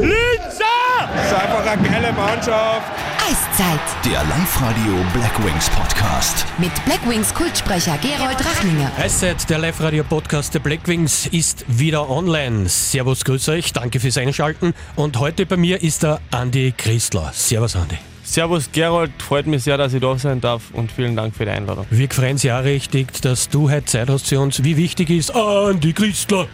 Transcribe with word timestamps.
Linzer! 0.00 0.64
Das 1.14 1.26
ist 1.26 1.34
einfach 1.34 1.66
eine 1.66 1.88
geile 1.88 2.12
Mannschaft. 2.12 2.90
Eiszeit 3.28 3.80
Der 4.04 4.24
Live-Radio 4.24 5.04
Blackwings 5.12 5.68
Podcast. 5.70 6.46
mit 6.58 6.70
Blackwings 6.86 7.34
Kultsprecher 7.34 7.98
Gerold 7.98 8.38
Rachninger. 8.44 8.90
Eiszeit, 8.98 9.48
der 9.50 9.58
Live-Radio-Podcast 9.58 10.54
der 10.54 10.60
Blackwings 10.60 11.26
ist 11.26 11.64
wieder 11.68 12.08
online. 12.08 12.68
Servus, 12.68 13.24
grüß 13.24 13.50
euch, 13.50 13.72
danke 13.72 14.00
fürs 14.00 14.16
Einschalten. 14.16 14.72
Und 14.96 15.18
heute 15.18 15.44
bei 15.46 15.56
mir 15.56 15.82
ist 15.82 16.02
der 16.02 16.20
Andi 16.30 16.72
Christler. 16.76 17.30
Servus, 17.34 17.76
Andi. 17.76 17.98
Servus 18.24 18.70
Gerold, 18.72 19.10
freut 19.18 19.46
mich 19.46 19.64
sehr, 19.64 19.76
dass 19.76 19.92
ich 19.92 20.00
da 20.00 20.16
sein 20.16 20.40
darf 20.40 20.62
und 20.72 20.90
vielen 20.92 21.14
Dank 21.16 21.34
für 21.36 21.44
die 21.44 21.50
Einladung. 21.50 21.84
Wir 21.90 22.08
freuen 22.08 22.32
uns 22.32 22.42
ja 22.42 22.58
richtig, 22.60 23.20
dass 23.22 23.48
du 23.48 23.70
heute 23.70 23.84
Zeit 23.86 24.08
hast 24.08 24.28
für 24.28 24.40
uns. 24.40 24.62
Wie 24.64 24.76
wichtig 24.76 25.10
ist 25.10 25.34
Andi 25.34 25.92
Christler? 25.92 26.46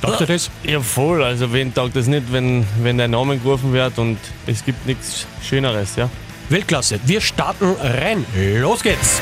Taugt 0.00 0.20
dir 0.20 0.26
das? 0.26 0.50
Ja, 0.62 0.80
voll. 0.80 1.22
Also, 1.22 1.52
wen 1.52 1.74
taugt 1.74 1.96
das 1.96 2.06
nicht, 2.06 2.32
wenn, 2.32 2.64
wenn 2.82 2.98
dein 2.98 3.10
Name 3.10 3.38
gerufen 3.38 3.72
wird 3.72 3.98
und 3.98 4.18
es 4.46 4.64
gibt 4.64 4.86
nichts 4.86 5.26
Schöneres, 5.42 5.96
ja? 5.96 6.08
Weltklasse. 6.48 7.00
Wir 7.04 7.20
starten 7.20 7.74
rein. 7.80 8.24
Los 8.60 8.82
geht's. 8.82 9.20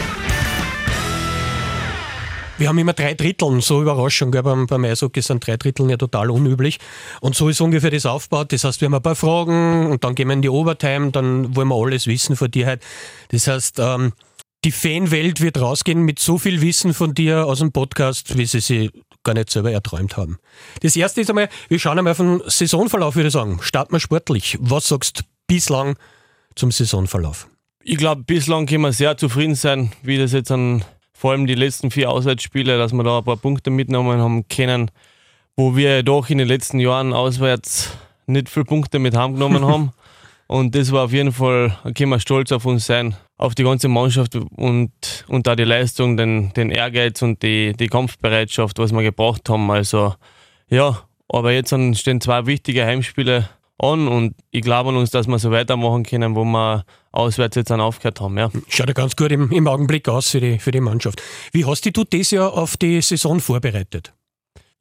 Wir 2.59 2.69
haben 2.69 2.79
immer 2.79 2.95
drei 2.95 3.12
Dritteln, 3.12 3.61
so 3.61 3.83
Überraschung, 3.83 4.30
gell? 4.30 4.43
Beim, 4.43 4.66
beim 4.66 4.85
Eishockey 4.85 5.21
sind 5.21 5.47
drei 5.47 5.59
Dritteln 5.59 5.91
ja 5.91 5.99
total 5.99 6.30
unüblich. 6.30 6.79
Und 7.21 7.35
so 7.35 7.51
ist 7.51 7.61
ungefähr 7.61 7.91
das 7.91 8.07
aufgebaut. 8.07 8.52
Das 8.52 8.65
heißt, 8.65 8.80
wir 8.80 8.87
haben 8.87 8.95
ein 8.95 9.02
paar 9.02 9.15
Fragen 9.15 9.91
und 9.91 10.05
dann 10.05 10.15
gehen 10.15 10.29
wir 10.29 10.35
in 10.35 10.43
die 10.43 10.49
Overtime, 10.49 11.11
dann 11.11 11.55
wollen 11.55 11.69
wir 11.69 11.74
alles 11.74 12.07
wissen 12.07 12.35
von 12.35 12.51
dir 12.51 12.66
heute. 12.66 12.85
Das 13.29 13.47
heißt, 13.47 13.79
ähm, 13.79 14.13
die 14.65 14.73
Fanwelt 14.73 15.43
wird 15.43 15.61
rausgehen 15.61 16.02
mit 16.02 16.19
so 16.19 16.38
viel 16.38 16.63
Wissen 16.63 16.95
von 16.95 17.13
dir 17.13 17.47
aus 17.47 17.59
dem 17.59 17.73
Podcast, 17.73 18.38
wie 18.38 18.47
sie 18.47 18.61
sich 18.61 18.91
gar 19.27 19.35
nicht 19.35 19.51
selber 19.51 19.71
erträumt 19.71 20.16
haben. 20.16 20.39
Das 20.80 20.97
erste 20.97 21.21
ist 21.21 21.29
einmal, 21.29 21.51
wir 21.69 21.79
schauen 21.79 21.98
einmal 21.98 22.12
auf 22.12 22.19
den 22.19 22.41
Saisonverlauf, 22.47 23.16
würde 23.16 23.27
ich 23.29 23.35
sagen. 23.35 23.59
Starten 23.61 23.93
wir 23.93 24.01
sportlich. 24.01 24.57
Was 24.61 24.89
sagst 24.89 25.19
du 25.19 25.23
bislang 25.47 25.97
zum 26.55 26.71
Saisonverlauf? 26.71 27.49
Ich 27.82 27.99
glaube, 27.99 28.23
bislang 28.24 28.66
können 28.66 28.82
wir 28.82 28.93
sehr 28.93 29.16
zufrieden 29.16 29.54
sein, 29.54 29.93
wie 30.02 30.16
das 30.19 30.32
jetzt 30.32 30.51
an 30.51 30.85
vor 31.13 31.32
allem 31.32 31.47
die 31.47 31.54
letzten 31.54 31.91
vier 31.91 32.10
Auswärtsspiele, 32.10 32.77
dass 32.79 32.93
wir 32.93 33.02
da 33.02 33.19
ein 33.19 33.24
paar 33.24 33.37
Punkte 33.37 33.71
mitgenommen 33.71 34.21
haben 34.21 34.49
können, 34.49 34.91
wo 35.57 35.74
wir 35.74 36.02
doch 36.02 36.29
in 36.29 36.38
den 36.38 36.49
letzten 36.49 36.79
Jahren 36.79 37.13
auswärts 37.13 37.91
nicht 38.27 38.49
viele 38.49 38.65
Punkte 38.65 38.99
mit 38.99 39.16
heimgenommen 39.16 39.65
haben. 39.66 39.93
Und 40.47 40.74
das 40.74 40.93
war 40.93 41.04
auf 41.04 41.13
jeden 41.13 41.32
Fall, 41.32 41.77
da 41.85 41.93
können 41.93 42.10
wir 42.10 42.21
stolz 42.21 42.52
auf 42.52 42.66
uns 42.66 42.87
sein, 42.87 43.16
auf 43.38 43.54
die 43.54 43.65
ganze 43.65 43.88
Mannschaft 43.88 44.34
und, 44.34 44.90
und 45.29 45.48
auch 45.48 45.56
die 45.56 45.65
Leistung, 45.65 46.16
den, 46.16 46.52
den 46.54 46.70
Ehrgeiz 46.70 47.20
und 47.23 47.42
die, 47.42 47.74
die 47.74 47.88
Kampfbereitschaft, 47.88 48.79
was 48.79 48.92
wir 48.92 49.02
gebracht 49.02 49.48
haben. 49.48 49.70
Also 49.70 50.15
ja, 50.68 51.02
aber 51.29 51.52
jetzt 51.52 51.74
stehen 51.98 52.20
zwei 52.20 52.46
wichtige 52.46 52.84
Heimspiele 52.84 53.48
an 53.79 54.09
und 54.09 54.34
ich 54.51 54.62
glaube 54.62 54.88
an 54.88 54.96
uns, 54.96 55.10
dass 55.10 55.26
wir 55.26 55.38
so 55.38 55.51
weitermachen 55.51 56.04
können, 56.04 56.34
wo 56.34 56.45
wir 56.45 56.84
auswärts 57.12 57.57
jetzt 57.57 57.70
dann 57.70 57.80
aufgehört 57.80 58.20
haben. 58.20 58.38
Ja. 58.38 58.51
Schaut 58.68 58.88
ja 58.88 58.95
ganz 58.95 59.16
gut 59.16 59.32
im, 59.32 59.51
im 59.52 59.68
Augenblick 59.68 60.09
aus 60.09 60.30
für 60.30 60.40
die, 60.40 60.59
für 60.59 60.70
die 60.70 60.80
Mannschaft. 60.80 61.23
Wie 61.52 61.64
hast 61.64 61.84
dich 61.84 61.92
du 61.92 62.04
dieses 62.04 62.30
Jahr 62.30 62.54
auf 62.54 62.76
die 62.76 63.01
Saison 63.02 63.40
vorbereitet? 63.40 64.14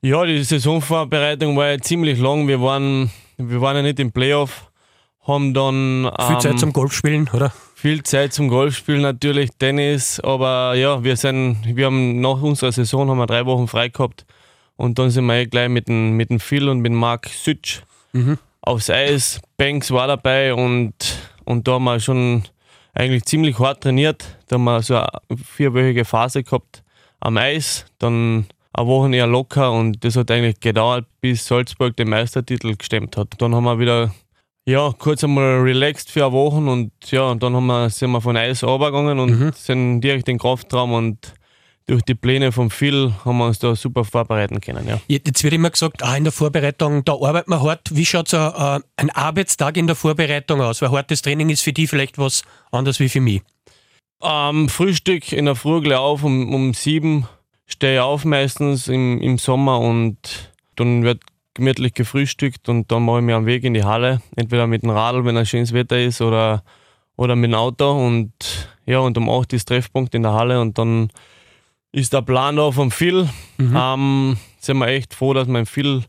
Ja, 0.02 0.24
die 0.24 0.44
Saisonvorbereitung 0.44 1.58
war 1.58 1.72
ja 1.72 1.80
ziemlich 1.80 2.20
lang. 2.20 2.48
Wir 2.48 2.62
waren, 2.62 3.10
wir 3.38 3.60
waren 3.60 3.78
ja 3.78 3.82
nicht 3.82 4.00
im 4.00 4.12
Playoff, 4.12 4.72
haben 5.28 5.54
dann 5.54 6.12
Viel 6.20 6.36
ähm, 6.36 6.40
Zeit 6.40 6.60
zum 6.60 6.74
Golfspielen, 6.74 7.30
oder? 7.34 7.52
viel 7.76 8.02
Zeit 8.04 8.34
zum 8.34 8.48
Golfspielen 8.48 9.02
natürlich, 9.02 9.52
Tennis, 9.60 10.20
aber 10.20 10.74
ja, 10.76 11.04
wir 11.04 11.16
sind, 11.18 11.58
wir 11.66 11.86
haben 11.86 12.20
nach 12.20 12.42
unserer 12.42 12.72
Saison 12.72 13.10
haben 13.10 13.20
wir 13.20 13.28
drei 13.28 13.46
Wochen 13.46 13.68
frei 13.68 13.90
gehabt 13.90 14.26
und 14.76 14.98
dann 14.98 15.12
sind 15.12 15.26
wir 15.26 15.36
eh 15.36 15.46
gleich 15.46 15.70
mit 15.70 15.88
dem, 15.88 16.18
mit 16.18 16.30
dem 16.30 16.40
Phil 16.40 16.68
und 16.68 16.80
mit 16.80 16.92
dem 16.92 16.98
Marc 16.98 17.28
Sütsch 17.28 17.82
aufs 18.62 18.90
Eis. 18.90 19.40
Banks 19.58 19.92
war 19.92 20.08
dabei 20.08 20.54
und, 20.54 20.94
und 21.44 21.68
da 21.68 21.74
haben 21.74 21.84
wir 21.84 22.00
schon 22.00 22.44
eigentlich 22.94 23.26
ziemlich 23.26 23.60
hart 23.60 23.84
trainiert. 23.84 24.38
Da 24.48 24.56
haben 24.56 24.64
wir 24.64 24.82
so 24.82 24.96
eine 24.96 25.08
vierwöchige 25.38 26.06
Phase 26.06 26.44
gehabt 26.44 26.82
am 27.20 27.38
Eis, 27.38 27.86
dann 28.00 28.48
eine 28.74 28.88
Woche 28.88 29.16
eher 29.16 29.28
locker 29.28 29.72
und 29.72 30.04
das 30.04 30.16
hat 30.16 30.32
eigentlich 30.32 30.60
gedauert, 30.60 31.06
bis 31.22 31.46
Salzburg 31.46 31.96
den 31.96 32.10
Meistertitel 32.10 32.76
gestemmt 32.76 33.16
hat. 33.16 33.30
Dann 33.38 33.54
haben 33.54 33.64
wir 33.66 33.80
wieder 33.80 34.12
ja, 34.66 34.92
kurz 34.98 35.24
einmal 35.24 35.62
relaxed 35.62 36.12
für 36.12 36.26
eine 36.26 36.34
Woche 36.34 36.58
und 36.58 36.92
ja, 37.12 37.24
und 37.30 37.44
dann 37.44 37.56
haben 37.56 37.68
wir, 37.68 37.90
sind 37.90 38.12
wir 38.12 38.22
von 38.22 38.36
Eis 38.36 38.64
runtergegangen 38.64 39.20
und 39.20 39.56
sind 39.56 40.02
direkt 40.02 40.28
in 40.28 40.36
den 40.36 40.40
Kraftraum 40.40 40.94
und 40.94 41.34
durch 41.88 42.02
die 42.02 42.16
Pläne 42.16 42.52
von 42.52 42.72
Phil 42.72 43.14
haben 43.24 43.38
wir 43.38 43.46
uns 43.46 43.60
da 43.60 43.76
super 43.76 44.06
vorbereiten 44.06 44.60
können. 44.60 44.88
Ja. 44.88 45.00
Jetzt 45.08 45.44
wird 45.44 45.54
immer 45.54 45.70
gesagt, 45.70 46.02
ah, 46.02 46.18
in 46.18 46.24
der 46.24 46.34
Vorbereitung, 46.34 47.06
da 47.06 47.14
arbeitet 47.14 47.48
man 47.48 47.62
hart. 47.62 47.96
Wie 47.96 48.06
schaut 48.06 48.28
so 48.28 48.38
äh, 48.38 48.80
ein 48.98 49.12
Arbeitstag 49.12 49.78
in 49.78 49.86
der 49.86 49.96
Vorbereitung 49.96 50.62
aus? 50.62 50.82
Weil 50.82 50.90
hartes 50.90 51.22
Training 51.22 51.50
ist 51.50 51.62
für 51.62 51.74
die 51.74 51.86
vielleicht 51.86 52.18
was 52.18 52.42
anderes 52.72 53.00
wie 53.00 53.10
für 53.10 53.22
mich. 53.22 53.44
Ähm, 54.24 54.68
Frühstück 54.70 55.32
in 55.32 55.46
der 55.46 55.56
Früh 55.56 55.82
gleich 55.82 56.00
auf 56.00 56.24
um, 56.24 56.54
um 56.54 56.74
sieben 56.74 57.28
stehe 57.68 57.96
ich 57.96 58.02
auf 58.02 58.26
meistens 58.26 58.88
im, 58.88 59.22
im 59.22 59.38
Sommer 59.38 59.80
und 59.80 60.18
dann 60.76 61.04
wird 61.04 61.22
gemütlich 61.56 61.94
gefrühstückt 61.94 62.70
und 62.70 62.92
dann 62.92 63.04
mache 63.04 63.20
ich 63.20 63.24
mir 63.24 63.36
am 63.36 63.46
Weg 63.48 63.64
in 63.64 63.74
die 63.74 63.84
Halle, 63.84 64.22
entweder 64.36 64.68
mit 64.68 64.84
dem 64.84 64.92
Radl, 64.92 65.26
wenn 65.26 65.38
ein 65.38 65.46
schönes 65.46 65.74
Wetter 65.74 66.00
ist, 66.00 66.22
oder, 66.22 66.64
oder 67.16 67.36
mit 67.36 67.52
dem 67.52 67.56
Auto 67.56 67.92
und 67.92 68.32
ja, 68.86 69.00
und 69.00 69.18
um 69.18 69.30
8 69.30 69.54
ist 69.54 69.68
Treffpunkt 69.68 70.14
in 70.14 70.22
der 70.22 70.34
Halle 70.34 70.62
und 70.62 70.78
dann 70.78 71.10
ist 71.92 72.14
der 72.14 72.22
Plan 72.22 72.58
da 72.58 72.72
vom 72.72 72.92
Phil. 72.92 73.28
Ähm, 73.58 74.38
sind 74.60 74.78
wir 74.78 74.88
echt 74.88 75.14
froh, 75.14 75.34
dass 75.34 75.48
wir 75.48 75.54
den 75.56 75.66
Phil 75.66 76.04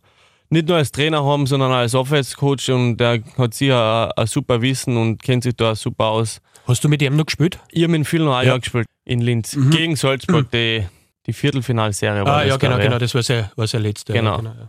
nicht 0.51 0.69
nur 0.69 0.77
als 0.77 0.93
Trainer 0.93 1.25
haben, 1.25 1.47
sondern 1.47 1.71
auch 1.73 1.77
als 1.77 1.95
Offense-Coach 1.95 2.69
und 2.71 2.97
der 2.99 3.23
hat 3.39 3.55
sicher 3.55 4.09
ein, 4.09 4.23
ein 4.23 4.27
super 4.27 4.61
Wissen 4.63 4.97
und 4.97 5.23
kennt 5.23 5.45
sich 5.45 5.57
da 5.57 5.75
super 5.75 6.07
aus. 6.07 6.41
Hast 6.67 6.83
du 6.83 6.89
mit 6.89 7.01
ihm 7.03 7.17
noch 7.17 7.27
gespielt? 7.27 7.61
Ich 7.71 7.83
habe 7.85 7.93
mit 7.93 8.07
Phil 8.07 8.25
noch 8.25 8.35
ein 8.37 8.45
Ja. 8.47 8.53
Jahr 8.53 8.59
gespielt 8.61 8.87
in 9.05 9.21
Linz. 9.21 9.57
Gegen 9.71 9.95
Salzburg, 9.97 10.51
die, 10.51 10.85
die 11.27 11.33
Viertelfinalserie 11.33 12.25
war 12.25 12.39
ah, 12.39 12.45
ja, 12.45 12.57
genau, 12.57 12.79
genau, 12.79 12.99
das 12.99 13.15
war 13.15 13.23
sein, 13.23 13.51
war 13.55 13.67
sein 13.67 13.83
letzter. 13.83 14.13
Genau. 14.13 14.41
Ja, 14.43 14.55
ja. 14.59 14.69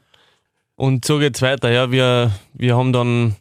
Und 0.78 1.04
so 1.06 1.18
geht's 1.20 1.42
weiter. 1.42 1.72
Ja, 1.72 1.92
wir, 1.92 2.32
wir 2.54 2.78
haben 2.78 2.94
dann 2.94 3.36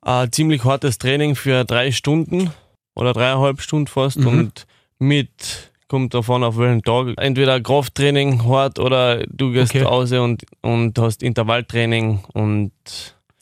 ein 0.00 0.30
ziemlich 0.32 0.64
hartes 0.64 0.96
Training 0.98 1.34
für 1.36 1.64
drei 1.64 1.90
Stunden 1.92 2.50
oder 2.94 3.12
dreieinhalb 3.12 3.60
Stunden 3.60 3.88
fast 3.88 4.18
Mhm. 4.18 4.26
und 4.26 4.66
mit 4.98 5.70
kommt 5.88 6.14
davon 6.14 6.42
auf 6.44 6.56
welchen 6.56 6.82
Tag. 6.82 7.08
Entweder 7.18 7.60
Krafttraining 7.60 8.44
hart 8.44 8.78
oder 8.78 9.26
du 9.26 9.50
gehst 9.52 9.74
Okay. 9.74 9.82
raus 9.84 10.10
und, 10.12 10.44
und 10.62 10.98
hast 10.98 11.22
Intervalltraining 11.22 12.20
und 12.32 12.72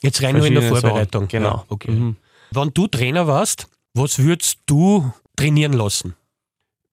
Jetzt 0.03 0.23
rein 0.23 0.37
nur 0.37 0.47
in 0.47 0.55
der 0.55 0.63
Vorbereitung. 0.65 1.23
Sachen. 1.25 1.29
Genau. 1.29 1.49
Ja, 1.51 1.65
okay. 1.69 1.91
Mhm. 1.93 2.17
Wenn 2.51 2.71
du 2.75 2.87
Trainer 2.89 3.27
warst, 3.27 3.69
was 3.95 4.19
würdest 4.19 4.59
du 4.67 5.13
trainieren 5.37 5.75
lassen? 5.75 6.17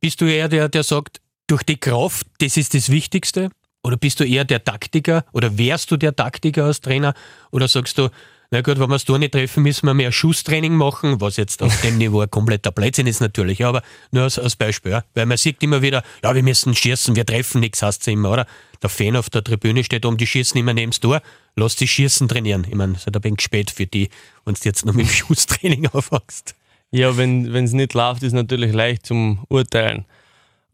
Bist 0.02 0.20
du 0.22 0.26
eher 0.26 0.50
der, 0.50 0.68
der 0.70 0.84
sagt, 0.84 1.22
durch 1.48 1.64
die 1.64 1.78
Kraft, 1.78 2.28
das 2.40 2.58
ist 2.58 2.74
das 2.74 2.92
Wichtigste? 2.92 3.50
Oder 3.88 3.96
bist 3.96 4.20
du 4.20 4.26
eher 4.26 4.44
der 4.44 4.66
Taktiker? 4.66 5.24
Oder 5.32 5.58
wärst 5.58 5.90
du 5.92 5.96
der 5.96 6.14
Taktiker 6.14 6.66
als 6.66 6.82
Trainer? 6.82 7.14
Oder 7.52 7.70
sagst 7.70 7.98
du, 7.98 8.10
na 8.52 8.60
gut, 8.62 8.80
wenn 8.80 8.90
wir 8.90 8.96
es 8.96 9.06
da 9.06 9.18
nicht 9.18 9.32
treffen, 9.32 9.64
müssen 9.64 9.86
wir 9.88 9.94
mehr 9.94 10.12
Schusstraining 10.12 10.76
machen, 10.76 11.22
was 11.22 11.38
jetzt 11.38 11.64
auf 11.64 11.80
dem 11.82 11.98
Niveau 11.98 12.20
ein 12.20 12.30
kompletter 12.30 12.72
Blödsinn 12.72 13.08
ist 13.08 13.22
natürlich, 13.22 13.64
aber 13.64 13.82
nur 14.12 14.24
als, 14.24 14.40
als 14.40 14.58
Beispiel. 14.58 14.92
Ja. 14.92 15.04
Weil 15.14 15.26
man 15.26 15.38
sieht 15.38 15.64
immer 15.64 15.82
wieder, 15.82 16.04
ja, 16.22 16.36
wir 16.36 16.44
müssen 16.44 16.76
schießen, 16.76 17.16
wir 17.16 17.26
treffen 17.26 17.62
nichts, 17.62 17.82
heißt 17.82 18.02
es 18.02 18.08
immer, 18.08 18.32
oder? 18.32 18.46
Der 18.82 18.90
Fan 18.90 19.16
auf 19.16 19.30
der 19.30 19.44
Tribüne 19.44 19.86
steht 19.86 20.06
um, 20.06 20.18
die 20.18 20.28
schießen 20.28 20.60
immer 20.60 20.74
neben 20.74 20.92
Tor, 20.92 21.22
lass 21.56 21.78
die 21.78 21.88
Schießen 21.88 22.28
trainieren. 22.28 22.66
Ich 22.68 22.76
meine, 22.76 22.94
ist 22.94 23.08
ein 23.08 23.24
wenig 23.24 23.40
spät 23.40 23.72
für 23.72 23.86
die, 23.86 24.10
wenn 24.44 24.54
du 24.54 24.60
jetzt 24.64 24.86
noch 24.86 24.94
mit 24.94 25.08
dem 25.08 25.12
Schusstraining 25.14 25.88
aufwachst. 25.88 26.56
Ja, 26.92 27.16
wenn 27.16 27.54
es 27.54 27.72
nicht 27.72 27.94
läuft, 27.94 28.24
ist 28.24 28.34
natürlich 28.34 28.74
leicht 28.74 29.06
zum 29.06 29.46
Urteilen. 29.48 30.06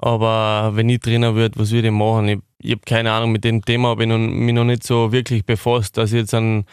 Aber 0.03 0.75
wenn 0.75 0.89
ich 0.89 0.99
Trainer 0.99 1.33
würde, 1.33 1.57
was 1.57 1.71
würde 1.71 1.87
ich 1.87 1.93
machen? 1.93 2.27
Ich, 2.27 2.39
ich 2.59 2.71
habe 2.71 2.81
keine 2.85 3.13
Ahnung, 3.13 3.31
mit 3.31 3.45
dem 3.45 3.63
Thema 3.63 3.87
habe 3.87 4.03
ich 4.03 4.09
noch, 4.09 4.17
mich 4.17 4.53
noch 4.53 4.65
nicht 4.65 4.83
so 4.83 5.13
wirklich 5.13 5.45
befasst, 5.45 5.95
dass 5.95 6.11
ich 6.11 6.19
jetzt 6.19 6.33
an 6.33 6.65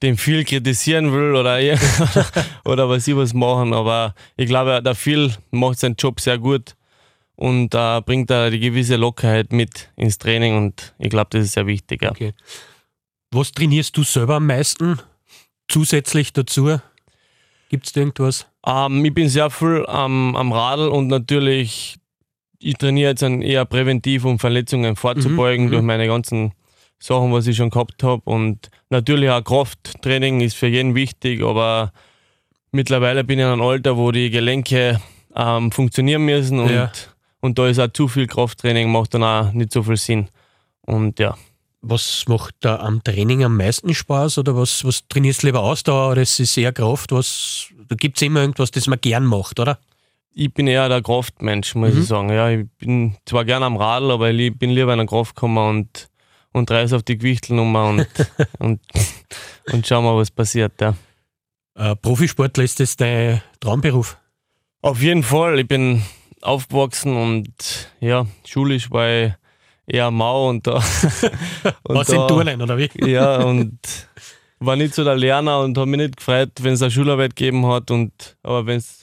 den 0.00 0.16
viel 0.16 0.44
kritisieren 0.44 1.12
will 1.12 1.34
oder, 1.34 1.58
oder 2.64 2.88
was 2.88 3.08
ich 3.08 3.16
was 3.16 3.34
machen. 3.34 3.74
Aber 3.74 4.14
ich 4.36 4.46
glaube, 4.46 4.80
der 4.80 4.94
Phil 4.94 5.34
macht 5.50 5.80
seinen 5.80 5.96
Job 5.96 6.20
sehr 6.20 6.38
gut 6.38 6.76
und 7.34 7.74
äh, 7.74 8.00
bringt 8.00 8.30
da 8.30 8.48
die 8.48 8.60
gewisse 8.60 8.94
Lockerheit 8.94 9.52
mit 9.52 9.90
ins 9.96 10.18
Training 10.18 10.56
und 10.56 10.94
ich 11.00 11.10
glaube, 11.10 11.30
das 11.30 11.46
ist 11.46 11.54
sehr 11.54 11.66
wichtig. 11.66 12.02
Ja. 12.02 12.12
Okay. 12.12 12.32
Was 13.32 13.50
trainierst 13.50 13.96
du 13.96 14.04
selber 14.04 14.36
am 14.36 14.46
meisten 14.46 15.00
zusätzlich 15.66 16.32
dazu? 16.32 16.78
Gibt 17.70 17.86
es 17.86 17.92
da 17.92 18.02
irgendwas? 18.02 18.46
Ähm, 18.64 19.04
ich 19.04 19.12
bin 19.12 19.28
sehr 19.28 19.50
viel 19.50 19.84
am, 19.88 20.36
am 20.36 20.52
Radl 20.52 20.86
und 20.86 21.08
natürlich, 21.08 21.96
ich 22.62 22.74
trainiere 22.74 23.10
jetzt 23.10 23.22
dann 23.22 23.42
eher 23.42 23.64
präventiv, 23.64 24.24
um 24.24 24.38
Verletzungen 24.38 24.96
vorzubeugen 24.96 25.66
Mhm, 25.66 25.70
durch 25.70 25.82
meine 25.82 26.06
ganzen 26.06 26.52
Sachen, 26.98 27.32
was 27.32 27.46
ich 27.46 27.56
schon 27.56 27.70
gehabt 27.70 28.02
habe. 28.02 28.22
Und 28.24 28.70
natürlich 28.90 29.28
auch 29.30 29.42
Krafttraining 29.42 30.40
ist 30.40 30.54
für 30.56 30.68
jeden 30.68 30.94
wichtig, 30.94 31.42
aber 31.42 31.92
mittlerweile 32.70 33.24
bin 33.24 33.38
ich 33.38 33.44
in 33.44 33.50
einem 33.50 33.62
Alter, 33.62 33.96
wo 33.96 34.12
die 34.12 34.30
Gelenke 34.30 35.00
ähm, 35.34 35.72
funktionieren 35.72 36.24
müssen 36.24 36.58
und, 36.60 36.70
Ja. 36.70 36.92
und 37.40 37.58
da 37.58 37.66
ist 37.68 37.78
auch 37.78 37.92
zu 37.92 38.06
viel 38.08 38.26
Krafttraining, 38.26 38.90
macht 38.90 39.14
dann 39.14 39.24
auch 39.24 39.52
nicht 39.52 39.72
so 39.72 39.82
viel 39.82 39.96
Sinn. 39.96 40.28
Und 40.82 41.18
ja, 41.18 41.36
Was 41.80 42.24
macht 42.28 42.54
da 42.60 42.76
am 42.76 43.02
Training 43.02 43.42
am 43.44 43.56
meisten 43.56 43.92
Spaß 43.94 44.38
oder 44.38 44.54
was, 44.56 44.84
was 44.84 45.06
trainierst 45.08 45.42
du 45.42 45.48
lieber 45.48 45.60
Ausdauer 45.60 46.12
oder 46.12 46.22
ist 46.22 46.38
es 46.38 46.56
eher 46.56 46.72
Kraft? 46.72 47.10
Was, 47.12 47.66
da 47.88 47.96
gibt 47.96 48.18
es 48.18 48.22
immer 48.22 48.40
irgendwas, 48.42 48.70
das 48.70 48.86
man 48.86 49.00
gern 49.00 49.24
macht, 49.26 49.58
oder? 49.58 49.78
Ich 50.34 50.52
bin 50.52 50.66
eher 50.66 50.88
der 50.88 51.02
Kraftmensch, 51.02 51.74
muss 51.74 51.92
Mhm. 51.94 52.00
ich 52.00 52.06
sagen. 52.06 52.28
Ja, 52.30 52.48
ich 52.50 52.66
bin 52.78 53.16
zwar 53.26 53.44
gerne 53.44 53.66
am 53.66 53.76
Radl, 53.76 54.10
aber 54.10 54.30
ich 54.30 54.56
bin 54.58 54.70
lieber 54.70 54.92
in 54.92 54.98
den 54.98 55.08
Kraft 55.08 55.34
gekommen 55.34 55.58
und, 55.58 56.08
und 56.52 56.70
reiß 56.70 56.92
auf 56.94 57.02
die 57.02 57.18
Gewichtelnummer 57.18 57.86
und, 57.88 58.06
und, 58.58 58.80
und 59.72 59.86
schau 59.86 60.00
mal, 60.02 60.16
was 60.16 60.30
passiert. 60.30 60.72
Ja. 60.80 60.94
Äh, 61.74 61.96
Profisportler 61.96 62.64
ist 62.64 62.80
das 62.80 62.96
dein 62.96 63.42
Traumberuf? 63.60 64.16
Auf 64.80 65.00
jeden 65.02 65.22
Fall, 65.22 65.58
ich 65.60 65.68
bin 65.68 66.02
aufgewachsen 66.40 67.16
und 67.16 67.90
ja, 68.00 68.26
schulisch 68.46 68.90
war 68.90 69.08
ich 69.08 69.32
eher 69.86 70.10
mau 70.10 70.48
und 70.48 70.66
da. 70.66 70.74
und 71.84 71.94
Was 71.96 72.08
in 72.08 72.26
Turnen, 72.26 72.60
oder 72.62 72.78
wie? 72.78 72.90
Ja, 73.06 73.42
und 73.44 73.78
war 74.58 74.76
nicht 74.76 74.94
so 74.94 75.04
der 75.04 75.16
Lerner 75.16 75.60
und 75.60 75.76
habe 75.76 75.86
mich 75.90 75.98
nicht 76.00 76.16
gefreut, 76.16 76.50
wenn 76.60 76.72
es 76.74 76.82
eine 76.82 76.90
Schularbeit 76.90 77.36
gegeben 77.36 77.66
hat. 77.66 77.90
Und, 77.90 78.36
aber 78.42 78.64
wenn 78.66 78.78
es 78.78 79.01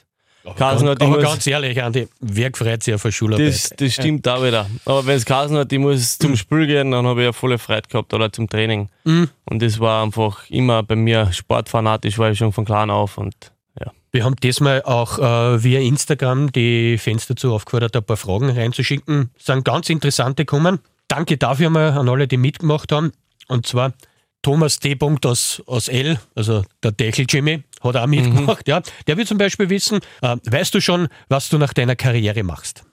Kasen 0.55 0.87
Aber, 0.87 1.01
aber 1.05 1.15
muss- 1.15 1.23
ganz 1.23 1.47
ehrlich, 1.47 1.81
Andi, 1.81 2.07
wer 2.21 2.49
freut 2.53 2.81
sich 2.81 2.93
auf 2.93 3.05
eine 3.05 3.11
Schularbeit? 3.11 3.47
das, 3.47 3.69
das 3.75 3.93
stimmt 3.93 4.27
auch 4.27 4.43
wieder. 4.43 4.69
Aber 4.85 5.05
wenn 5.05 5.17
es 5.17 5.25
Kasen 5.25 5.57
hat, 5.57 5.71
ich 5.71 5.79
muss 5.79 6.17
zum 6.17 6.35
Spiel 6.35 6.65
gehen, 6.65 6.91
dann 6.91 7.05
habe 7.05 7.21
ich 7.21 7.25
ja 7.25 7.33
volle 7.33 7.57
Freude 7.57 7.87
gehabt 7.89 8.13
oder 8.13 8.31
zum 8.31 8.49
Training. 8.49 8.89
Mhm. 9.03 9.29
Und 9.45 9.61
das 9.61 9.79
war 9.79 10.03
einfach 10.03 10.49
immer 10.49 10.81
bei 10.83 10.95
mir 10.95 11.31
sportfanatisch, 11.33 12.17
war 12.17 12.31
ich 12.31 12.37
schon 12.37 12.51
von 12.53 12.65
klein 12.65 12.89
auf. 12.89 13.17
Und 13.17 13.35
ja. 13.79 13.91
Wir 14.11 14.23
haben 14.23 14.35
diesmal 14.37 14.81
auch 14.83 15.19
äh, 15.19 15.63
via 15.63 15.81
Instagram 15.81 16.51
die 16.51 16.97
Fans 16.97 17.27
dazu 17.27 17.53
aufgefordert, 17.53 17.95
ein 17.95 18.03
paar 18.03 18.17
Fragen 18.17 18.49
reinzuschicken. 18.49 19.29
Es 19.37 19.45
sind 19.45 19.65
ganz 19.65 19.89
interessante 19.89 20.45
gekommen. 20.45 20.79
Danke 21.07 21.37
dafür 21.37 21.69
mal 21.69 21.91
an 21.91 22.07
alle, 22.07 22.27
die 22.27 22.37
mitgemacht 22.37 22.91
haben. 22.91 23.11
Und 23.47 23.65
zwar 23.67 23.93
Thomas 24.41 24.79
D. 24.79 24.97
aus, 25.25 25.61
aus 25.65 25.87
L, 25.87 26.19
also 26.35 26.63
der 26.81 26.91
Deckel 26.91 27.25
Jimmy, 27.27 27.63
hat 27.81 27.95
auch 27.95 28.07
mitgemacht. 28.07 28.67
Ja. 28.67 28.81
Der 29.07 29.17
will 29.17 29.27
zum 29.27 29.37
Beispiel 29.37 29.69
wissen, 29.69 29.99
äh, 30.21 30.37
weißt 30.45 30.73
du 30.73 30.81
schon, 30.81 31.07
was 31.27 31.49
du 31.49 31.57
nach 31.57 31.73
deiner 31.73 31.95
Karriere 31.95 32.43
machst? 32.43 32.83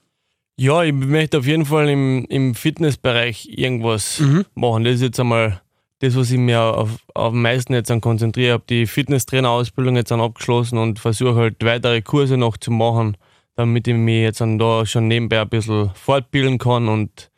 Ja, 0.59 0.83
ich 0.83 0.93
möchte 0.93 1.39
auf 1.39 1.47
jeden 1.47 1.67
Fall 1.67 1.91
im, 1.91 2.25
im 2.25 2.55
Fitnessbereich 2.55 3.49
irgendwas 3.51 4.23
machen. 4.55 4.85
Das 4.85 4.95
ist 4.95 5.03
jetzt 5.03 5.21
einmal 5.21 5.61
das, 5.99 6.17
was 6.17 6.31
ich 6.31 6.39
mir 6.39 6.61
auf, 6.61 6.91
auf 7.15 7.33
am 7.33 7.43
meisten 7.43 7.75
jetzt 7.75 7.91
an 7.91 8.01
konzentriere. 8.01 8.49
Ich 8.49 8.53
habe 8.53 8.65
die 8.69 8.87
Fitnesstrainerausbildung 8.87 9.97
jetzt 9.97 10.13
an 10.13 10.21
abgeschlossen 10.21 10.79
und 10.79 10.99
versuche 10.99 11.35
halt 11.35 11.63
weitere 11.63 12.01
Kurse 12.03 12.37
noch 12.37 12.57
zu 12.57 12.71
machen, 12.71 13.17
damit 13.55 13.87
ich 13.87 13.95
mich 13.95 14.23
jetzt 14.23 14.43
an 14.43 14.59
da 14.59 14.87
schon 14.87 15.09
nebenbei 15.09 15.41
ein 15.41 15.49
bisschen 15.49 15.91
fortbilden 15.95 16.59
kann 16.59 16.89
und 16.89 17.31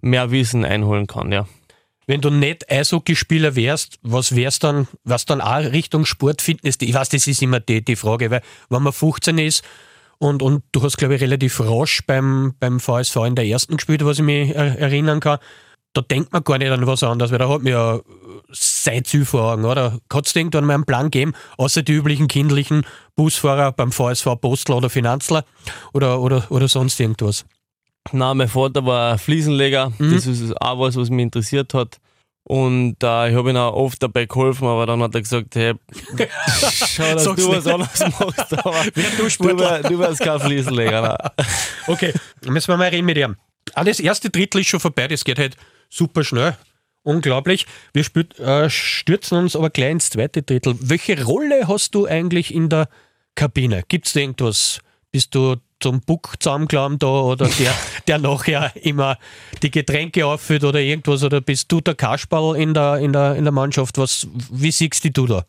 mehr 0.00 0.30
Wissen 0.30 0.64
einholen 0.64 1.06
kann, 1.06 1.30
ja. 1.30 1.46
Wenn 2.06 2.20
du 2.20 2.30
nicht 2.30 2.70
Eishockeyspieler 2.70 3.54
wärst, 3.54 3.98
was 4.02 4.34
wär's 4.34 4.58
dann, 4.58 4.88
was 5.04 5.24
dann 5.24 5.40
auch 5.40 5.58
Richtung 5.58 6.04
Sport, 6.04 6.42
Fitness? 6.42 6.76
Ich 6.80 6.94
weiß, 6.94 7.10
das 7.10 7.26
ist 7.26 7.42
immer 7.42 7.60
die, 7.60 7.84
die 7.84 7.96
Frage, 7.96 8.30
weil 8.30 8.42
wenn 8.70 8.82
man 8.82 8.92
15 8.92 9.38
ist 9.38 9.64
und, 10.18 10.42
und 10.42 10.64
du 10.72 10.82
hast, 10.82 10.98
glaube 10.98 11.14
ich, 11.14 11.20
relativ 11.20 11.60
rasch 11.60 12.02
beim, 12.06 12.54
beim 12.58 12.80
VSV 12.80 13.16
in 13.26 13.34
der 13.34 13.46
ersten 13.46 13.76
gespielt, 13.76 14.04
was 14.04 14.18
ich 14.18 14.24
mich 14.24 14.54
er, 14.54 14.78
erinnern 14.78 15.20
kann, 15.20 15.38
da 15.94 16.00
denkt 16.00 16.32
man 16.32 16.42
gar 16.42 16.58
nicht 16.58 16.70
an 16.70 16.86
was 16.86 17.02
anderes, 17.02 17.30
weil 17.30 17.38
da 17.38 17.48
hat 17.48 17.62
man 17.62 17.72
ja 17.72 18.00
sein 18.50 19.04
Ziel 19.04 19.24
vor 19.24 19.52
Augen, 19.52 19.64
oder? 19.64 19.98
Hat 20.12 20.26
es 20.26 20.34
irgendwann 20.34 20.64
mal 20.64 20.74
einen 20.74 20.84
Plan 20.84 21.10
gegeben, 21.10 21.34
außer 21.58 21.82
die 21.82 21.92
üblichen 21.92 22.28
kindlichen 22.28 22.86
Busfahrer 23.14 23.72
beim 23.72 23.92
VSV 23.92 24.40
Postler 24.40 24.76
oder 24.76 24.90
Finanzler 24.90 25.44
oder, 25.92 26.20
oder, 26.20 26.46
oder 26.50 26.68
sonst 26.68 26.98
irgendwas? 26.98 27.44
Na, 28.10 28.34
mein 28.34 28.48
Vater 28.48 28.84
war 28.84 29.16
Fliesenleger. 29.18 29.92
Das 29.98 30.26
ist 30.26 30.60
auch 30.60 30.78
was, 30.80 30.96
was 30.96 31.08
mich 31.10 31.22
interessiert 31.22 31.72
hat. 31.72 31.98
Und 32.44 32.96
äh, 33.02 33.30
ich 33.30 33.36
habe 33.36 33.50
ihm 33.50 33.56
auch 33.56 33.74
oft 33.74 34.02
dabei 34.02 34.26
geholfen, 34.26 34.66
aber 34.66 34.84
dann 34.84 35.00
hat 35.00 35.14
er 35.14 35.20
gesagt, 35.22 35.54
hey, 35.54 35.74
schau, 36.16 37.14
dass 37.14 37.24
Sag's 37.24 37.44
du 37.44 37.52
was 37.52 37.66
anderes 37.66 38.00
machst. 38.00 38.58
Aber 38.66 38.84
du 39.16 39.30
Sportler. 39.30 39.82
du 39.82 39.98
wärst 39.98 40.20
kein 40.20 40.40
Fliesenleger. 40.40 41.32
Okay, 41.88 42.12
müssen 42.46 42.68
wir 42.68 42.76
mal 42.76 42.88
reden 42.88 43.06
mit 43.06 43.16
ihm. 43.16 43.36
Ah, 43.74 43.82
das 43.82 43.98
erste 43.98 44.30
Drittel 44.30 44.60
ist 44.60 44.68
schon 44.68 44.78
vorbei, 44.80 45.08
das 45.08 45.24
geht 45.24 45.38
halt 45.38 45.56
super 45.88 46.22
schnell. 46.22 46.56
Unglaublich. 47.02 47.66
Wir 47.92 48.04
spürt, 48.04 48.38
äh, 48.38 48.70
stürzen 48.70 49.38
uns 49.38 49.56
aber 49.56 49.70
gleich 49.70 49.90
ins 49.90 50.10
zweite 50.10 50.42
Drittel. 50.42 50.76
Welche 50.80 51.24
Rolle 51.24 51.66
hast 51.66 51.94
du 51.96 52.06
eigentlich 52.06 52.54
in 52.54 52.68
der 52.68 52.88
Kabine? 53.34 53.82
Gibt 53.88 54.06
es 54.06 54.12
da 54.12 54.20
irgendwas? 54.20 54.80
Bist 55.12 55.34
du 55.34 55.56
zum 55.78 56.00
Buck 56.00 56.34
zusammenklauen 56.40 56.98
da 56.98 57.06
oder 57.06 57.46
der, 57.46 57.74
der 58.06 58.18
nachher 58.18 58.72
immer 58.76 59.18
die 59.62 59.70
Getränke 59.70 60.26
auffüllt 60.26 60.64
oder 60.64 60.80
irgendwas? 60.80 61.22
Oder 61.22 61.40
bist 61.42 61.70
du 61.70 61.80
der 61.82 61.94
Kasperl 61.94 62.56
in 62.56 62.72
der, 62.72 62.96
in 62.98 63.12
der, 63.12 63.36
in 63.36 63.44
der 63.44 63.52
Mannschaft? 63.52 63.98
Was, 63.98 64.26
wie 64.50 64.70
siehst 64.72 65.04
du 65.16 65.26
da? 65.26 65.44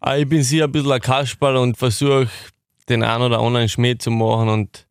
Ah, 0.00 0.16
Ich 0.16 0.28
bin 0.28 0.42
sicher 0.42 0.64
ein 0.64 0.72
bisschen 0.72 0.92
ein 0.92 1.00
Kasperl 1.00 1.56
und 1.56 1.76
versuche 1.78 2.28
den 2.90 3.02
einen 3.02 3.22
oder 3.24 3.40
anderen 3.40 3.68
Schmäh 3.68 3.96
zu 3.96 4.10
machen 4.10 4.48
und 4.50 4.86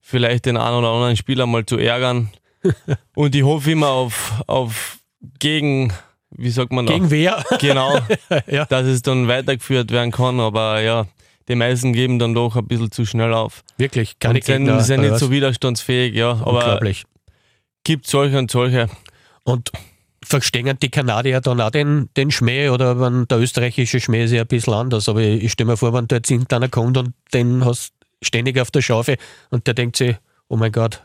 vielleicht 0.00 0.44
den 0.46 0.56
einen 0.58 0.76
oder 0.76 0.88
anderen 0.90 1.16
Spieler 1.16 1.46
mal 1.46 1.64
zu 1.64 1.78
ärgern. 1.78 2.30
und 3.14 3.34
ich 3.34 3.42
hoffe 3.44 3.70
immer 3.72 3.88
auf, 3.88 4.42
auf 4.46 4.98
gegen, 5.38 5.92
wie 6.30 6.50
sagt 6.50 6.72
man? 6.72 6.84
Gegen 6.86 7.10
wer? 7.10 7.42
Genau, 7.60 7.98
Ja. 8.46 8.66
dass 8.66 8.86
es 8.86 9.00
dann 9.02 9.26
weitergeführt 9.28 9.90
werden 9.90 10.10
kann, 10.10 10.40
aber 10.40 10.80
ja, 10.82 11.06
die 11.48 11.54
meisten 11.54 11.92
geben 11.92 12.18
dann 12.18 12.34
doch 12.34 12.56
ein 12.56 12.66
bisschen 12.66 12.90
zu 12.90 13.04
schnell 13.04 13.32
auf. 13.34 13.62
Wirklich, 13.76 14.18
keine 14.18 14.38
und 14.38 14.44
sind, 14.44 14.64
Gegner. 14.64 14.80
sind 14.80 15.00
nicht 15.02 15.12
was? 15.12 15.20
so 15.20 15.30
widerstandsfähig, 15.30 16.14
ja. 16.14 16.30
Aber 16.32 16.58
Unglaublich. 16.58 17.04
gibt 17.84 18.06
solche 18.06 18.38
und 18.38 18.50
solche. 18.50 18.88
Und 19.44 19.70
verstehen 20.22 20.76
die 20.80 20.88
Kanadier 20.90 21.40
dann 21.40 21.60
auch 21.60 21.70
den, 21.70 22.08
den 22.16 22.30
Schmäh 22.30 22.70
oder 22.70 22.98
wenn 22.98 23.28
der 23.28 23.38
österreichische 23.38 24.00
Schmäh 24.00 24.24
ist 24.24 24.32
ja 24.32 24.40
ein 24.42 24.46
bisschen 24.46 24.72
anders, 24.72 25.08
aber 25.08 25.20
ich 25.20 25.52
stelle 25.52 25.72
mir 25.72 25.76
vor, 25.76 25.92
wenn 25.92 26.08
da 26.08 26.16
jetzt 26.16 26.30
irgendeiner 26.30 26.68
kommt 26.68 26.96
und 26.96 27.12
den 27.34 27.64
hast 27.64 27.92
ständig 28.22 28.58
auf 28.58 28.70
der 28.70 28.80
Schaufel 28.80 29.16
und 29.50 29.66
der 29.66 29.74
denkt 29.74 29.96
sich, 29.96 30.16
oh 30.48 30.56
mein 30.56 30.72
Gott, 30.72 31.02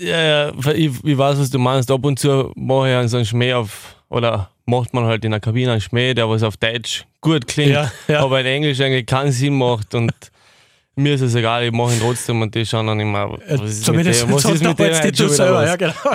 Ja, 0.00 0.20
ja, 0.20 0.52
ich, 0.74 0.92
ich 1.04 1.16
weiß, 1.18 1.38
was 1.38 1.50
du 1.50 1.58
meinst. 1.60 1.88
Ab 1.90 2.04
und 2.04 2.18
zu 2.18 2.50
mache 2.56 3.02
ich 3.04 3.10
so 3.10 3.18
einen 3.18 3.26
Schmäh 3.26 3.52
auf, 3.54 3.96
oder 4.08 4.50
macht 4.64 4.94
man 4.94 5.04
halt 5.04 5.24
in 5.24 5.30
der 5.32 5.40
Kabine 5.40 5.72
einen 5.72 5.80
Schmäh, 5.80 6.14
der 6.14 6.28
was 6.28 6.42
auf 6.42 6.56
Deutsch 6.56 7.04
gut 7.20 7.46
klingt, 7.46 7.72
Ja, 7.72 7.90
ja. 8.08 8.20
aber 8.22 8.40
in 8.40 8.46
Englisch 8.46 8.80
eigentlich 8.80 9.06
keinen 9.06 9.32
Sinn 9.32 9.56
macht 9.58 9.94
und 9.94 10.12
mir 10.96 11.14
ist 11.14 11.20
es 11.22 11.34
egal, 11.34 11.64
ich 11.64 11.72
mache 11.72 11.94
ihn 11.94 12.00
trotzdem 12.00 12.40
und 12.42 12.54
die 12.54 12.64
schauen 12.66 12.86
dann 12.86 13.00
immer, 13.00 13.32
was 13.48 13.60
ist 13.70 13.84
zumindest 13.84 14.20
mit 14.26 14.30
dem, 14.30 14.34
was 14.36 14.44
ist 14.44 14.62
mit 14.62 14.78
dem 14.78 15.04
wieder 15.04 15.28
selber, 15.28 15.66
ja, 15.66 15.76
genau. 15.76 15.94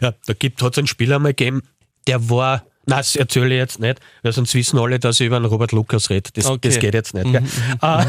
ja, 0.00 0.12
da 0.26 0.32
gibt 0.38 0.62
hat 0.62 0.72
es 0.72 0.78
einen 0.78 0.86
Spieler 0.86 1.18
mal 1.18 1.28
gegeben, 1.34 1.62
der 2.06 2.28
war, 2.30 2.64
nein, 2.86 2.98
das 2.98 3.16
erzähle 3.16 3.54
ich 3.54 3.58
jetzt 3.58 3.80
nicht, 3.80 3.98
weil 4.22 4.32
sonst 4.32 4.54
wissen 4.54 4.78
alle, 4.78 4.98
dass 4.98 5.20
ich 5.20 5.26
über 5.26 5.38
den 5.40 5.46
Robert 5.46 5.72
Lukas 5.72 6.10
rede. 6.10 6.30
Das, 6.34 6.46
Okay. 6.46 6.68
das 6.68 6.78
geht 6.78 6.94
jetzt 6.94 7.14
nicht. 7.14 7.30
Gell? 7.32 7.42
Ah, 7.80 8.06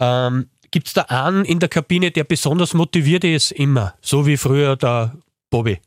ähm, 0.28 0.48
Gibt 0.70 0.86
es 0.86 0.94
da 0.94 1.02
einen 1.02 1.44
in 1.44 1.58
der 1.58 1.68
Kabine, 1.68 2.10
der 2.10 2.24
besonders 2.24 2.72
motiviert 2.72 3.24
ist, 3.24 3.52
immer? 3.52 3.94
So 4.00 4.26
wie 4.26 4.38
früher 4.38 4.74
der 4.76 5.14
Bobby. 5.50 5.78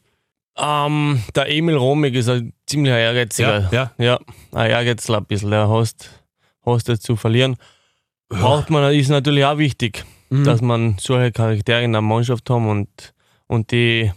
Ähm, 0.58 1.22
der 1.36 1.50
Emil 1.52 1.76
Romig 1.76 2.14
ist 2.16 2.30
ein 2.30 2.54
ziemlicher 2.66 2.98
Ehrgeiziger. 2.98 3.70
Ja, 3.72 3.92
ja. 3.98 4.06
ja 4.06 4.20
ein 4.54 4.72
Ehrgeizler 4.72 5.18
ein 5.18 5.26
bisschen. 5.26 5.52
Der 5.52 5.70
hast, 5.70 6.10
hast 6.66 6.88
jetzt 6.88 7.04
zu 7.04 7.16
verlieren. 7.16 7.58
Braucht 8.30 8.70
man, 8.70 8.94
ist 8.94 9.10
natürlich 9.10 9.46
auch 9.46 9.58
wichtig, 9.58 10.06
Mhm. 10.30 10.44
dass 10.44 10.60
man 10.62 10.98
solche 11.00 11.32
Charaktere 11.32 11.84
in 11.84 11.92
der 11.92 12.02
Mannschaft 12.02 12.50
haben 12.50 12.68
und, 12.68 13.14
und 13.46 13.70
die, 13.72 14.12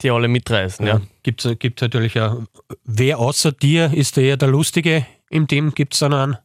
die 0.00 0.10
alle 0.10 0.28
mitreißen. 0.28 0.86
Ja. 0.86 0.94
Ja. 0.94 1.00
Gibt 1.24 1.44
es 1.44 1.80
natürlich 1.80 2.20
auch. 2.20 2.42
Wer 2.84 3.18
außer 3.18 3.50
dir 3.50 3.92
ist 3.92 4.16
der 4.16 4.24
eher 4.24 4.36
der 4.36 4.48
Lustige 4.48 5.04
im 5.30 5.48
Team? 5.48 5.74
Gibt 5.74 5.94
es 5.94 6.00
da 6.00 6.08
noch 6.08 6.18
einen? 6.22 6.38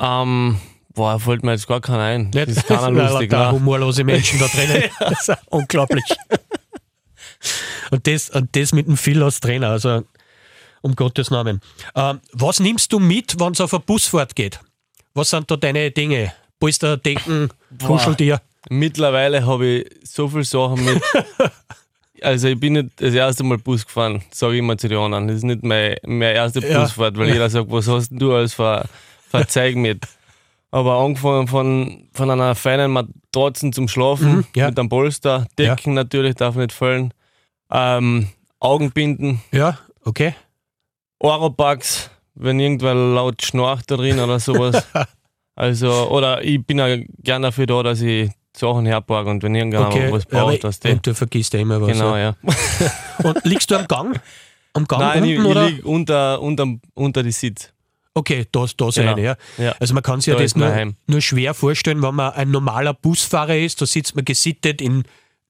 Ähm, 0.00 0.58
boah, 0.94 1.20
fällt 1.20 1.42
mir 1.44 1.52
jetzt 1.52 1.66
gar 1.68 1.82
keiner 1.82 2.04
ein. 2.04 2.30
Das 2.30 2.48
ist 2.48 2.66
keiner 2.66 2.90
lustig. 3.10 3.28
Da 3.30 3.52
humorlose 3.52 4.02
Menschen 4.02 4.38
da 4.38 4.46
drinnen. 4.46 4.84
Das 4.98 5.28
ist 5.28 5.38
unglaublich. 5.50 6.04
Und, 7.90 8.06
das, 8.06 8.30
und 8.30 8.54
das 8.56 8.72
mit 8.72 8.86
dem 8.86 8.96
Phil 8.96 9.22
als 9.22 9.40
Trainer, 9.40 9.68
also 9.70 10.02
um 10.82 10.94
Gottes 10.96 11.30
Namen. 11.30 11.60
Ähm, 11.94 12.20
was 12.32 12.60
nimmst 12.60 12.92
du 12.92 12.98
mit, 12.98 13.38
wenn 13.40 13.52
es 13.52 13.60
auf 13.60 13.74
eine 13.74 13.82
Busfahrt 13.82 14.34
geht? 14.36 14.60
Was 15.14 15.30
sind 15.30 15.50
da 15.50 15.56
deine 15.56 15.90
Dinge? 15.90 16.32
Polster, 16.60 16.96
Decken, 16.96 17.50
Kuscheltier? 17.84 18.40
Mittlerweile 18.70 19.44
habe 19.46 19.66
ich 19.66 19.90
so 20.04 20.28
viele 20.28 20.44
Sachen 20.44 20.84
mit. 20.84 21.02
Also 22.20 22.48
ich 22.48 22.58
bin 22.58 22.72
nicht 22.72 22.88
das 23.00 23.14
erste 23.14 23.44
Mal 23.44 23.58
Bus 23.58 23.86
gefahren, 23.86 24.24
sage 24.32 24.54
ich 24.54 24.58
immer 24.58 24.76
zu 24.76 24.88
den 24.88 24.98
anderen. 24.98 25.28
Das 25.28 25.36
ist 25.36 25.44
nicht 25.44 25.62
meine, 25.62 25.98
meine 26.04 26.32
erste 26.32 26.58
Ja. 26.66 26.80
Busfahrt, 26.82 27.16
weil 27.16 27.28
jeder 27.28 27.48
sagt, 27.48 27.70
was 27.70 27.86
hast 27.86 28.08
denn 28.10 28.18
du 28.18 28.34
als 28.34 28.54
für 28.54 28.88
Zeug 29.46 29.76
mit? 29.76 30.02
Aber 30.72 30.98
angefangen 30.98 31.46
von, 31.46 32.08
von 32.12 32.28
einer 32.28 32.56
feinen 32.56 32.90
Matratzen 32.90 33.72
zum 33.72 33.86
Schlafen, 33.86 34.38
Mhm, 34.38 34.44
ja. 34.56 34.66
mit 34.68 34.78
einem 34.80 34.88
Polster, 34.88 35.46
Decken 35.58 35.94
natürlich 35.94 36.34
darf 36.34 36.56
nicht 36.56 36.72
fallen, 36.72 37.14
ähm, 37.70 38.28
Augenbinden, 38.60 39.40
Ja, 39.52 39.78
okay. 40.04 40.34
Oropax, 41.20 42.10
wenn 42.34 42.60
irgendwer 42.60 42.94
laut 42.94 43.42
schnarcht 43.42 43.90
da 43.90 43.96
drin 43.96 44.20
oder 44.20 44.38
sowas. 44.38 44.86
also, 45.56 46.08
oder 46.10 46.42
ich 46.44 46.64
bin 46.64 46.78
ja 46.78 46.96
gern 47.18 47.42
dafür 47.42 47.66
da, 47.66 47.82
dass 47.82 48.00
ich 48.00 48.30
Sachen 48.56 48.86
herborgen 48.86 49.32
und 49.34 49.42
wenn 49.42 49.54
irgendjemand 49.54 49.94
Okay, 49.94 50.12
was 50.12 50.26
braucht, 50.26 50.64
dass 50.64 50.80
die. 50.80 50.90
und 50.90 51.06
du 51.06 51.14
vergisst 51.14 51.54
ja 51.54 51.60
immer 51.60 51.80
was. 51.80 51.92
Genau, 51.92 52.16
ja. 52.16 52.34
ja. 52.42 52.90
Und 53.24 53.44
liegst 53.44 53.70
du 53.70 53.76
am 53.76 53.86
Gang? 53.88 54.20
Am 54.74 54.86
Gang 54.86 55.00
Nein, 55.00 55.22
unten, 55.22 55.28
ich, 55.32 55.38
ich 55.38 55.44
oder? 55.44 55.68
lieg 55.68 55.84
unter, 55.84 56.40
unter, 56.40 56.66
unter 56.94 57.22
die 57.22 57.32
Sitz. 57.32 57.72
Okay, 58.14 58.46
da, 58.50 58.66
da 58.76 58.88
Genau. 58.90 59.12
rein, 59.12 59.22
ja. 59.22 59.36
Ja. 59.58 59.74
Also 59.78 59.94
man 59.94 60.02
kann 60.02 60.20
sich 60.20 60.28
ja 60.28 60.34
Da 60.34 60.40
das 60.40 60.52
ist 60.52 60.56
mein 60.56 60.88
nur, 60.88 60.96
nur 61.06 61.20
schwer 61.20 61.54
vorstellen, 61.54 62.02
wenn 62.02 62.14
man 62.14 62.32
ein 62.32 62.50
normaler 62.50 62.94
Busfahrer 62.94 63.56
ist, 63.56 63.80
da 63.80 63.86
sitzt 63.86 64.16
man 64.16 64.24
gesittet 64.24 64.80
in 64.80 65.04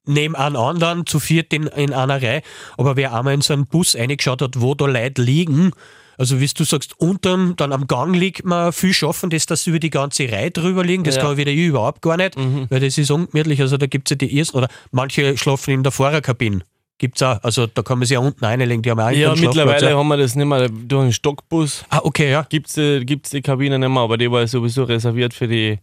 neben 0.08 0.34
einem 0.34 0.56
anderen, 0.56 1.06
zu 1.06 1.20
viert 1.20 1.52
in, 1.52 1.66
in 1.68 1.92
einer 1.92 2.20
Reihe. 2.22 2.42
Aber 2.76 2.96
wer 2.96 3.14
einmal 3.14 3.34
in 3.34 3.40
so 3.40 3.52
einen 3.52 3.66
Bus 3.66 3.94
reingeschaut 3.96 4.42
hat, 4.42 4.60
wo 4.60 4.74
da 4.74 4.86
Leute 4.86 5.22
liegen, 5.22 5.70
also 6.16 6.40
wie 6.40 6.46
du 6.46 6.64
sagst, 6.64 6.98
unterm, 6.98 7.54
dann 7.56 7.72
am 7.72 7.86
Gang 7.86 8.16
liegt 8.16 8.44
man 8.44 8.72
viel 8.72 8.92
schaffen, 8.92 9.30
das, 9.30 9.46
dass 9.46 9.62
sie 9.62 9.70
über 9.70 9.78
die 9.78 9.90
ganze 9.90 10.30
Reihe 10.30 10.50
drüber 10.50 10.82
liegen, 10.82 11.04
das 11.04 11.14
Ja. 11.16 11.22
Mhm. 11.22 11.26
kann 11.28 11.36
wieder 11.36 11.52
ich 11.52 11.58
überhaupt 11.58 12.02
gar 12.02 12.16
nicht, 12.16 12.34
weil 12.36 12.80
das 12.80 12.98
ist 12.98 13.10
ungemütlich. 13.12 13.60
Also 13.60 13.76
da 13.76 13.86
gibt 13.86 14.08
es 14.08 14.10
ja 14.10 14.16
die 14.26 14.36
ersten, 14.38 14.56
oder 14.58 14.68
manche 14.90 15.36
schlafen 15.38 15.70
in 15.74 15.82
der 15.84 15.92
Fahrerkabine. 15.92 16.60
Gibt's 17.00 17.22
auch, 17.22 17.40
also 17.44 17.68
da 17.68 17.82
kann 17.82 18.00
man 18.00 18.06
sich 18.08 18.14
ja 18.16 18.18
unten 18.18 18.44
reinlegen, 18.44 18.82
die 18.82 18.90
haben 18.90 18.98
auch 18.98 19.10
Ja, 19.12 19.32
mittlerweile 19.36 19.96
haben 19.96 20.08
wir 20.08 20.16
das 20.16 20.34
nicht 20.34 20.46
mehr. 20.46 20.68
Durch 20.68 21.02
einen 21.02 21.12
Stockbus 21.12 21.84
Ah, 21.90 22.00
okay, 22.02 22.32
ja. 22.32 22.42
gibt 22.48 22.66
es 22.66 22.72
die, 22.74 23.06
gibt's 23.06 23.30
die 23.30 23.40
Kabine 23.40 23.78
nicht 23.78 23.88
mehr, 23.88 24.02
aber 24.02 24.18
die 24.18 24.28
war 24.28 24.44
sowieso 24.48 24.82
reserviert 24.82 25.32
für 25.32 25.46
die, 25.46 25.78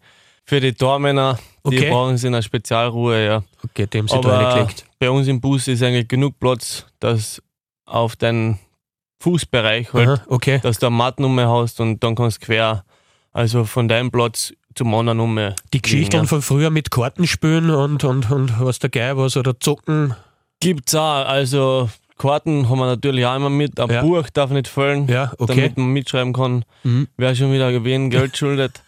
für 0.46 0.60
die 0.60 0.74
Tormänner. 0.74 1.38
Die 1.68 1.78
Okay. 1.78 1.90
brauchen 1.90 2.18
sie 2.18 2.28
in 2.28 2.36
einer 2.36 2.44
Spezialruhe, 2.44 3.26
ja. 3.26 3.44
Okay, 3.64 3.88
dem 3.88 4.08
Aber 4.12 4.32
reingelegt. 4.34 4.86
bei 5.00 5.10
uns 5.10 5.28
im 5.28 5.42
Bus 5.42 5.68
ist 5.68 5.82
eigentlich 5.82 6.08
genug 6.08 6.40
Platz, 6.40 6.86
dass 7.00 7.42
auf 7.88 8.16
deinen 8.16 8.60
Fußbereich 9.20 9.92
halt, 9.94 10.08
Aha, 10.10 10.22
okay. 10.28 10.60
dass 10.62 10.78
du 10.80 10.88
eine 10.88 10.96
Matten 10.96 11.40
hast 11.40 11.80
und 11.80 12.04
dann 12.04 12.16
kannst 12.16 12.42
du 12.42 12.46
quer, 12.46 12.84
also 13.32 13.64
von 13.64 13.88
deinem 13.88 14.12
Platz 14.12 14.54
zum 14.76 14.94
anderen 14.94 15.20
um. 15.20 15.40
Die 15.74 15.82
Geschichten 15.82 16.18
ja. 16.18 16.24
von 16.26 16.42
früher 16.42 16.70
mit 16.70 16.92
Kartenspielen 16.92 17.70
und, 17.72 18.04
und, 18.04 18.30
und 18.30 18.60
was 18.60 18.78
der 18.80 18.90
Geil 18.92 19.18
was 19.18 19.38
oder 19.38 19.60
Zocken. 19.60 20.14
Gibt's 20.60 20.94
auch, 20.94 21.26
also 21.26 21.90
Karten 22.18 22.70
haben 22.70 22.80
wir 22.80 22.86
natürlich 22.86 23.26
auch 23.26 23.36
immer 23.36 23.50
mit, 23.50 23.80
ein 23.80 23.90
Ja. 23.90 24.02
Buch 24.02 24.30
darf 24.32 24.52
nicht 24.52 24.68
fehlen, 24.68 25.08
Ja, 25.08 25.32
okay. 25.38 25.56
damit 25.56 25.78
man 25.78 25.88
mitschreiben 25.88 26.34
kann, 26.34 26.64
Mhm. 26.84 27.08
wer 27.18 27.34
schon 27.36 27.52
wieder 27.52 27.72
gewinnen, 27.72 28.10
Geld 28.10 28.38
schuldet. 28.38 28.84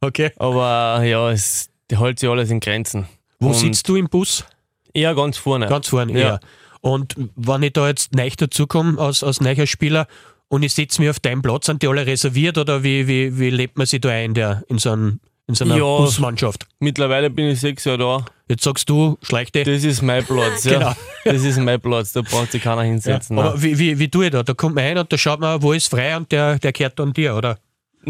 Okay. 0.00 0.30
Aber 0.36 1.02
ja, 1.04 1.30
es 1.30 1.70
die 1.90 1.98
hält 1.98 2.18
sich 2.18 2.28
alles 2.28 2.50
in 2.50 2.60
Grenzen. 2.60 3.06
Wo 3.40 3.48
Und 3.48 3.54
sitzt 3.54 3.88
du 3.88 3.96
im 3.96 4.08
Bus? 4.08 4.44
Eher 4.92 5.14
ganz 5.14 5.38
vorne. 5.38 5.66
Ganz 5.66 5.88
vorne, 5.88 6.12
Ja. 6.12 6.18
eher. 6.18 6.40
Und 6.80 7.16
wenn 7.36 7.62
ich 7.62 7.72
da 7.72 7.88
jetzt 7.88 8.14
neu 8.14 8.28
dazukomme 8.36 8.98
als, 9.00 9.22
als 9.24 9.40
neuer 9.40 9.66
Spieler 9.66 10.06
und 10.48 10.62
ich 10.62 10.74
setze 10.74 11.00
mich 11.00 11.10
auf 11.10 11.18
deinen 11.20 11.42
Platz, 11.42 11.66
sind 11.66 11.82
die 11.82 11.88
alle 11.88 12.06
reserviert 12.06 12.58
oder 12.58 12.82
wie, 12.82 13.06
wie, 13.08 13.38
wie 13.38 13.50
lebt 13.50 13.76
man 13.78 13.86
sich 13.86 14.00
da 14.00 14.10
ein 14.10 14.34
der, 14.34 14.62
in 14.68 14.78
so, 14.78 14.90
einem, 14.92 15.20
in 15.46 15.54
so 15.54 15.64
einer 15.64 15.76
Ja. 15.76 15.82
Busmannschaft? 15.84 16.66
Mittlerweile 16.78 17.30
bin 17.30 17.46
ich 17.48 17.60
sechs 17.60 17.84
Jahre 17.84 17.98
da. 17.98 18.24
Jetzt 18.48 18.64
sagst 18.64 18.88
du, 18.88 19.18
schleich 19.22 19.50
dich. 19.52 19.64
Das 19.64 19.82
ist 19.84 20.02
mein 20.02 20.24
Platz. 20.24 20.64
Ja. 20.64 20.78
Genau. 20.78 20.92
Das 21.24 21.42
ist 21.42 21.58
mein 21.58 21.80
Platz, 21.80 22.12
da 22.12 22.22
braucht 22.22 22.52
sich 22.52 22.62
keiner 22.62 22.82
Ja. 22.82 22.88
hinsetzen. 22.90 23.38
Aber 23.38 23.60
wie, 23.60 23.78
wie, 23.78 23.98
wie 23.98 24.08
tue 24.08 24.26
ich 24.26 24.30
da? 24.30 24.42
Da 24.42 24.54
kommt 24.54 24.74
man 24.76 24.84
ein 24.84 24.98
und 24.98 25.12
da 25.12 25.18
schaut 25.18 25.40
man, 25.40 25.60
wo 25.62 25.72
ist 25.72 25.88
frei 25.88 26.16
und 26.16 26.30
der, 26.32 26.58
der 26.58 26.72
kehrt 26.72 26.98
dann 26.98 27.12
dir, 27.12 27.34
oder? 27.36 27.58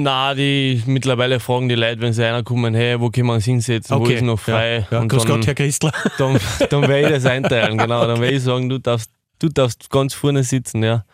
Nein, 0.02 0.36
die 0.36 0.82
mittlerweile 0.86 1.40
fragen 1.40 1.68
die 1.68 1.74
Leute, 1.74 2.00
wenn 2.00 2.12
sie 2.12 2.22
reinkommen, 2.22 2.72
hey, 2.74 3.00
wo 3.00 3.10
können 3.10 3.26
wir 3.26 3.34
uns 3.34 3.44
hinsetzen, 3.44 3.98
wo 3.98 4.06
ist 4.06 4.22
noch 4.22 4.38
frei? 4.38 4.86
Ja, 4.90 5.00
ja. 5.00 5.04
Grüß 5.04 5.24
dann, 5.24 5.36
Gott, 5.36 5.46
Herr 5.46 5.54
Christler. 5.54 5.92
dann, 6.18 6.38
dann 6.70 6.82
werde 6.82 7.00
ich 7.00 7.08
das 7.08 7.26
einteilen, 7.26 7.76
genau. 7.76 8.06
Dann 8.06 8.20
werde 8.20 8.36
ich 8.36 8.42
sagen, 8.42 8.68
du 8.68 8.78
darfst, 8.78 9.10
du 9.40 9.48
darfst 9.48 9.90
ganz 9.90 10.14
vorne 10.14 10.44
sitzen, 10.44 10.84
ja. 10.84 11.04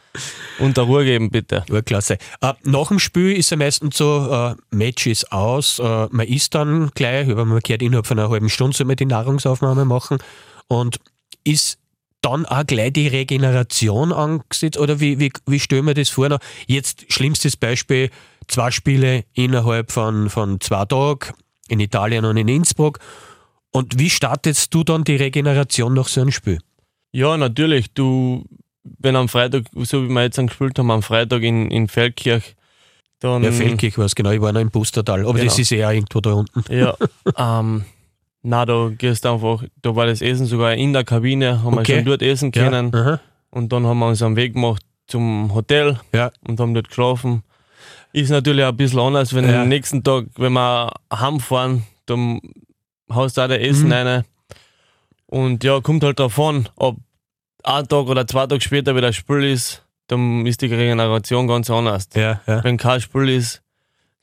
Und 0.58 0.76
der 0.76 0.84
Ruhe 0.84 1.04
geben, 1.04 1.30
bitte. 1.30 1.64
Ja, 1.70 1.80
klasse. 1.80 2.18
Äh, 2.42 2.52
nach 2.62 2.88
dem 2.88 2.98
Spiel 2.98 3.32
ist 3.32 3.50
ja 3.50 3.56
meistens 3.56 3.96
so, 3.96 4.28
äh, 4.30 4.54
Match 4.70 5.06
ist 5.06 5.32
aus, 5.32 5.78
äh, 5.78 6.06
man 6.10 6.26
isst 6.26 6.54
dann 6.54 6.90
gleich, 6.94 7.30
aber 7.30 7.46
man 7.46 7.60
kehrt 7.60 7.80
innerhalb 7.80 8.06
von 8.06 8.18
einer 8.18 8.28
halben 8.28 8.50
Stunde 8.50 8.76
soll 8.76 8.86
man 8.86 8.96
die 8.96 9.06
Nahrungsaufnahme 9.06 9.86
machen 9.86 10.18
und 10.68 10.98
ist 11.44 11.78
dann 12.24 12.46
auch 12.46 12.66
gleich 12.66 12.92
die 12.92 13.08
Regeneration 13.08 14.12
angesetzt 14.12 14.78
oder 14.78 15.00
wie, 15.00 15.18
wie, 15.18 15.32
wie 15.46 15.60
stellen 15.60 15.86
wir 15.86 15.94
das 15.94 16.10
vor? 16.10 16.28
Noch? 16.28 16.40
Jetzt 16.66 17.12
schlimmstes 17.12 17.56
Beispiel, 17.56 18.10
zwei 18.48 18.70
Spiele 18.70 19.24
innerhalb 19.34 19.92
von, 19.92 20.30
von 20.30 20.60
zwei 20.60 20.84
Tagen 20.84 21.34
in 21.68 21.80
Italien 21.80 22.24
und 22.24 22.36
in 22.36 22.48
Innsbruck 22.48 22.98
und 23.74 23.98
wie 23.98 24.08
startest 24.08 24.72
du 24.72 24.84
dann 24.84 25.02
die 25.02 25.16
Regeneration 25.16 25.94
nach 25.94 26.06
so 26.06 26.20
einem 26.20 26.30
Spiel? 26.30 26.60
Ja, 27.10 27.36
natürlich. 27.36 27.92
Du, 27.92 28.44
wenn 28.84 29.16
am 29.16 29.28
Freitag, 29.28 29.64
so 29.74 30.04
wie 30.04 30.08
wir 30.08 30.22
jetzt 30.22 30.36
gespielt 30.36 30.78
haben, 30.78 30.92
am 30.92 31.02
Freitag 31.02 31.42
in, 31.42 31.72
in 31.72 31.88
Feldkirch, 31.88 32.54
dann. 33.18 33.42
Ja, 33.42 33.50
Feldkirch 33.50 33.98
war 33.98 34.04
es 34.04 34.14
genau, 34.14 34.30
ich 34.30 34.40
war 34.40 34.52
noch 34.52 34.60
im 34.60 34.70
Pustertal, 34.70 35.22
aber. 35.22 35.32
Genau. 35.32 35.44
das 35.44 35.58
ist 35.58 35.72
auch 35.72 35.90
irgendwo 35.90 36.20
da 36.20 36.34
unten. 36.34 36.64
Ja, 36.72 36.96
ähm, 37.36 37.84
na, 38.46 38.64
da 38.66 38.90
gehst 38.96 39.24
einfach, 39.26 39.64
da 39.82 39.96
war 39.96 40.06
das 40.06 40.20
Essen 40.22 40.46
sogar 40.46 40.74
in 40.74 40.92
der 40.92 41.02
Kabine, 41.04 41.62
haben 41.62 41.78
Okay. 41.78 41.88
wir 41.88 41.96
schon 41.96 42.04
dort 42.04 42.22
essen 42.22 42.52
Ja, 42.54 42.62
können. 42.70 42.94
aha. 42.94 43.18
Und 43.50 43.72
dann 43.72 43.86
haben 43.86 43.98
wir 43.98 44.08
uns 44.08 44.22
am 44.22 44.36
Weg 44.36 44.52
gemacht 44.54 44.82
zum 45.06 45.52
Hotel 45.54 45.98
Ja. 46.12 46.30
und 46.46 46.60
haben 46.60 46.74
dort 46.74 46.88
geschlafen. 46.88 47.42
Ist 48.12 48.30
natürlich 48.30 48.64
auch 48.64 48.68
ein 48.68 48.76
bisschen 48.76 49.00
anders, 49.00 49.34
wenn 49.34 49.48
Ja. 49.48 49.62
am 49.62 49.68
nächsten 49.68 50.04
Tag, 50.04 50.26
wenn 50.36 50.52
wir 50.52 50.92
heimfahren, 51.12 51.84
dann 52.06 52.40
haust 53.12 53.36
du 53.38 53.42
auch 53.42 53.48
das 53.48 53.58
Essen 53.58 53.86
Mhm. 53.86 53.92
rein. 53.92 54.24
Und 55.26 55.64
ja, 55.64 55.80
kommt 55.80 56.04
halt 56.04 56.18
drauf 56.20 56.38
an, 56.38 56.68
ob 56.76 56.96
ein 57.64 57.88
Tag 57.88 58.06
oder 58.06 58.26
zwei 58.26 58.46
Tage 58.46 58.60
später 58.60 58.94
wieder 58.94 59.12
Spiel 59.12 59.42
ist, 59.44 59.84
dann 60.08 60.44
ist 60.46 60.60
die 60.60 60.66
Regeneration 60.66 61.48
ganz 61.48 61.70
anders. 61.70 62.08
Ja, 62.14 62.40
ja. 62.46 62.62
Wenn 62.62 62.76
kein 62.76 63.00
Spiel 63.00 63.30
ist, 63.30 63.62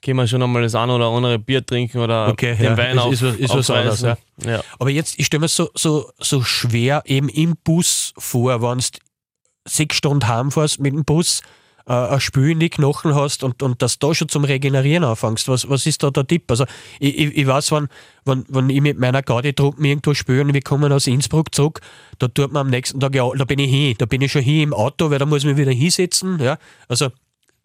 können 0.03 0.17
wir 0.17 0.27
schon 0.27 0.41
einmal 0.41 0.62
das 0.63 0.75
ein 0.75 0.89
oder 0.89 1.05
andere 1.08 1.38
Bier 1.39 1.65
trinken 1.65 2.00
oder 2.00 2.27
Okay, 2.29 2.55
den 2.55 2.65
ja, 2.65 2.77
Wein 2.77 2.98
ist- 2.98 3.03
auf, 3.03 3.12
ist 3.13 3.22
was- 3.24 3.36
ist 3.38 3.55
was 3.55 3.70
anderes, 3.70 4.01
ja. 4.01 4.62
Aber 4.79 4.89
jetzt, 4.89 5.20
ich 5.20 5.25
stelle 5.27 5.41
mir 5.41 5.48
so, 5.48 5.70
so, 5.75 6.12
so 6.20 6.41
schwer 6.43 7.03
eben 7.05 7.29
im 7.29 7.55
Bus 7.63 8.13
vor, 8.17 8.62
wenn 8.62 8.79
du 8.79 8.84
sechs 9.67 9.96
Stunden 9.98 10.27
heimfährst 10.27 10.79
mit 10.79 10.93
dem 10.93 11.05
Bus, 11.05 11.41
äh, 11.88 11.93
ein 11.93 12.20
Spül 12.20 12.51
in 12.51 12.60
die 12.60 12.70
Knochen 12.70 13.13
hast 13.15 13.43
und, 13.43 13.62
und 13.63 13.81
dass 13.81 14.00
du 14.00 14.08
da 14.08 14.15
schon 14.15 14.29
zum 14.29 14.43
Regenerieren 14.43 15.03
anfängst. 15.03 15.48
Was, 15.48 15.70
was 15.70 15.86
ist 15.86 16.01
da 16.03 16.10
der 16.12 16.25
Tipp? 16.27 16.43
Also 16.50 16.65
ich, 17.00 17.17
ich, 17.17 17.38
ich 17.38 17.48
weiß, 17.48 17.72
wenn, 17.72 17.88
wenn, 18.25 18.46
wenn 18.50 18.70
ich 18.70 18.81
mit 18.81 19.00
meiner 19.00 19.22
Gaudi-Truppe 19.22 19.86
irgendwo 19.88 20.13
spüre 20.13 20.41
und 20.46 20.53
wir 20.53 20.62
kommen 20.62 20.91
aus 20.91 21.08
Innsbruck 21.08 21.53
zurück, 21.53 21.79
da 22.20 22.27
tut 22.27 22.51
man 22.51 22.62
am 22.67 22.70
nächsten 22.70 23.00
Tag, 23.00 23.13
ja, 23.15 23.27
da 23.36 23.46
bin 23.46 23.60
ich 23.60 23.70
hin, 23.70 23.96
da 23.98 24.05
bin 24.05 24.22
ich 24.22 24.31
schon 24.31 24.41
hin 24.43 24.62
im 24.62 24.74
Auto, 24.74 25.10
weil 25.12 25.20
da 25.20 25.25
muss 25.25 25.39
ich 25.39 25.46
mich 25.46 25.58
wieder 25.58 25.72
hinsetzen. 25.72 26.39
Ja? 26.39 26.58
Also 26.88 27.10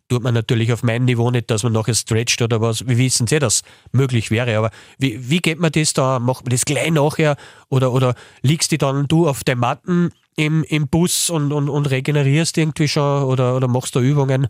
tut 0.09 0.23
man 0.23 0.35
natürlich 0.35 0.73
auf 0.73 0.83
meinem 0.83 1.05
Niveau 1.05 1.31
nicht, 1.31 1.51
dass 1.51 1.63
man 1.63 1.73
nachher 1.73 1.95
stretcht 1.95 2.41
oder 2.43 2.61
was. 2.61 2.87
Wir 2.87 2.97
wissen 2.99 3.27
sehr, 3.27 3.41
dass 3.41 3.63
möglich 3.93 4.31
wäre, 4.31 4.57
aber 4.57 4.71
wie, 4.99 5.31
wie 5.31 5.39
geht 5.39 5.59
man 5.59 5.73
das 5.73 5.93
da? 5.95 6.19
Macht 6.19 6.45
man 6.45 6.51
das 6.51 6.65
gleich 6.65 6.91
nachher 6.91 7.37
oder, 7.69 7.93
oder 7.93 8.15
liegst 8.43 8.71
du 8.73 8.79
dann 8.79 9.07
du 9.09 9.29
auf 9.29 9.43
den 9.45 9.59
Matten 9.59 10.11
im, 10.37 10.63
im 10.65 10.89
Bus 10.89 11.31
und, 11.31 11.53
und, 11.53 11.69
und 11.69 11.87
regenerierst 11.91 12.57
irgendwie 12.59 12.89
schon 12.89 13.25
oder, 13.25 13.57
oder 13.57 13.69
machst 13.69 13.95
du 13.95 14.01
Übungen? 14.01 14.49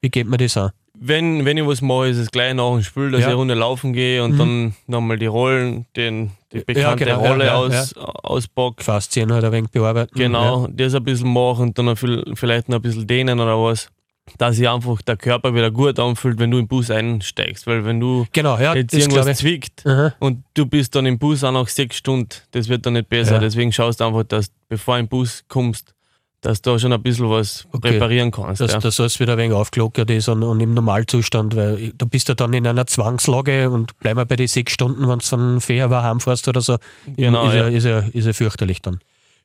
Wie 0.00 0.10
geht 0.10 0.26
man 0.26 0.38
das 0.38 0.56
an? 0.56 0.70
Wenn, 1.00 1.44
wenn 1.44 1.56
ich 1.56 1.64
was 1.66 1.80
mache, 1.80 2.08
ist 2.08 2.16
es 2.18 2.30
gleich 2.32 2.54
nach 2.54 2.72
dem 2.72 2.82
Spiel, 2.82 3.12
dass 3.12 3.20
Ja. 3.20 3.26
ich 3.26 3.30
eine 3.30 3.34
Runde 3.36 3.54
laufen 3.54 3.92
gehe 3.92 4.22
und 4.24 4.32
Mhm. 4.32 4.38
dann 4.38 4.74
nochmal 4.88 5.16
die 5.16 5.26
Rollen, 5.26 5.86
den, 5.94 6.32
die 6.52 6.58
bekannte 6.60 7.04
genau, 7.04 7.22
ja, 7.22 7.30
Rolle 7.30 7.44
ja, 7.46 7.54
aus, 7.54 7.94
auspack. 7.96 8.82
Faszien 8.82 9.32
halt 9.32 9.44
ein 9.44 9.52
wenig 9.52 9.70
bearbeiten. 9.70 10.18
Genau, 10.18 10.66
das 10.68 10.94
ein 10.94 11.04
bisschen 11.04 11.32
machen 11.32 11.68
und 11.68 11.78
dann 11.78 11.94
viel, 11.96 12.24
vielleicht 12.34 12.68
noch 12.68 12.76
ein 12.76 12.82
bisschen 12.82 13.06
dehnen 13.06 13.38
oder 13.38 13.56
was. 13.62 13.90
Dass 14.36 14.56
sich 14.56 14.68
einfach 14.68 15.00
der 15.02 15.16
Körper 15.16 15.54
wieder 15.54 15.70
gut 15.70 15.98
anfühlt, 15.98 16.38
wenn 16.38 16.50
du 16.50 16.58
im 16.58 16.68
Bus 16.68 16.90
einsteigst. 16.90 17.66
Weil 17.66 17.84
wenn 17.84 18.00
du 18.00 18.26
Genau, 18.32 18.58
ja, 18.58 18.74
jetzt 18.74 18.92
das 18.92 19.00
irgendwas 19.06 19.38
zwickt 19.38 19.86
Aha. 19.86 20.14
und 20.18 20.44
du 20.54 20.66
bist 20.66 20.94
dann 20.94 21.06
im 21.06 21.18
Bus 21.18 21.42
auch 21.44 21.52
nach 21.52 21.68
sechs 21.68 21.96
Stunden, 21.96 22.28
das 22.50 22.68
wird 22.68 22.84
dann 22.86 22.92
nicht 22.94 23.08
besser. 23.08 23.34
Ja. 23.34 23.38
Deswegen 23.38 23.72
schaust 23.72 24.00
du 24.00 24.04
einfach, 24.04 24.24
dass 24.24 24.50
bevor 24.68 24.94
du 24.96 25.00
im 25.00 25.08
Bus 25.08 25.44
kommst, 25.48 25.94
dass 26.40 26.62
du 26.62 26.70
da 26.70 26.78
schon 26.78 26.92
ein 26.92 27.02
bisschen 27.02 27.28
was 27.28 27.66
Okay. 27.72 27.88
reparieren 27.94 28.30
kannst. 28.30 28.60
Dass, 28.60 28.72
ja. 28.72 28.78
dass 28.78 29.00
alles 29.00 29.18
wieder 29.18 29.32
ein 29.32 29.38
wenig 29.38 29.52
aufgelockert 29.56 30.08
ist 30.10 30.28
und, 30.28 30.44
und 30.44 30.60
im 30.60 30.72
Normalzustand, 30.72 31.56
weil 31.56 31.92
du 31.98 32.06
bist 32.06 32.28
ja 32.28 32.36
dann 32.36 32.52
in 32.52 32.64
einer 32.64 32.86
Zwangslage 32.86 33.68
und 33.70 33.98
bleib 33.98 34.14
mal 34.14 34.24
bei 34.26 34.36
den 34.36 34.46
sechs 34.46 34.72
Stunden, 34.72 35.08
wenn 35.08 35.18
du 35.18 35.24
dann 35.28 35.60
fair 35.60 35.90
war, 35.90 36.04
heimfährst 36.04 36.46
oder 36.46 36.60
so, 36.60 36.76
Genau, 37.16 37.48
ist, 37.48 37.54
ja. 37.54 37.68
ja. 37.68 37.76
ist, 37.76 37.84
ja, 37.84 37.98
ist 38.12 38.26
ja 38.26 38.32
fürchterlich 38.32 38.80
dann. 38.82 39.00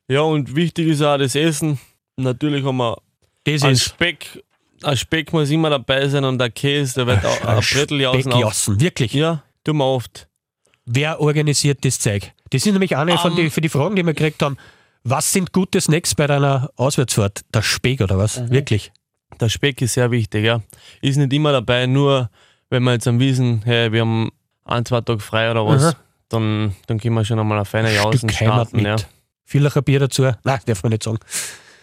ja, 0.06 0.20
und 0.20 0.54
wichtig 0.54 0.86
ist 0.86 1.02
auch 1.02 1.18
das 1.18 1.34
Essen. 1.34 1.80
Natürlich 2.16 2.64
haben 2.64 2.76
wir 2.76 2.96
Das 3.42 3.64
ist 3.64 3.82
Speck. 3.86 4.44
Ein 4.84 4.96
Speck 4.96 5.32
muss 5.32 5.50
immer 5.50 5.70
dabei 5.70 6.06
sein 6.08 6.24
und 6.24 6.38
der 6.38 6.50
Käse, 6.50 7.04
der 7.04 7.06
wird 7.06 7.24
auch 7.24 7.40
ein 7.42 7.56
auf. 7.58 7.64
Speckjassen, 7.64 8.80
wirklich. 8.80 9.12
Ja, 9.14 9.42
tun 9.64 9.78
wir 9.78 9.84
oft. 9.86 10.28
Wer 10.86 11.20
organisiert 11.20 11.84
das 11.84 11.98
Zeug? 11.98 12.32
Das 12.50 12.62
sind 12.62 12.74
nämlich 12.74 12.96
eine 12.96 13.16
von 13.18 13.32
Ähm. 13.32 13.36
die, 13.36 13.50
für 13.50 13.60
die 13.60 13.68
Fragen, 13.68 13.96
die 13.96 14.04
wir 14.04 14.12
gekriegt 14.14 14.42
haben. 14.42 14.56
Was 15.02 15.32
sind 15.32 15.52
gute 15.52 15.80
Snacks 15.80 16.14
bei 16.14 16.26
deiner 16.26 16.70
Auswärtsfahrt? 16.76 17.42
Der 17.52 17.62
Speck 17.62 18.00
oder 18.00 18.16
was? 18.18 18.38
Mhm. 18.40 18.50
Wirklich? 18.50 18.92
Der 19.40 19.48
Speck 19.48 19.82
ist 19.82 19.94
sehr 19.94 20.10
wichtig, 20.10 20.44
ja. 20.44 20.60
Ist 21.00 21.16
nicht 21.16 21.32
immer 21.32 21.52
dabei, 21.52 21.86
nur 21.86 22.30
wenn 22.70 22.82
wir 22.84 22.92
jetzt 22.92 23.06
am 23.08 23.18
Wiesen, 23.20 23.62
hey, 23.64 23.90
wir 23.92 24.02
haben 24.02 24.30
ein, 24.64 24.84
zwei 24.84 25.00
Tage 25.00 25.20
frei 25.20 25.50
oder 25.50 25.66
was, 25.66 25.82
Aha. 25.84 25.96
dann, 26.28 26.74
dann 26.86 26.98
können 27.00 27.14
wir 27.14 27.24
schon 27.24 27.38
einmal 27.38 27.58
eine 27.58 27.64
feine 27.64 27.94
Jausen 27.94 28.28
starten. 28.30 28.76
mit. 28.76 28.86
Ja. 28.86 28.96
Villacher 29.44 29.82
Bier 29.82 30.00
dazu? 30.00 30.22
Nein, 30.44 30.60
darf 30.66 30.82
man 30.82 30.90
nicht 30.90 31.02
sagen. 31.02 31.18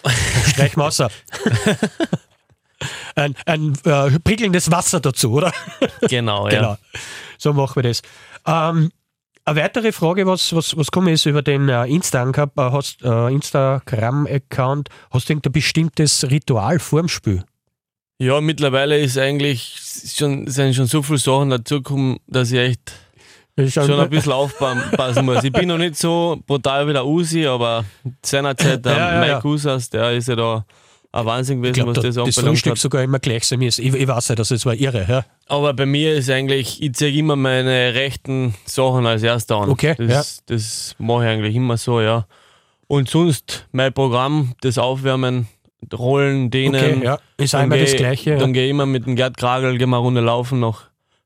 Streichen 0.48 0.78
wir 0.78 0.86
außer. 0.86 1.10
ein 3.16 3.36
ein 3.46 3.74
äh, 3.86 4.20
prickelndes 4.20 4.72
Wasser 4.72 5.00
dazu, 5.00 5.34
oder? 5.34 5.52
Genau, 6.10 6.48
ja. 6.48 6.56
Genau. 6.56 6.78
So 7.38 7.54
machen 7.54 7.76
wir 7.78 7.84
das. 7.84 8.02
Ähm, 8.46 8.92
Eine 9.46 9.60
weitere 9.60 9.92
Frage, 9.92 10.28
was, 10.28 10.54
was, 10.56 10.78
was 10.78 10.92
kommen 10.92 11.08
ist 11.08 11.26
über 11.26 11.42
den 11.42 11.70
äh, 11.70 11.86
Insta-Account, 11.86 12.98
äh, 13.04 13.08
äh, 13.08 13.34
Instagram-Account, 13.34 14.90
hast 15.12 15.28
du 15.28 15.34
irgendein 15.34 15.52
bestimmtes 15.52 16.30
Ritual 16.30 16.80
vorm 16.80 17.08
Spiel? 17.08 17.44
Ja, 18.20 18.40
mittlerweile 18.40 19.00
ist 19.00 19.18
eigentlich 19.18 19.80
schon, 20.16 20.46
sind 20.46 20.76
schon 20.76 20.86
so 20.86 21.02
viele 21.02 21.18
Sachen 21.18 21.50
dazugekommen, 21.50 22.20
dass 22.28 22.52
ich 22.52 22.60
echt 22.60 22.94
schon 23.70 24.00
ein 24.00 24.10
bisschen 24.12 24.32
aufpassen 24.32 25.26
muss. 25.26 25.44
Ich 25.44 25.52
bin 25.52 25.68
noch 25.68 25.80
nicht 25.80 25.96
so 25.98 26.40
brutal 26.46 26.88
wie 26.88 26.94
der 26.94 27.06
Usi, 27.06 27.48
aber 27.48 27.84
seinerzeit 28.24 28.86
der 28.86 28.92
Ja, 28.98 29.14
ja, 29.14 29.20
Mike 29.20 29.32
ja. 29.32 29.46
Usas, 29.46 29.90
der 29.90 30.12
ist 30.12 30.28
ja 30.28 30.36
da 30.36 30.66
ein 31.14 31.26
Wahnsinn 31.26 31.58
gewesen, 31.62 31.72
Ich 31.72 31.76
glaube, 31.84 31.90
was 31.92 31.96
da, 31.96 32.02
das 32.04 32.16
das 32.16 32.24
anbelangt 32.38 32.48
Frühstück 32.58 32.72
hat. 32.72 32.78
sogar 32.80 33.04
immer 33.04 33.20
gleich 33.20 33.44
sein 33.46 33.62
ist. 33.62 33.80
Ich, 33.80 33.94
ich 33.94 34.08
weiß 34.08 34.30
ja, 34.30 34.36
das 34.36 34.66
war 34.66 34.74
irre. 34.74 35.06
Ja? 35.10 35.26
Aber 35.48 35.74
bei 35.74 35.86
mir 35.86 36.14
ist 36.16 36.30
eigentlich, 36.30 36.82
ich 36.82 36.94
zeige 36.94 37.18
immer 37.18 37.36
meine 37.36 37.94
rechten 37.94 38.54
Sachen 38.66 39.06
als 39.06 39.22
erster 39.24 39.58
an. 39.58 39.70
Okay, 39.70 39.96
Das, 39.98 40.44
das 40.46 40.96
mache 41.00 41.24
ich 41.26 41.30
eigentlich 41.30 41.56
immer 41.56 41.78
so, 41.78 42.00
ja. 42.02 42.26
Und 42.88 43.10
sonst 43.10 43.68
mein 43.72 43.92
Programm, 43.94 44.54
das 44.62 44.78
Aufwärmen, 44.78 45.48
Rollen, 45.94 46.50
Dehnen. 46.52 46.76
Okay, 47.00 47.06
ja. 47.06 47.20
Ist 47.38 47.56
einmal 47.56 47.80
das 47.80 47.92
geh- 47.92 47.98
Gleiche. 47.98 48.32
Dann 48.38 48.50
Ja. 48.50 48.54
gehe 48.54 48.66
ich 48.66 48.70
immer 48.70 48.86
mit 48.86 49.06
dem 49.06 49.16
Gerd 49.16 49.36
Kragel, 49.38 49.78
gehen 49.78 49.90
wir 49.90 49.98
eine 49.98 50.06
Runde 50.06 50.22
laufen 50.22 50.60
nach 50.60 50.84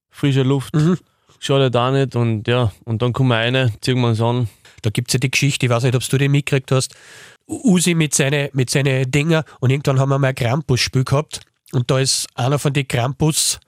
frischer 0.10 0.44
Luft. 0.46 0.74
Mhm. 0.76 0.98
Schadet 1.40 1.76
auch 1.76 1.92
nicht 1.92 2.16
und 2.16 2.48
ja, 2.48 2.72
und 2.86 3.02
dann 3.02 3.12
kommen 3.14 3.30
wir 3.30 3.36
rein, 3.36 3.72
ziehen 3.82 4.00
wir 4.00 4.08
uns 4.08 4.22
an. 4.22 4.48
Da 4.82 4.90
gibt 4.90 5.10
es 5.10 5.14
ja 5.14 5.20
die 5.20 5.30
Geschichte, 5.30 5.66
ich 5.66 5.70
weiß 5.72 5.84
nicht, 5.84 5.96
ob 5.96 6.08
du 6.08 6.18
die 6.18 6.30
mitgekriegt 6.30 6.72
hast. 6.72 6.96
Usi 7.48 7.94
mit 7.94 8.14
seinen 8.14 8.50
mit 8.54 8.70
seine 8.70 9.06
Dinger 9.06 9.46
und 9.60 9.70
irgendwann 9.70 10.00
haben 10.00 10.10
wir 10.10 10.20
mal 10.20 10.30
ein 10.30 10.36
Krampus-Spiel 10.36 11.04
gehabt 11.04 11.42
und 11.72 11.92
da 11.92 12.00
ist 12.00 12.28
einer 12.36 12.60
von 12.60 12.74
den 12.74 12.88
Krampus 12.88 13.60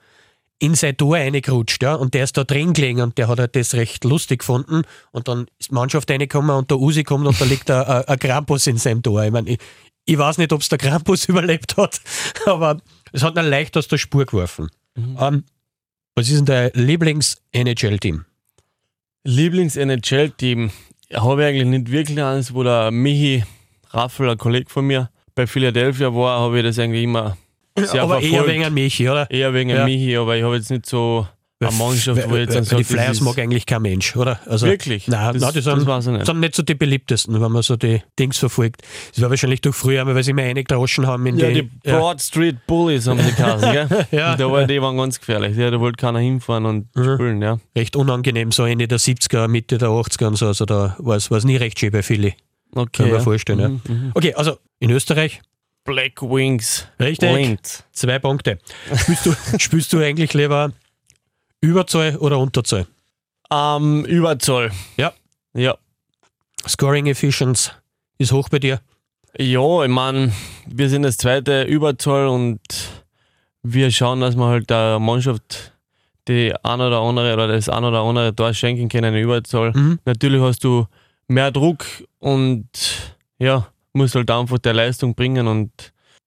in 0.60 0.74
sein 0.74 0.96
Tor 0.96 1.16
reingerutscht, 1.16 1.82
ja, 1.82 1.94
und 1.94 2.14
der 2.14 2.24
ist 2.24 2.36
da 2.36 2.42
drin 2.42 2.72
gelegen 2.72 3.00
und 3.00 3.16
der 3.16 3.28
hat 3.28 3.38
halt 3.38 3.54
das 3.54 3.74
recht 3.74 4.02
lustig 4.04 4.40
gefunden 4.40 4.82
und 5.12 5.28
dann 5.28 5.46
ist 5.58 5.70
die 5.70 5.74
Mannschaft 5.74 6.10
reingekommen 6.10 6.56
und 6.56 6.70
der 6.70 6.78
Usi 6.78 7.04
kommt 7.04 7.26
und 7.26 7.40
da 7.40 7.44
liegt 7.44 7.70
ein, 7.70 8.18
Krampus 8.18 8.66
in 8.66 8.76
seinem 8.76 9.02
Tor. 9.02 9.24
Ich 9.24 9.30
meine, 9.30 9.50
ich, 9.50 9.58
ich 10.04 10.18
weiß 10.18 10.38
nicht, 10.38 10.52
ob 10.52 10.60
es 10.60 10.68
der 10.68 10.78
Krampus 10.78 11.24
überlebt 11.28 11.76
hat, 11.76 12.00
aber 12.46 12.80
es 13.12 13.22
hat 13.22 13.36
ihn 13.36 13.44
leicht 13.44 13.76
aus 13.76 13.86
der 13.86 13.98
Spur 13.98 14.26
geworfen. 14.26 14.68
Ähm, 14.96 15.44
was 16.16 16.28
ist 16.28 16.38
denn 16.38 16.46
dein 16.46 16.70
Lieblings-NHL-Team? 16.74 18.24
Lieblings-NHL-Team 19.22 20.72
habe 21.14 21.42
ich 21.42 21.48
eigentlich 21.48 21.66
nicht 21.66 21.90
wirklich 21.92 22.20
eins, 22.20 22.52
wo 22.52 22.64
der 22.64 22.90
Michi 22.90 23.44
Raffel, 23.92 24.28
ein 24.30 24.38
Kollege 24.38 24.68
von 24.70 24.86
mir, 24.86 25.10
bei 25.34 25.46
Philadelphia 25.46 26.12
war, 26.14 26.40
habe 26.40 26.58
ich 26.58 26.64
das 26.64 26.78
eigentlich 26.78 27.04
immer 27.04 27.36
sehr 27.76 28.02
aber 28.02 28.20
eher 28.20 28.28
verfolgt. 28.30 28.52
wegen 28.52 28.64
an 28.64 28.74
Michi, 28.74 29.08
oder? 29.08 29.30
Eher 29.30 29.54
wegen 29.54 29.70
Ja. 29.70 29.84
Michi, 29.84 30.16
aber 30.16 30.36
ich 30.36 30.42
habe 30.42 30.56
jetzt 30.56 30.70
nicht 30.70 30.86
so 30.86 31.26
eine 31.60 31.72
Mannschaft, 31.72 32.28
wo 32.30 32.34
ich 32.34 32.40
jetzt 32.42 32.54
dann 32.54 32.62
sage, 32.64 32.76
die 32.82 32.84
Flyers 32.84 33.06
das 33.08 33.20
mag 33.20 33.36
eigentlich 33.38 33.66
kein 33.66 33.82
Mensch, 33.82 34.14
oder? 34.16 34.38
Also, 34.46 34.66
Wirklich? 34.66 35.08
Nein, 35.08 35.32
Das- 35.34 35.42
nein, 35.42 35.50
die 35.52 35.60
das 35.60 35.64
sind, 36.04 36.12
nicht. 36.14 36.26
sind 36.26 36.40
nicht 36.40 36.54
so 36.54 36.62
die 36.62 36.74
beliebtesten, 36.76 37.40
wenn 37.40 37.50
man 37.52 37.62
so 37.62 37.74
die 37.76 38.00
Dings 38.18 38.38
verfolgt. 38.38 38.82
Das 39.12 39.22
war 39.22 39.30
wahrscheinlich 39.30 39.60
durch 39.60 39.74
früher, 39.74 40.04
weil 40.06 40.22
sie 40.22 40.30
immer 40.32 40.42
eingedroschen 40.42 41.06
haben 41.08 41.26
in 41.26 41.36
Ja, 41.38 41.48
die. 41.50 41.62
die 41.62 41.70
Broad 41.90 42.20
Street 42.20 42.64
Bullies 42.66 43.06
haben 43.08 43.18
die 43.18 43.32
geheißen, 43.34 43.72
gell? 43.72 43.88
Ja. 44.12 44.36
Da 44.36 44.50
war, 44.50 44.66
die 44.66 44.80
waren 44.80 44.96
ganz 44.96 45.18
gefährlich. 45.18 45.56
Ja, 45.56 45.70
da 45.72 45.80
wollte 45.80 45.96
keiner 45.96 46.20
hinfahren 46.20 46.64
und 46.64 46.94
Mhm. 46.96 47.14
spielen, 47.14 47.42
ja. 47.42 47.58
recht 47.76 47.96
unangenehm, 47.96 48.52
so 48.52 48.64
Ende 48.64 48.86
der 48.86 48.98
70er, 49.00 49.48
Mitte 49.48 49.78
der 49.78 49.88
80er 49.88 50.28
und 50.28 50.36
so. 50.36 50.46
Also 50.46 50.64
da 50.64 50.96
war 50.98 51.16
es 51.16 51.30
nie 51.44 51.56
recht 51.56 51.78
schön 51.80 51.90
bei 51.90 52.02
Philly. 52.02 52.34
Okay. 52.74 52.88
Kann 52.92 53.06
ich 53.06 53.12
mir 53.12 53.20
vorstellen, 53.20 53.58
ja. 53.58 53.68
Mhm, 53.68 53.80
mhm. 53.86 54.12
Okay, 54.14 54.34
also 54.34 54.58
in 54.78 54.90
Österreich, 54.90 55.40
Black 55.84 56.20
Wings. 56.22 56.86
Richtig. 57.00 57.32
Linz. 57.34 57.84
zwei 57.92 58.18
Punkte. 58.18 58.58
Spielst 58.94 59.26
du, 59.26 59.34
spielst 59.58 59.92
du 59.92 59.98
eigentlich 59.98 60.34
lieber 60.34 60.72
Überzahl 61.60 62.16
oder 62.16 62.38
Unterzahl? 62.38 62.86
Ähm, 63.50 64.04
Überzahl. 64.04 64.70
Ja. 64.96 65.12
Ja. 65.54 65.76
Scoring 66.66 67.06
Efficiency 67.06 67.70
ist 68.18 68.32
hoch 68.32 68.48
bei 68.48 68.58
dir. 68.58 68.80
Ja, 69.38 69.84
ich 69.84 69.90
meine, 69.90 70.32
wir 70.66 70.88
sind 70.88 71.02
das 71.02 71.16
zweite 71.16 71.62
Überzahl 71.62 72.26
und 72.28 72.60
wir 73.62 73.90
schauen, 73.90 74.20
dass 74.20 74.36
wir 74.36 74.46
halt 74.46 74.68
der 74.68 74.98
Mannschaft 74.98 75.72
die 76.28 76.52
ein 76.62 76.80
oder 76.80 77.00
andere 77.00 77.32
oder 77.32 77.48
das 77.48 77.68
ein 77.68 77.84
oder 77.84 78.00
andere 78.00 78.34
Tor 78.34 78.52
schenken 78.52 78.88
können 78.88 79.14
in 79.14 79.22
Überzahl. 79.22 79.72
Mhm. 79.72 79.98
Natürlich 80.04 80.42
hast 80.42 80.62
du 80.64 80.86
mehr 81.28 81.50
Druck 81.50 81.84
und 82.18 82.68
ja, 83.38 83.68
musst 83.92 84.14
halt 84.14 84.30
einfach 84.30 84.58
der 84.58 84.74
Leistung 84.74 85.14
bringen 85.14 85.46
und 85.46 85.70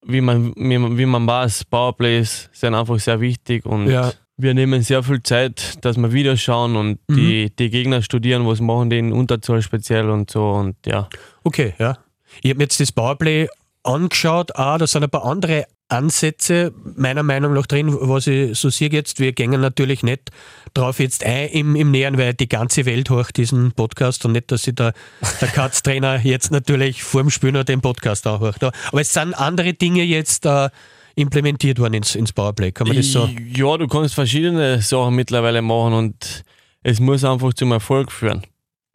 wie 0.06 0.22
man, 0.22 0.54
wie 0.56 0.78
man, 0.78 0.98
wie 0.98 1.06
man 1.06 1.28
weiß, 1.28 1.66
Powerplays 1.66 2.50
sind 2.54 2.74
einfach 2.74 3.00
sehr 3.00 3.20
wichtig 3.22 3.66
und 3.66 3.88
Ja. 3.90 4.12
wir 4.38 4.54
nehmen 4.54 4.82
sehr 4.82 5.04
viel 5.04 5.22
Zeit, 5.22 5.84
dass 5.86 5.98
wir 5.98 6.12
Videos 6.12 6.42
schauen 6.42 6.76
und 6.76 7.00
Mhm. 7.08 7.16
die, 7.16 7.56
die 7.56 7.70
Gegner 7.70 8.02
studieren, 8.02 8.48
was 8.48 8.62
machen 8.62 8.90
die 8.90 8.98
in 9.00 9.12
Unterzahl 9.14 9.62
speziell 9.62 10.10
und 10.10 10.32
so 10.32 10.50
und 10.52 10.76
ja. 10.86 11.08
Okay, 11.44 11.74
ja. 11.78 11.98
Ich 12.42 12.50
habe 12.50 12.58
mir 12.58 12.64
jetzt 12.64 12.80
das 12.80 12.92
Powerplay 12.92 13.48
angeschaut. 13.84 14.56
Ah, 14.56 14.78
da 14.78 14.88
sind 14.88 15.04
ein 15.04 15.10
paar 15.10 15.26
andere 15.26 15.66
Ansätze 15.91 16.73
meiner 16.95 17.23
Meinung 17.23 17.54
nach 17.54 17.67
drin, 17.67 17.95
was 17.99 18.27
ich 18.27 18.58
so 18.58 18.69
sehe 18.69 18.89
jetzt. 18.89 19.19
Wir 19.19 19.34
gehen 19.34 19.51
natürlich 19.51 20.04
nicht 20.04 20.30
drauf 20.73 20.99
jetzt 20.99 21.25
ein 21.25 21.49
im, 21.49 21.75
im 21.75 21.91
Näheren, 21.91 22.17
weil 22.17 22.34
die 22.34 22.47
ganze 22.47 22.86
Welt 22.86 23.10
hört 23.10 23.36
diesen 23.38 23.73
Podcast 23.73 24.25
und 24.25 24.32
nicht, 24.32 24.51
dass 24.51 24.63
sich 24.63 24.75
der, 24.75 24.93
der 25.41 25.47
Katz-Trainer 25.49 26.19
jetzt 26.23 26.51
natürlich 26.51 27.04
vor 27.04 27.21
dem 27.21 27.30
Spiel 27.30 27.51
noch 27.51 27.63
den 27.63 27.82
Podcast 27.82 28.25
auch 28.27 28.39
hört. 28.39 28.63
Aber 28.63 29.01
es 29.01 29.12
sind 29.12 29.34
andere 29.34 29.73
Dinge 29.73 30.04
jetzt 30.04 30.45
äh, 30.45 30.69
implementiert 31.15 31.80
worden 31.80 31.95
ins, 31.95 32.15
ins 32.15 32.32
Powerplay. 32.32 32.71
Kann 32.71 32.88
man 32.88 32.95
das 32.95 33.12
so? 33.12 33.30
Ja, 33.54 33.77
du 33.77 33.88
kannst 33.88 34.13
verschiedene 34.13 34.82
Sachen 34.82 35.15
mittlerweile 35.15 35.62
machen 35.62 35.93
und 35.93 36.43
es 36.84 36.99
muss 36.99 37.23
einfach 37.23 37.54
zum 37.54 37.71
Erfolg 37.71 38.12
führen. 38.12 38.43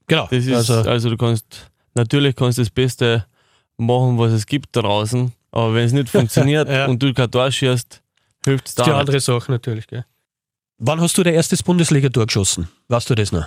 Genau. 0.07 0.29
Ist, 0.31 0.49
also, 0.49 0.75
also, 0.75 1.11
du 1.11 1.17
kannst, 1.17 1.71
natürlich 1.95 2.37
kannst 2.37 2.59
du 2.59 2.63
das 2.63 2.71
Beste 2.71 3.27
machen, 3.77 4.19
was 4.19 4.33
es 4.33 4.47
gibt 4.47 4.75
da 4.77 4.83
draußen, 4.83 5.33
aber 5.53 5.75
wenn 5.75 5.85
es 5.85 5.93
nicht 5.93 6.09
funktioniert 6.09 6.69
Ja. 6.71 6.87
und 6.87 7.03
du 7.03 7.13
kein 7.15 7.31
Tor 7.31 7.51
schießt, 7.51 8.03
hilft 8.45 8.69
es 8.69 8.75
das 8.75 8.83
ist 8.83 8.87
die 8.87 8.91
da 8.91 8.97
nicht. 8.97 9.01
andere 9.01 9.21
Sache 9.21 9.53
natürlich. 9.53 9.87
Gell? 9.87 10.05
Wann 10.79 11.01
hast 11.01 11.17
du 11.17 11.23
dein 11.23 11.35
erstes 11.35 11.63
Bundesliga-Tor 11.63 12.27
geschossen? 12.27 12.69
Weißt 12.89 13.09
du 13.11 13.15
das 13.15 13.33
noch? 13.33 13.47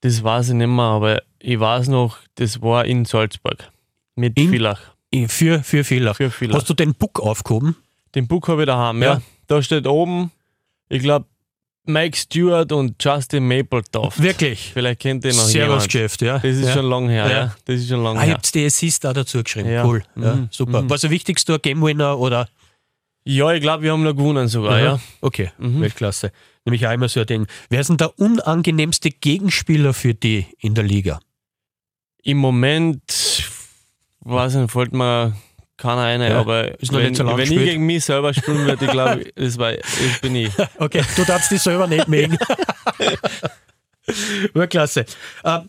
Das 0.00 0.22
weiß 0.22 0.48
ich 0.48 0.54
nicht 0.54 0.66
mehr, 0.66 0.84
aber 0.84 1.22
ich 1.38 1.60
weiß 1.60 1.88
noch, 1.88 2.18
das 2.36 2.60
war 2.62 2.84
in 2.86 3.04
Salzburg. 3.04 3.70
Mit 4.16 4.36
In- 4.38 4.50
Villach. 4.50 4.80
Für, 5.28 5.62
für 5.62 5.82
Villach. 5.84 6.16
Für 6.16 6.30
Villach. 6.30 6.54
Hast 6.56 6.70
du 6.70 6.74
den 6.74 6.94
Puck 6.94 7.20
aufgehoben? 7.20 7.76
Den 8.14 8.26
Buch 8.28 8.46
habe 8.48 8.62
ich 8.62 8.66
daheim, 8.66 9.02
Ja. 9.02 9.14
ja. 9.14 9.22
Da 9.46 9.60
steht 9.62 9.86
oben, 9.86 10.30
ich 10.88 11.02
glaube, 11.02 11.26
Mike 11.92 12.16
Stewart 12.16 12.72
und 12.72 13.02
Justin 13.02 13.46
Mappletoft. 13.46 14.20
Wirklich? 14.22 14.70
Vielleicht 14.72 15.00
kennt 15.00 15.24
ihr 15.24 15.32
noch 15.34 15.40
Sehr 15.44 15.64
jemand. 15.64 15.84
Geschäft, 15.84 16.22
ja. 16.22 16.38
Das 16.38 16.56
ist 16.56 16.64
ja. 16.66 16.72
schon 16.74 16.86
lang 16.86 17.08
her, 17.08 17.24
Ja. 17.26 17.30
ja. 17.32 17.54
Das 17.64 17.76
ist 17.80 17.88
schon 17.88 18.02
lang 18.02 18.16
Ah, 18.16 18.20
ihr 18.22 18.26
her. 18.28 18.34
habt 18.34 18.54
die 18.54 18.64
Assist 18.64 19.04
auch 19.06 19.12
dazu 19.12 19.42
geschrieben. 19.42 19.70
Ja. 19.70 19.84
Cool. 19.84 20.02
Mhm. 20.14 20.48
super. 20.50 20.82
Mhm. 20.82 20.90
Was 20.90 21.00
der 21.02 21.10
wichtigste 21.10 21.58
Game 21.58 21.82
Winner 21.82 22.18
oder? 22.18 22.48
Ja, 23.24 23.52
ich 23.52 23.60
glaube, 23.60 23.82
wir 23.82 23.92
haben 23.92 24.02
noch 24.02 24.14
gewonnen 24.16 24.48
sogar, 24.48 24.72
Aha. 24.72 24.80
ja. 24.80 25.00
Okay, 25.20 25.50
Mhm. 25.58 25.80
Weltklasse. 25.82 26.32
Nämlich 26.64 26.86
auch 26.86 26.92
immer 26.92 27.08
so 27.08 27.20
ein 27.20 27.26
Ding. 27.26 27.46
Wer 27.68 27.80
ist 27.80 27.88
denn 27.90 27.96
der 27.96 28.18
unangenehmste 28.18 29.10
Gegenspieler 29.10 29.92
für 29.94 30.14
die 30.14 30.46
in 30.58 30.74
der 30.74 30.84
Liga? 30.84 31.20
Im 32.22 32.36
Moment, 32.38 33.02
weiß 34.20 34.54
nicht, 34.56 34.70
fällt 34.70 34.92
mir 34.92 35.34
keiner 35.80 36.02
ein, 36.02 36.20
Ja, 36.20 36.38
aber 36.40 36.72
wenn, 36.80 37.02
nicht 37.08 37.16
so 37.16 37.26
wenn 37.26 37.40
ich 37.40 37.48
gegen 37.50 37.86
mich 37.86 38.04
selber 38.04 38.32
spielen 38.34 38.66
würde, 38.66 38.84
ich 38.84 38.90
glaube, 38.90 39.24
das, 39.34 39.58
war- 39.58 39.72
das 39.72 40.20
bin 40.20 40.36
ich. 40.36 40.52
Okay, 40.78 41.02
du 41.16 41.24
darfst 41.24 41.50
dich 41.50 41.60
selber 41.62 41.86
nicht 41.86 42.06
mögen. 42.08 42.38
Weltklasse. 44.54 45.04
Ähm, 45.44 45.68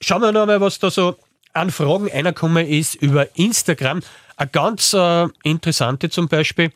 schauen 0.00 0.22
wir 0.22 0.32
noch 0.32 0.46
mal, 0.46 0.60
was 0.60 0.78
da 0.78 0.90
so 0.90 1.16
an 1.52 1.70
Fragen 1.70 2.08
reingekommen 2.08 2.66
ist 2.66 2.94
über 2.96 3.36
Instagram. 3.36 4.00
Eine 4.36 4.50
ganz 4.50 4.92
äh, 4.94 5.26
interessante 5.42 6.10
zum 6.10 6.28
Beispiel 6.28 6.72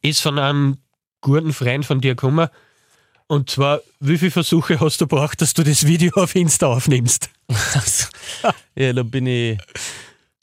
ist 0.00 0.20
von 0.22 0.38
einem 0.38 0.78
guten 1.20 1.52
Freund 1.52 1.84
von 1.84 2.00
dir 2.00 2.14
gekommen. 2.14 2.48
Und 3.28 3.48
zwar, 3.50 3.80
wie 4.00 4.18
viele 4.18 4.30
Versuche 4.30 4.78
hast 4.80 5.00
du 5.00 5.06
braucht, 5.06 5.40
dass 5.40 5.54
du 5.54 5.62
das 5.62 5.86
Video 5.86 6.12
auf 6.22 6.34
Insta 6.34 6.66
aufnimmst? 6.66 7.30
Ja, 8.74 8.92
da 8.94 9.02
bin 9.02 9.26
ich 9.26 9.58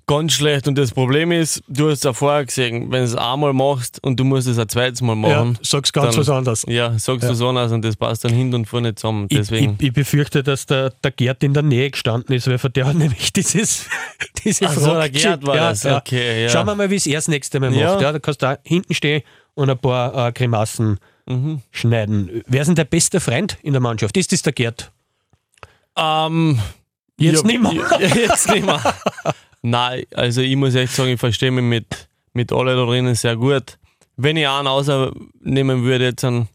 ganz 0.09 0.33
schlecht. 0.33 0.67
Und 0.67 0.75
das 0.75 0.91
Problem 0.91 1.31
ist, 1.31 1.61
du 1.67 1.91
hast 1.91 2.03
ja 2.03 2.13
vorher 2.13 2.43
gesehen, 2.43 2.91
wenn 2.91 3.01
du 3.01 3.05
es 3.05 3.15
einmal 3.15 3.53
machst 3.53 4.03
und 4.03 4.19
du 4.19 4.23
musst 4.23 4.47
es 4.47 4.57
ein 4.57 4.67
zweites 4.67 5.01
Mal 5.01 5.15
machen, 5.15 5.53
Ja, 5.53 5.59
sag's 5.61 5.93
ganz 5.93 6.15
Dann- 6.15 6.21
was 6.21 6.29
anderes. 6.29 6.65
ja, 6.67 6.97
sagst 6.97 7.29
du 7.29 7.35
so 7.35 7.49
anders 7.49 7.71
und 7.71 7.85
das 7.85 7.95
passt 7.95 8.25
dann 8.25 8.33
hinten 8.33 8.55
und 8.55 8.65
vorne 8.65 8.95
zusammen. 8.95 9.27
Ich, 9.29 9.37
Deswegen. 9.37 9.75
ich, 9.79 9.87
ich 9.87 9.93
befürchte, 9.93 10.41
dass 10.41 10.65
der, 10.65 10.89
der 11.03 11.11
Gerd 11.11 11.43
in 11.43 11.53
der 11.53 11.61
Nähe 11.61 11.91
gestanden 11.91 12.35
ist, 12.35 12.47
weil 12.47 12.57
von 12.57 12.73
der 12.73 12.87
hat 12.87 12.95
nämlich 12.95 13.31
dieses, 13.33 13.85
diese 14.43 14.65
Ach 14.65 14.73
so, 14.73 14.93
der 14.95 15.09
Gerd 15.09 15.45
war 15.45 15.55
ja, 15.55 15.69
das, 15.69 15.83
ja. 15.83 15.97
okay, 15.97 16.43
ja. 16.43 16.49
Schauen 16.49 16.65
wir 16.65 16.73
mal, 16.75 16.89
wie 16.89 16.95
es 16.95 17.05
er 17.05 17.15
das 17.15 17.27
nächste 17.27 17.59
Mal 17.59 17.69
macht. 17.69 17.79
Ja. 17.79 18.01
Ja, 18.01 18.11
da 18.11 18.17
kannst 18.17 18.41
du 18.41 18.47
da 18.47 18.57
hinten 18.63 18.95
stehen 18.95 19.21
und 19.53 19.69
ein 19.69 19.77
paar 19.77 20.27
äh, 20.27 20.31
Grimassen 20.31 20.97
mhm. 21.27 21.61
schneiden. 21.69 22.41
Wer 22.47 22.61
ist 22.61 22.67
denn 22.67 22.75
der 22.75 22.85
beste 22.85 23.19
Freund 23.19 23.59
in 23.61 23.73
der 23.73 23.81
Mannschaft? 23.81 24.17
Ist 24.17 24.31
das 24.31 24.41
der 24.41 24.53
Gerd? 24.53 24.91
Ähm, 25.95 26.59
Jetzt 27.17 27.41
ja, 27.41 27.47
nicht 27.47 27.61
mehr. 27.61 27.73
ja, 27.99 28.07
Jetzt 28.15 28.49
nicht 28.49 28.65
mehr. 28.65 28.81
Nein, 29.61 30.03
also 30.13 30.41
ich 30.41 30.55
muss 30.55 30.75
echt 30.75 30.93
sagen, 30.93 31.09
ich 31.11 31.19
verstehe 31.19 31.51
mich 31.51 31.63
mit, 31.63 32.07
mit 32.33 32.51
allen 32.51 32.77
da 32.77 32.85
drinnen 32.85 33.15
sehr 33.15 33.35
gut. 33.35 33.77
Wenn 34.15 34.37
ich 34.37 34.47
einen 34.47 34.67
ausnehmen 34.67 35.83
würde, 35.83 36.05
jetzt, 36.05 36.23
an- 36.23 36.47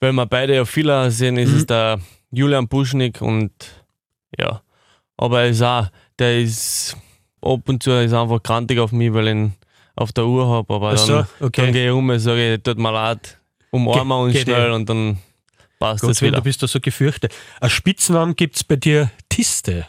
weil 0.00 0.12
wir 0.12 0.26
beide 0.26 0.54
ja 0.54 0.64
Fehler 0.64 1.10
sehen, 1.10 1.36
ist 1.36 1.50
Mhm. 1.50 1.56
es 1.56 1.66
der, 1.66 2.00
Julian 2.32 2.68
Buschnick 2.68 3.20
und 3.20 3.50
ja. 4.38 4.62
Aber 5.16 5.42
er 5.42 5.48
ist 5.50 5.62
auch, 5.62 5.88
der 6.18 6.38
ist 6.40 6.96
ab 7.42 7.68
und 7.68 7.82
zu 7.82 7.90
ist 7.90 8.12
einfach 8.12 8.42
krantig 8.42 8.78
auf 8.78 8.92
mich, 8.92 9.12
weil 9.12 9.26
ich 9.28 9.34
ihn 9.34 9.52
auf 9.96 10.12
der 10.12 10.26
Uhr 10.26 10.46
habe. 10.48 10.72
Aber 10.72 10.96
so, 10.96 11.12
dann, 11.12 11.26
okay. 11.40 11.62
dann 11.62 11.72
gehe 11.72 11.86
ich 11.88 11.92
um 11.92 12.08
und 12.08 12.18
sage, 12.20 12.60
tut 12.62 12.78
mir 12.78 12.92
leid, 12.92 13.38
umarmen 13.70 14.08
wir 14.08 14.18
uns 14.20 14.36
eh. 14.36 14.42
schnell 14.42 14.70
und 14.70 14.88
dann 14.88 15.18
passt 15.80 16.02
Gott 16.02 16.10
Dank, 16.10 16.22
wieder. 16.22 16.36
du 16.38 16.42
bist 16.44 16.62
da 16.62 16.68
so 16.68 16.78
gefürchtet. 16.80 17.34
Ein 17.60 17.70
Spitznamen 17.70 18.36
gibt 18.36 18.56
es 18.56 18.64
bei 18.64 18.76
dir 18.76 19.10
Tiste. 19.28 19.86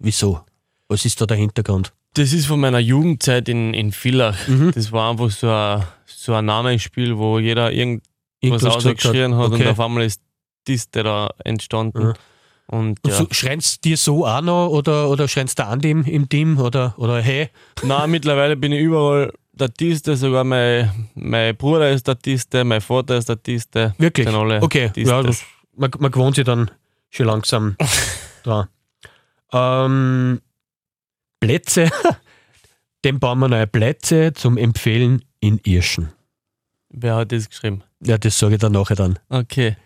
Wieso? 0.00 0.44
Was 0.88 1.04
ist 1.04 1.20
da 1.20 1.26
der 1.26 1.36
Hintergrund? 1.36 1.92
Das 2.14 2.32
ist 2.32 2.46
von 2.46 2.60
meiner 2.60 2.78
Jugendzeit 2.78 3.48
in, 3.48 3.74
in 3.74 3.90
Villach. 3.90 4.46
Mhm. 4.46 4.72
Das 4.72 4.92
war 4.92 5.10
einfach 5.10 5.30
so 5.30 5.50
ein, 5.50 5.82
so 6.06 6.34
ein 6.34 6.44
Namensspiel, 6.44 7.18
wo 7.18 7.38
jeder 7.38 7.72
irgendwas 7.72 8.08
Irgendwas 8.40 8.76
ausgeschrien 8.76 9.34
hat, 9.36 9.52
Okay. 9.52 9.62
und 9.62 9.68
auf 9.68 9.80
einmal 9.80 10.04
ist 10.04 10.20
Tiste 10.64 11.02
da 11.02 11.30
entstanden. 11.44 12.08
Mhm. 12.08 12.14
Und 12.66 12.98
ja. 13.06 13.12
so, 13.14 13.26
schreibst 13.30 13.84
dir 13.84 13.96
so 13.96 14.26
auch 14.26 14.40
noch 14.40 14.68
oder, 14.68 15.08
oder 15.10 15.28
schreibst 15.28 15.58
der 15.58 15.68
Andi 15.68 15.90
im, 15.90 16.04
im 16.04 16.28
Team 16.28 16.58
oder, 16.58 16.94
oder 16.98 17.20
hey? 17.20 17.50
Nein, 17.82 18.10
mittlerweile 18.12 18.56
bin 18.56 18.72
ich 18.72 18.80
überall 18.80 19.32
Statiste, 19.54 20.16
sogar 20.16 20.44
mein, 20.44 21.08
mein 21.14 21.56
Bruder 21.56 21.90
ist 21.90 22.00
Statiste, 22.00 22.64
mein 22.64 22.80
Vater 22.80 23.18
ist 23.18 23.24
Statiste. 23.24 23.94
Wirklich? 23.98 24.26
Sind 24.26 24.36
alle 24.36 24.62
Okay, 24.62 24.90
ja, 24.96 25.22
das, 25.22 25.42
man, 25.76 25.90
man 25.98 26.10
gewohnt 26.10 26.36
sich 26.36 26.44
dann 26.44 26.70
schon 27.10 27.26
langsam 27.26 27.76
dran. 28.42 28.68
Ähm, 29.52 30.40
Plätze, 31.44 31.90
dem 33.04 33.20
bauen 33.20 33.38
wir 33.38 33.48
neue 33.48 33.66
Plätze 33.66 34.32
zum 34.32 34.56
Empfehlen 34.56 35.22
in 35.40 35.60
Irschen. 35.64 36.08
Wer 36.88 37.16
hat 37.16 37.32
das 37.32 37.50
geschrieben? 37.50 37.82
Ja, 38.00 38.16
das 38.16 38.38
sage 38.38 38.54
ich 38.54 38.60
dann 38.60 38.72
nachher 38.72 38.96
dann. 38.96 39.18
Okay. 39.28 39.76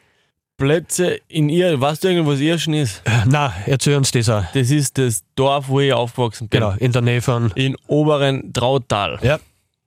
Plätze 0.56 1.20
in 1.26 1.48
ihr, 1.48 1.80
weißt 1.80 2.04
du 2.04 2.08
irgendwo, 2.08 2.32
was 2.32 2.40
Irschen 2.40 2.74
ist? 2.74 3.02
Na, 3.26 3.52
erzähl 3.66 3.96
uns 3.96 4.12
das 4.12 4.28
auch. 4.28 4.44
Das 4.54 4.70
ist 4.70 4.98
das 4.98 5.24
Dorf, 5.34 5.68
wo 5.68 5.80
ich 5.80 5.92
aufgewachsen 5.92 6.48
bin. 6.48 6.60
Genau, 6.60 6.74
in 6.78 6.92
der 6.92 7.02
Nähe 7.02 7.22
von. 7.22 7.50
In 7.56 7.76
oberen 7.86 8.52
Trautal. 8.52 9.18
Ja, 9.22 9.40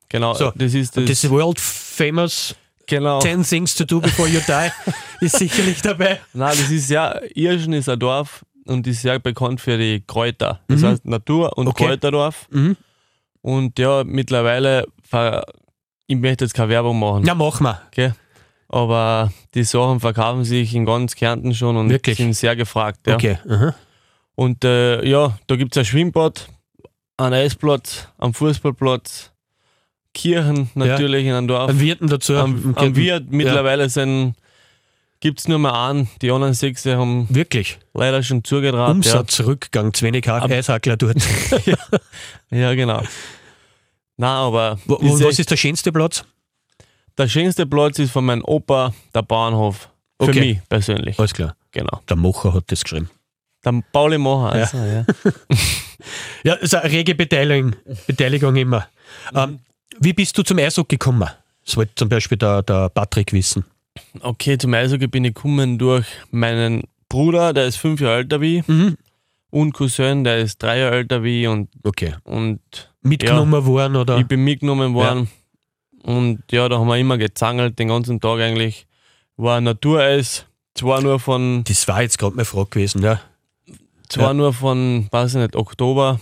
Genau. 0.10 0.34
So, 0.34 0.52
das 0.54 0.74
ist 0.74 0.98
das. 0.98 1.06
das 1.06 1.30
world 1.30 1.58
famous 1.58 2.54
genau. 2.86 3.22
10 3.22 3.44
Things 3.44 3.76
to 3.76 3.86
Do 3.86 4.02
Before 4.02 4.28
You 4.28 4.42
Die 4.46 5.26
ist 5.26 5.38
sicherlich 5.38 5.82
dabei. 5.82 6.20
Nein, 6.34 6.58
das 6.60 6.70
ist 6.70 6.90
ja, 6.90 7.18
Irschen 7.34 7.72
ist 7.72 7.88
ein 7.88 7.98
Dorf 7.98 8.44
und 8.72 8.88
ist 8.88 9.02
sehr 9.02 9.20
bekannt 9.20 9.62
für 9.62 9.78
die 9.78 10.02
Kräuter. 10.06 10.62
Das 10.68 10.82
Mhm. 10.82 10.86
heißt 10.88 11.06
Natur- 11.06 11.58
und 11.58 11.68
Okay. 11.68 11.86
Kräuterdorf. 11.86 12.48
Mhm. 12.52 12.76
Und 13.42 13.78
ja, 13.80 14.04
mittlerweile, 14.06 14.86
ich 16.08 16.16
möchte 16.18 16.46
jetzt 16.46 16.54
keine 16.54 16.70
Werbung 16.70 17.00
machen, 17.00 17.24
Na, 17.26 17.34
machen 17.36 17.64
wir. 17.66 17.82
okay? 17.88 18.12
aber 18.74 19.32
die 19.54 19.64
Sachen 19.66 20.00
verkaufen 20.00 20.46
sich 20.46 20.74
in 20.74 20.86
ganz 20.86 21.14
Kärnten 21.16 21.54
schon 21.54 21.76
und 21.76 21.90
Wirklich? 21.90 22.16
sind 22.18 22.34
sehr 22.34 22.56
gefragt. 22.56 23.00
Ja. 23.06 23.16
Okay. 23.16 23.38
aha. 23.50 23.76
Und 24.36 24.64
äh, 24.64 25.04
ja, 25.06 25.38
da 25.48 25.56
gibt 25.58 25.76
es 25.76 25.80
ein 25.80 25.86
Schwimmbad, 25.86 26.48
einen 27.18 27.34
Eisplatz, 27.34 28.08
einen 28.18 28.34
Fußballplatz, 28.34 29.32
Kirchen 30.14 30.70
natürlich 30.74 31.26
in 31.26 31.34
einem 31.34 31.48
Dorf. 31.50 31.70
Ein 31.70 31.80
Wirten 31.82 32.08
dazu. 32.08 32.36
am, 32.38 32.74
am 32.78 32.96
Wirt 32.96 33.30
mittlerweile 33.32 33.90
sind 33.90 34.36
gibt 35.22 35.40
es 35.40 35.48
nur 35.48 35.58
mehr 35.60 35.74
einen. 35.74 36.10
Die 36.22 36.30
anderen 36.32 36.54
sechs 36.54 36.86
haben 36.86 37.28
Wirklich. 37.30 37.80
leider 37.94 38.22
schon 38.22 38.44
zugetraut. 38.44 38.92
Umsatzrückgang, 38.92 39.94
zu 39.94 40.04
wenig 40.06 40.28
Ha- 40.28 40.44
Eishackler 40.44 40.98
dort. 40.98 41.18
Ja. 41.66 41.78
ja, 42.50 42.74
genau. 42.76 43.02
Na, 44.18 44.40
aber 44.46 44.78
Wo, 44.86 44.96
ist 44.98 45.24
was 45.24 45.32
echt- 45.32 45.40
ist 45.40 45.52
der 45.52 45.58
schönste 45.58 45.92
Platz? 45.94 46.26
der 47.18 47.28
schönste 47.28 47.66
Platz 47.66 48.00
ist 48.00 48.12
von 48.12 48.26
meinem 48.26 48.44
Opa 48.44 48.94
der 49.16 49.22
Bahnhof. 49.22 49.90
Für 50.20 50.30
Okay. 50.30 50.40
mich 50.40 50.60
persönlich. 50.70 51.18
Alles 51.20 51.34
klar. 51.34 51.56
Genau. 51.72 52.02
Der 52.10 52.16
Mocher 52.18 52.54
hat 52.54 52.66
das 52.68 52.84
geschrieben. 52.84 53.10
Der 53.64 53.82
Pauli 53.94 54.18
Mocher. 54.18 54.52
Also, 54.54 54.78
ja. 54.78 55.06
Ja, 56.44 56.54
ist 56.56 56.74
eine 56.74 56.92
rege 56.92 57.14
Beteiligung, 57.14 57.76
Beteiligung 58.08 58.56
immer. 58.56 58.88
Ähm, 59.36 59.60
wie 60.00 60.14
bist 60.14 60.36
du 60.38 60.42
zum 60.42 60.58
Eishockey 60.58 60.96
gekommen? 60.98 61.30
Das 61.64 61.78
wollte 61.78 61.94
zum 61.96 62.10
Beispiel 62.10 62.38
der, 62.40 62.64
der 62.64 62.90
Patrick 62.90 63.32
wissen. 63.34 63.64
Okay, 64.20 64.58
zum 64.58 64.74
Eishockey 64.74 65.08
bin 65.08 65.24
ich 65.26 65.34
gekommen 65.34 65.78
durch 65.78 66.06
meinen 66.32 66.84
Bruder, 67.10 67.54
der 67.54 67.66
ist 67.68 67.78
fünf 67.78 68.02
Jahre 68.02 68.18
älter 68.18 68.42
wie 68.42 68.60
ich, 68.60 68.68
Mhm. 68.68 68.98
und 69.50 69.74
Cousin, 69.74 70.24
der 70.24 70.40
ist 70.40 70.62
drei 70.62 70.80
Jahre 70.80 70.96
älter 70.98 71.24
wie 71.24 71.42
ich 71.44 71.48
und, 71.48 71.70
Okay. 71.84 72.16
und 72.24 72.60
Mitgenommen 73.02 73.66
worden 73.66 73.96
oder? 73.96 74.18
ich 74.18 74.28
bin 74.28 74.44
mitgenommen 74.44 74.94
worden. 74.94 75.28
Und 76.04 76.44
ja, 76.52 76.68
da 76.70 76.78
haben 76.80 76.88
wir 76.88 76.98
immer 76.98 77.18
gezangelt, 77.18 77.78
den 77.80 77.88
ganzen 77.90 78.20
Tag 78.20 78.40
eigentlich. 78.40 78.86
War 79.38 79.62
Natureis, 79.62 80.46
zwar 80.76 81.02
nur 81.02 81.20
von, 81.20 81.64
Das 81.66 81.88
war 81.88 82.02
jetzt 82.02 82.18
gerade 82.20 82.36
meine 82.36 82.46
Frage 82.46 82.70
gewesen, 82.72 83.02
ja. 83.04 83.22
zwar 84.10 84.28
Ja. 84.30 84.34
nur 84.34 84.54
von, 84.54 85.08
weiß 85.12 85.36
ich 85.36 85.42
nicht, 85.42 85.56
Oktober 85.56 86.20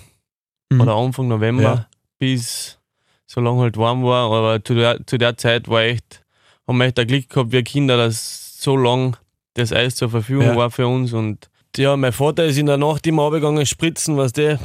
Mhm. 0.69 0.81
oder 0.81 0.95
Anfang 0.95 1.27
November 1.27 1.63
Ja. 1.63 1.87
bis 2.19 2.77
so 3.25 3.41
lange 3.41 3.61
halt 3.61 3.77
warm 3.77 4.03
war. 4.03 4.31
Aber 4.31 4.63
zu 4.63 4.73
der, 4.75 5.05
zu 5.07 5.17
der 5.17 5.37
Zeit 5.37 5.67
war 5.67 5.81
echt, 5.81 6.23
haben 6.69 6.77
wir 6.77 6.85
echt 6.85 6.99
ein 6.99 7.07
Glück 7.07 7.29
gehabt, 7.29 7.51
wir 7.51 7.63
Kinder, 7.63 7.97
dass 7.97 8.61
so 8.61 8.77
lang 8.77 9.17
das 9.55 9.73
Eis 9.73 9.95
zur 9.95 10.09
Verfügung 10.09 10.45
Ja. 10.45 10.55
war 10.55 10.69
für 10.69 10.87
uns. 10.87 11.13
Und 11.13 11.49
ja, 11.75 11.97
mein 11.97 12.13
Vater 12.13 12.45
ist 12.45 12.57
in 12.57 12.67
der 12.67 12.77
Nacht 12.77 13.07
immer 13.07 13.23
runtergegangen, 13.23 13.65
spritzen, 13.65 14.17
was 14.17 14.33
der, 14.33 14.59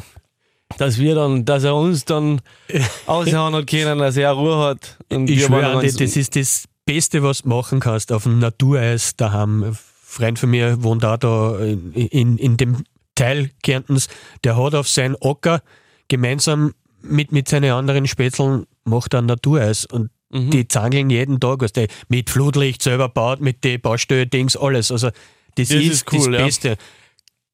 dass 0.76 0.98
wir 0.98 1.14
dann, 1.14 1.46
dass 1.46 1.64
er 1.64 1.74
uns 1.74 2.04
dann 2.04 2.42
aushauen 3.06 3.54
hat 3.54 3.66
können, 3.66 3.98
dass 3.98 4.18
er 4.18 4.32
Ruhe 4.32 4.58
hat. 4.58 4.98
Und 5.10 5.30
Ich 5.30 5.44
schwöre, 5.44 5.80
das 5.82 5.98
ist 6.00 6.36
das 6.36 6.64
Beste, 6.84 7.22
was 7.22 7.42
du 7.42 7.48
machen 7.48 7.80
kannst, 7.80 8.12
auf 8.12 8.24
dem 8.24 8.38
Natureis 8.38 9.16
daheim. 9.16 9.62
Ein 9.62 9.78
Freund 10.02 10.38
von 10.38 10.50
mir 10.50 10.82
wohnt 10.82 11.04
auch 11.06 11.16
da 11.16 11.58
in, 11.58 11.92
in, 11.94 12.36
in 12.36 12.56
dem 12.58 12.84
Teil 13.14 13.50
Kärntens, 13.62 14.08
der 14.44 14.62
hat 14.62 14.74
auf 14.74 14.88
seinen 14.88 15.16
Acker 15.22 15.62
gemeinsam 16.08 16.74
mit, 17.00 17.32
mit 17.32 17.48
seinen 17.48 17.70
anderen 17.72 18.06
Spätzeln 18.06 18.66
macht 18.84 19.14
er 19.14 19.22
ein 19.22 19.26
Natureis 19.26 19.86
und 19.86 20.10
Mhm. 20.34 20.50
die 20.50 20.68
zangeln 20.68 21.10
jeden 21.10 21.38
Tag, 21.40 21.60
was 21.62 21.72
der 21.72 21.86
mit 22.08 22.28
Flutlicht 22.28 22.82
selber 22.82 23.08
baut, 23.08 23.40
mit 23.40 23.62
den 23.64 23.80
Baustelle-Dings, 23.80 24.56
alles. 24.56 24.90
Also 24.90 25.08
das, 25.56 25.68
Das 25.68 25.70
ist, 25.70 25.92
ist 25.92 26.12
cool, 26.12 26.32
das 26.32 26.40
ja. 26.40 26.44
Beste. 26.46 26.76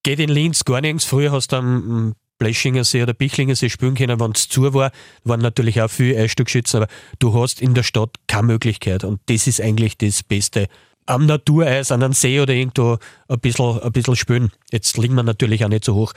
Geht 0.03 0.19
in 0.19 0.31
Linz 0.31 0.65
gar 0.65 0.81
nichts. 0.81 1.05
Früher 1.05 1.31
hast 1.31 1.53
du 1.53 1.57
am 1.57 2.15
Bleschinger 2.39 2.85
See 2.85 3.03
oder 3.03 3.13
Bichlinger 3.13 3.55
See 3.55 3.69
spielen 3.69 3.95
können, 3.95 4.19
wenn 4.19 4.31
es 4.33 4.49
zu 4.49 4.73
war. 4.73 4.93
Waren 5.25 5.41
natürlich 5.41 5.83
auch 5.83 5.91
viele 5.91 6.19
Eisstückschützen, 6.19 6.83
aber 6.83 6.91
du 7.19 7.35
hast 7.39 7.61
in 7.61 7.75
der 7.75 7.83
Stadt 7.83 8.17
keine 8.27 8.47
Möglichkeit. 8.47 9.05
Und 9.05 9.21
das 9.27 9.47
ist 9.47 9.61
eigentlich 9.61 9.99
das 9.99 10.23
Beste. 10.23 10.67
Am 11.05 11.27
Natureis, 11.27 11.93
an 11.93 12.03
einem 12.03 12.15
See 12.15 12.41
oder 12.41 12.55
irgendwo 12.55 12.97
ein 13.29 13.41
bisschen, 13.41 13.79
ein 13.83 13.93
bisschen 13.93 14.17
spielen. 14.17 14.51
Jetzt 14.73 14.97
liegen 14.97 15.15
wir 15.17 15.23
natürlich 15.23 15.63
auch 15.65 15.69
nicht 15.69 15.85
so 15.85 15.95
hoch. 15.95 16.15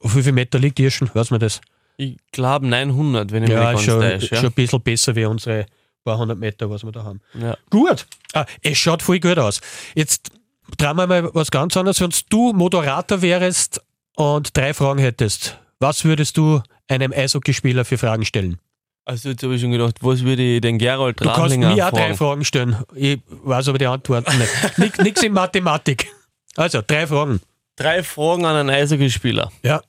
Auf 0.00 0.16
wie 0.16 0.22
viel 0.22 0.32
Meter 0.32 0.58
liegt 0.58 0.80
Irschen? 0.80 1.10
Weiß 1.12 1.30
man 1.30 1.40
das? 1.40 1.60
Ich 1.98 2.16
glaube 2.32 2.66
900, 2.66 3.32
wenn 3.32 3.42
ich 3.42 3.48
mich 3.50 3.58
Ja, 3.58 3.72
nicht 3.72 3.84
schon, 3.84 4.00
ganz 4.00 4.24
schon 4.26 4.38
Ja. 4.38 4.44
ein 4.44 4.52
bisschen 4.52 4.80
besser 4.80 5.14
wie 5.14 5.26
unsere 5.26 5.66
paar 6.06 6.16
hundert 6.18 6.38
Meter, 6.38 6.70
was 6.70 6.82
wir 6.84 6.92
da 6.92 7.04
haben. 7.04 7.20
Ja. 7.34 7.56
Gut. 7.68 8.06
Ah, 8.32 8.46
es 8.62 8.78
schaut 8.78 9.02
voll 9.02 9.20
gut 9.20 9.38
aus. 9.38 9.60
Jetzt 9.94 10.30
trauen 10.78 10.96
wir 10.96 11.06
mal 11.06 11.28
was 11.34 11.50
ganz 11.50 11.76
anderes. 11.76 12.00
Wenn 12.00 12.12
du 12.30 12.52
Moderator 12.54 13.20
wärst 13.20 13.82
und 14.16 14.56
drei 14.56 14.72
Fragen 14.72 14.98
hättest, 15.00 15.58
was 15.80 16.04
würdest 16.04 16.36
du 16.38 16.62
einem 16.88 17.12
Eishockeyspieler 17.12 17.84
für 17.84 17.98
Fragen 17.98 18.24
stellen? 18.24 18.58
Also 19.04 19.28
jetzt 19.28 19.42
habe 19.42 19.54
ich 19.54 19.60
schon 19.60 19.70
gedacht, 19.70 19.98
was 20.00 20.22
würde 20.24 20.42
ich 20.42 20.60
den 20.60 20.78
Gerald 20.78 21.20
Du 21.20 21.24
kannst 21.24 21.38
Rahlinger 21.40 21.74
mir 21.74 21.86
auch 21.86 21.90
drei 21.90 21.98
fragen? 22.14 22.16
Fragen 22.16 22.44
stellen. 22.44 22.76
Ich 22.94 23.20
weiß 23.28 23.68
aber 23.68 23.78
die 23.78 23.86
Antworten 23.86 24.32
nicht. 24.38 24.98
Nix 24.98 25.22
in 25.22 25.32
Mathematik. 25.32 26.08
Also, 26.56 26.82
drei 26.84 27.06
Fragen. 27.06 27.40
Drei 27.76 28.02
Fragen 28.02 28.44
an 28.46 28.56
einen 28.56 28.70
Eishockeyspieler. 28.70 29.52
Ja. 29.62 29.82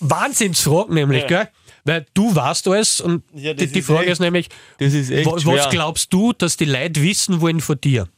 Wahnsinnsfragen 0.00 0.94
nämlich, 0.94 1.22
Ja. 1.22 1.26
gell? 1.28 1.48
Weil 1.84 2.06
du 2.14 2.34
weißt 2.34 2.68
alles 2.68 3.00
und 3.00 3.22
Ja, 3.34 3.54
die, 3.54 3.66
die 3.66 3.78
ist 3.78 3.86
Frage 3.86 4.02
echt- 4.02 4.12
ist 4.12 4.20
nämlich, 4.20 4.48
ist 4.78 5.10
was 5.26 5.42
schwer. 5.42 5.68
glaubst 5.70 6.12
du, 6.12 6.32
dass 6.32 6.56
die 6.56 6.64
Leute 6.66 7.02
wissen 7.02 7.40
wollen 7.40 7.60
von 7.60 7.80
dir? 7.80 8.08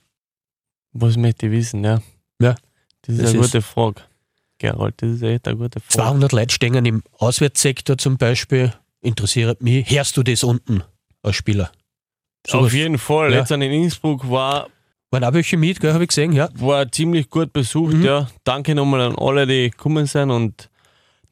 Was 0.93 1.17
möchte 1.17 1.47
ich 1.47 1.53
wissen, 1.53 1.85
ja? 1.85 2.03
Ja. 2.41 2.55
Das 3.03 3.15
ist 3.17 3.23
Das 3.23 3.31
eine 3.31 3.41
ist- 3.41 3.47
gute 3.53 3.63
Frage. 3.63 4.03
Gerald, 4.59 4.95
das 4.99 5.11
ist 5.11 5.23
echt 5.23 5.49
eine 5.49 5.57
gute 5.57 5.81
Frage. 5.81 5.89
200 5.93 6.33
Leute 6.33 6.55
stehen 6.55 6.85
im 6.85 7.03
Auswärtssektor 7.19 7.99
zum 7.99 8.17
Beispiel. 8.17 8.73
Interessiert 9.01 9.61
mich. 9.63 9.89
Hörst 9.91 10.17
du 10.17 10.23
das 10.23 10.45
unten 10.45 10.85
als 11.23 11.35
Spieler? 11.37 11.73
Auf 12.47 12.51
Sowas- 12.53 12.73
jeden 12.73 12.99
Fall. 12.99 13.33
Ja. 13.33 13.39
Jetzt 13.41 13.51
in 13.51 13.63
Innsbruck 13.63 14.29
war, 14.31 14.69
Waren 15.11 15.25
auch 15.25 15.33
welche 15.35 15.57
mit, 15.57 15.83
habe 15.85 16.05
ich 16.05 16.09
gesehen, 16.09 16.33
ja. 16.33 16.49
war 16.55 16.91
ziemlich 16.91 17.29
gut 17.29 17.53
besucht, 17.53 17.95
Mhm. 17.95 18.05
ja. 18.05 18.29
Danke 18.45 18.75
nochmal 18.75 19.01
an 19.03 19.17
alle, 19.19 19.47
die 19.47 19.71
gekommen 19.71 20.07
sind 20.07 20.31
und 20.31 20.71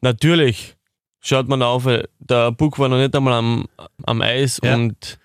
natürlich 0.01 0.75
schaut 1.21 1.47
man 1.47 1.61
auf, 1.61 1.87
der 2.19 2.51
Buck 2.51 2.77
war 2.79 2.89
noch 2.89 2.97
nicht 2.97 3.15
einmal 3.15 3.33
am, 3.33 3.65
am 4.03 4.21
Eis 4.21 4.59
Ja. 4.63 4.75
und 4.75 5.17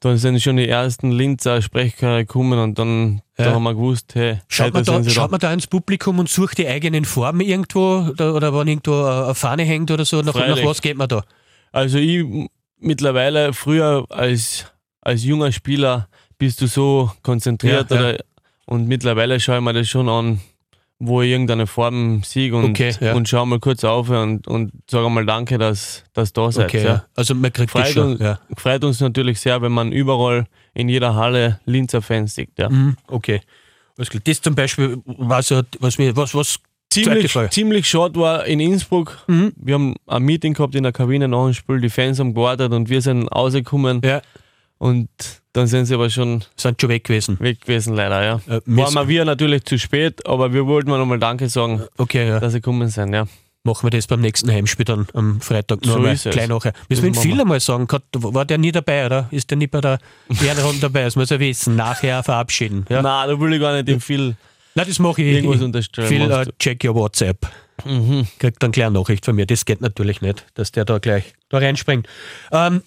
dann 0.00 0.18
sind 0.18 0.42
schon 0.42 0.58
die 0.58 0.68
ersten 0.68 1.10
Linzer 1.12 1.62
Sprechchöre 1.62 2.26
gekommen 2.26 2.58
und 2.58 2.78
dann 2.78 3.22
Ja. 3.38 3.46
da 3.46 3.52
haben 3.54 3.62
wir 3.62 3.72
gewusst, 3.74 4.14
hey, 4.14 4.40
Schaut, 4.48 4.74
man 4.74 4.84
da, 4.84 5.02
schaut 5.08 5.30
man 5.30 5.40
da 5.40 5.52
ins 5.52 5.66
Publikum 5.66 6.18
und 6.18 6.28
sucht 6.28 6.58
die 6.58 6.68
eigenen 6.68 7.04
Formen 7.06 7.40
irgendwo 7.40 8.08
oder, 8.10 8.34
oder 8.34 8.52
wenn 8.54 8.68
irgendwo 8.68 9.02
eine 9.04 9.34
Fahne 9.34 9.62
hängt 9.64 9.90
oder 9.90 10.04
so, 10.04 10.20
nach, 10.20 10.34
nach 10.34 10.62
was 10.64 10.82
geht 10.82 10.96
man 10.98 11.08
da? 11.08 11.24
Also 11.72 11.98
ich 11.98 12.24
mittlerweile, 12.78 13.52
früher 13.54 14.04
als, 14.10 14.66
als 15.00 15.24
junger 15.24 15.50
Spieler 15.52 16.08
bist 16.36 16.60
du 16.60 16.66
so 16.66 17.10
konzentriert 17.22 17.90
ja. 17.90 17.96
Oder, 17.98 18.18
und 18.66 18.86
mittlerweile 18.88 19.40
schaue 19.40 19.56
ich 19.58 19.62
mir 19.62 19.72
das 19.72 19.88
schon 19.88 20.08
an, 20.08 20.40
wo 20.98 21.22
ich 21.22 21.30
irgendeine 21.30 21.66
Form 21.66 22.22
sehe 22.22 22.54
und, 22.54 22.70
Okay, 22.70 22.94
ja. 23.00 23.14
und 23.14 23.28
schau 23.28 23.44
mal 23.44 23.58
kurz 23.58 23.84
auf 23.84 24.08
und, 24.08 24.46
und 24.46 24.72
sage 24.88 25.08
mal 25.10 25.26
Danke, 25.26 25.58
dass 25.58 26.04
dass 26.12 26.32
da 26.32 26.50
seid. 26.52 26.66
Okay, 26.66 26.84
ja. 26.84 27.04
Also 27.16 27.34
man 27.34 27.52
kriegt 27.52 27.70
Freut, 27.72 27.88
schon. 27.88 28.12
uns, 28.12 28.20
Ja. 28.20 28.38
freut 28.56 28.84
uns 28.84 29.00
natürlich 29.00 29.40
sehr, 29.40 29.60
wenn 29.62 29.72
man 29.72 29.92
überall 29.92 30.46
in 30.72 30.88
jeder 30.88 31.14
Halle 31.14 31.60
Linzer 31.66 32.00
Fans 32.02 32.34
sieht. 32.34 32.58
Ja. 32.58 32.68
Mhm, 32.70 32.96
okay. 33.08 33.40
Das 33.96 34.08
zum 34.40 34.54
Beispiel 34.54 34.98
war 35.04 35.42
so, 35.42 35.62
was 35.80 35.98
mir, 35.98 36.16
was, 36.16 36.34
was, 36.34 36.58
Ziemlich, 36.90 37.36
ziemlich 37.50 37.88
short 37.88 38.16
war 38.16 38.46
in 38.46 38.60
Innsbruck. 38.60 39.24
Mhm. 39.26 39.52
Wir 39.56 39.74
haben 39.74 39.94
ein 40.06 40.22
Meeting 40.22 40.54
gehabt 40.54 40.76
in 40.76 40.84
der 40.84 40.92
Kabine 40.92 41.26
nach 41.26 41.44
dem 41.46 41.52
Spiel, 41.54 41.80
die 41.80 41.90
Fans 41.90 42.20
haben 42.20 42.34
gewartet 42.34 42.72
und 42.72 42.88
wir 42.88 43.00
sind 43.02 43.26
rausgekommen 43.26 44.00
Ja, 44.04 44.22
und 44.78 45.08
dann 45.52 45.66
sind 45.66 45.86
sie 45.86 45.94
aber 45.94 46.10
schon 46.10 46.44
sind 46.56 46.80
schon 46.80 46.90
weg 46.90 47.04
gewesen. 47.04 47.38
weg 47.40 47.60
gewesen, 47.60 47.94
leider. 47.94 48.22
Ja. 48.24 48.40
Äh, 48.48 48.60
Waren 48.66 49.08
wir 49.08 49.24
natürlich 49.24 49.64
zu 49.64 49.78
spät, 49.78 50.26
aber 50.26 50.52
wir 50.52 50.66
wollten 50.66 50.90
mal 50.90 50.98
nochmal 50.98 51.18
Danke 51.18 51.48
sagen, 51.48 51.82
Okay, 51.96 52.28
ja. 52.28 52.40
dass 52.40 52.52
sie 52.52 52.60
gekommen 52.60 52.88
sind. 52.88 53.12
Ja. 53.14 53.26
Machen 53.66 53.86
wir 53.86 53.90
das 53.90 54.06
beim 54.06 54.20
nächsten 54.20 54.50
Heimspiel 54.50 54.84
dann 54.84 55.06
am 55.14 55.40
Freitag 55.40 55.86
noch 55.86 55.94
So 55.94 55.98
mal 56.00 56.14
gleich 56.16 56.48
nachher. 56.48 56.74
Müssen 56.90 57.02
wir 57.04 57.12
den 57.12 57.20
Phil 57.20 57.40
einmal 57.40 57.60
sagen, 57.60 57.86
war 58.12 58.44
der 58.44 58.58
nie 58.58 58.72
dabei, 58.72 59.06
oder? 59.06 59.26
Ist 59.30 59.48
der 59.50 59.56
nie 59.56 59.68
bei 59.68 59.80
der 59.80 59.98
Ehrenrunde 60.44 60.80
dabei? 60.80 61.04
Das 61.04 61.16
muss 61.16 61.30
er 61.30 61.40
wissen. 61.40 61.74
Nachher 61.76 62.22
verabschieden. 62.22 62.84
Ja? 62.90 63.00
Nein, 63.00 63.28
da 63.30 63.40
will 63.40 63.54
ich 63.54 63.60
gar 63.60 63.72
nicht 63.74 63.88
dem 63.88 64.00
viel 64.02 64.36
Nein, 64.74 64.86
das 64.88 64.98
mache 64.98 65.22
ich. 65.22 65.36
irgendwas 65.36 65.62
unterstellen. 65.62 66.08
Phil, 66.08 66.20
äh, 66.22 66.28
Machst 66.28 66.50
check 66.58 66.84
your 66.84 66.94
WhatsApp. 66.94 67.46
mhm. 67.86 68.26
Kriegt 68.38 68.62
dann 68.62 68.70
gleich 68.72 68.86
eine 68.86 68.98
Nachricht 68.98 69.24
von 69.24 69.34
mir. 69.34 69.46
Das 69.46 69.64
geht 69.64 69.80
natürlich 69.80 70.20
nicht, 70.20 70.44
dass 70.54 70.70
der 70.72 70.84
da 70.84 70.98
gleich 70.98 71.32
da 71.48 71.56
reinspringt. 71.58 72.06
Ähm, 72.52 72.82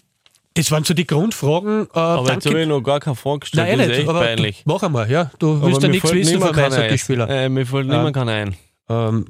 das 0.58 0.72
waren 0.72 0.84
so 0.84 0.94
die 0.94 1.08
Grundfragen. 1.08 1.88
Äh, 1.94 2.00
Aber 2.00 2.34
jetzt 2.34 2.46
habe 2.46 2.62
ich 2.62 2.68
noch 2.68 2.82
gar 2.82 3.00
keine 3.00 3.16
Frage 3.16 3.40
gestellt. 3.40 3.68
Nein, 3.68 3.78
das 3.78 3.86
ist 3.88 3.92
nicht, 3.92 4.00
echt 4.02 4.10
aber 4.10 4.20
peinlich. 4.22 4.64
Du, 4.66 4.74
mach 4.74 4.84
einmal, 4.84 5.10
ja. 5.12 5.32
Du 5.40 5.52
Aber 5.58 5.68
willst 5.68 5.82
ja 5.84 5.88
nichts 5.90 6.12
wissen 6.12 6.40
von. 6.42 6.58
Eishockeyspielern. 6.58 7.30
Äh, 7.30 7.50
mir 7.50 7.66
fällt 7.66 7.88
Ja. 7.88 7.98
niemand 7.98 8.16
keiner 8.16 8.32
ein. 8.34 8.56
Ähm, 8.90 9.26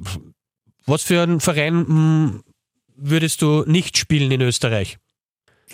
was 0.86 1.02
für 1.02 1.22
einen 1.22 1.40
Verein 1.40 1.84
mh, 1.86 2.40
würdest 2.96 3.42
du 3.42 3.64
nicht 3.66 3.96
spielen 3.98 4.30
in 4.30 4.40
Österreich? 4.40 4.98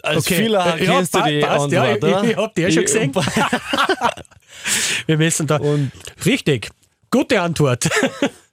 Als 0.03 0.27
Okay. 0.27 0.35
Spieler 0.35 0.67
Ja, 0.67 0.77
kennst 0.77 1.15
du 1.15 1.19
pa- 1.21 1.29
die 1.29 1.39
passt, 1.41 1.71
ja, 1.73 1.83
Antwort, 1.85 1.97
ich- 1.97 2.05
oder? 2.19 2.25
ich 2.31 2.37
hab 2.37 2.55
die 2.55 2.63
ja 2.63 2.71
schon 2.71 2.83
gesehen. 2.83 3.13
Wir 5.07 5.17
müssen 5.19 5.47
da. 5.47 5.57
Und, 5.57 5.93
Richtig. 6.25 6.71
Gute 7.11 7.41
Antwort. 7.41 7.89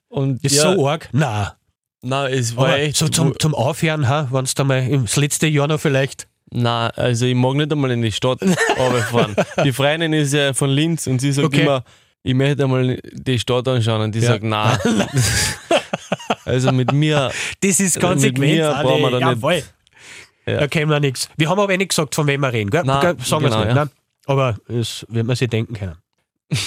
und 0.09 0.43
Ist 0.43 0.55
ja, 0.55 0.73
so 0.73 0.87
arg? 0.87 1.09
Nein. 1.13 1.47
Nein, 2.03 2.33
es 2.33 2.55
war 2.55 2.65
Aber 2.67 2.79
echt. 2.79 2.97
so 2.97 3.07
zum, 3.07 3.37
zum 3.39 3.53
Aufhören, 3.55 4.01
wenn 4.31 4.43
es 4.43 4.53
da 4.55 4.63
mal 4.63 4.79
im 4.87 5.03
das 5.03 5.15
letzte 5.17 5.47
Jahr 5.47 5.67
noch 5.67 5.79
vielleicht. 5.79 6.27
Nein, 6.53 6.91
also 6.95 7.25
ich 7.25 7.35
mag 7.35 7.55
nicht 7.55 7.71
einmal 7.71 7.91
in 7.91 8.01
die 8.01 8.11
Stadt 8.11 8.39
runterfahren. 8.77 9.35
die 9.63 9.71
Freundin 9.71 10.11
ist 10.13 10.33
ja 10.33 10.53
von 10.53 10.69
Linz 10.69 11.07
und 11.07 11.19
sie 11.19 11.31
sagt 11.31 11.47
Okay. 11.47 11.61
immer, 11.61 11.83
ich 12.23 12.33
möchte 12.33 12.63
einmal 12.65 12.99
die 13.13 13.39
Stadt 13.39 13.67
anschauen 13.67 14.01
und 14.01 14.13
die 14.15 14.19
Ja. 14.19 14.27
sagt, 14.27 14.43
nein. 14.43 14.77
also 16.45 16.71
mit 16.71 16.91
mir, 16.91 17.31
Das 17.61 17.79
ist 17.79 17.97
Also 17.97 18.07
konsequent. 18.07 18.39
mit 18.39 18.49
mir 18.57 18.75
Adi. 18.75 18.83
brauchen 18.87 19.01
wir 19.01 19.11
da 19.11 19.17
nicht- 19.17 19.27
Jawohl. 19.37 19.63
Ja. 20.45 20.57
Da 20.59 20.67
kennen 20.67 20.89
wir 20.89 20.99
nichts. 20.99 21.29
Wir 21.37 21.49
haben 21.49 21.59
aber 21.59 21.71
eh 21.73 21.77
nicht 21.77 21.89
gesagt, 21.89 22.15
von 22.15 22.27
wem 22.27 22.41
wir 22.41 22.51
reden. 22.51 22.69
Gell? 22.69 22.83
Nein? 22.83 23.17
Sagen 23.19 23.43
wir 23.43 23.49
genau, 23.49 23.59
es 23.61 23.65
nicht. 23.65 23.67
ja. 23.67 23.85
Nein. 23.85 23.89
Aber 24.25 24.57
das 24.67 25.05
wird 25.09 25.25
man 25.25 25.35
sich 25.35 25.49
denken 25.49 25.73
können. 25.75 25.95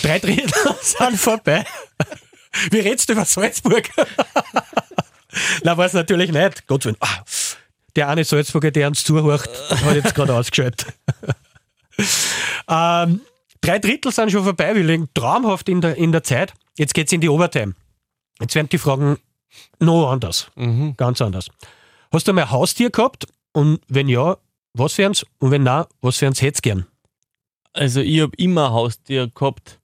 Drei 0.03 0.19
Drittel 0.19 0.49
sind 0.81 1.19
vorbei. 1.19 1.65
Wie 2.71 2.79
redest 2.79 3.09
du 3.09 3.13
über 3.15 3.25
Salzburg? 3.25 3.91
Na, 5.65 5.77
weiß 5.77 5.93
natürlich 5.95 6.31
nicht. 6.33 6.67
Gott 6.69 6.85
sei 6.85 6.93
Dank. 6.93 7.03
Der 7.97 8.09
eine 8.09 8.25
Salzburger, 8.25 8.71
der 8.71 8.89
uns 8.89 9.05
zuhört, 9.05 9.49
hat 9.71 9.95
jetzt 9.95 10.15
gerade 10.15 10.35
ausgeschaltet. 10.37 10.87
ähm, 12.69 13.21
drei 13.61 13.79
Drittel 13.79 14.13
sind 14.13 14.31
schon 14.33 14.45
vorbei. 14.45 14.75
Wir 14.75 14.83
liegen 14.85 15.09
traumhaft 15.15 15.69
in 15.69 15.81
der, 15.81 15.97
in 15.97 16.13
der 16.13 16.23
Zeit. 16.23 16.55
Jetzt 16.77 16.95
geht 16.95 17.07
es 17.07 17.13
in 17.13 17.21
die 17.21 17.29
Overtime. 17.29 17.75
Jetzt 18.41 18.55
werden 18.55 18.69
die 18.69 18.79
Fragen 18.79 19.19
noch 19.79 20.11
anders. 20.11 20.51
mhm. 20.57 20.95
Ganz 20.97 21.21
anders. 21.23 21.49
Hast 22.13 22.27
du 22.27 22.33
mal 22.33 22.43
ein 22.43 22.51
Haustier 22.51 22.91
gehabt? 22.91 23.27
Und 23.53 23.81
wenn 23.89 24.09
ja, 24.09 24.37
was 24.73 24.95
für 24.95 25.07
eins? 25.07 25.25
Und 25.39 25.53
wenn 25.53 25.63
nein, 25.63 25.85
was 26.01 26.21
hättest 26.21 26.43
du 26.43 26.51
gern? 26.63 26.87
also 27.77 28.01
ich 28.01 28.21
habe 28.21 28.33
immer 28.37 28.67
ein 28.69 28.73
Haustier 28.73 29.29
gehabt 29.29 29.81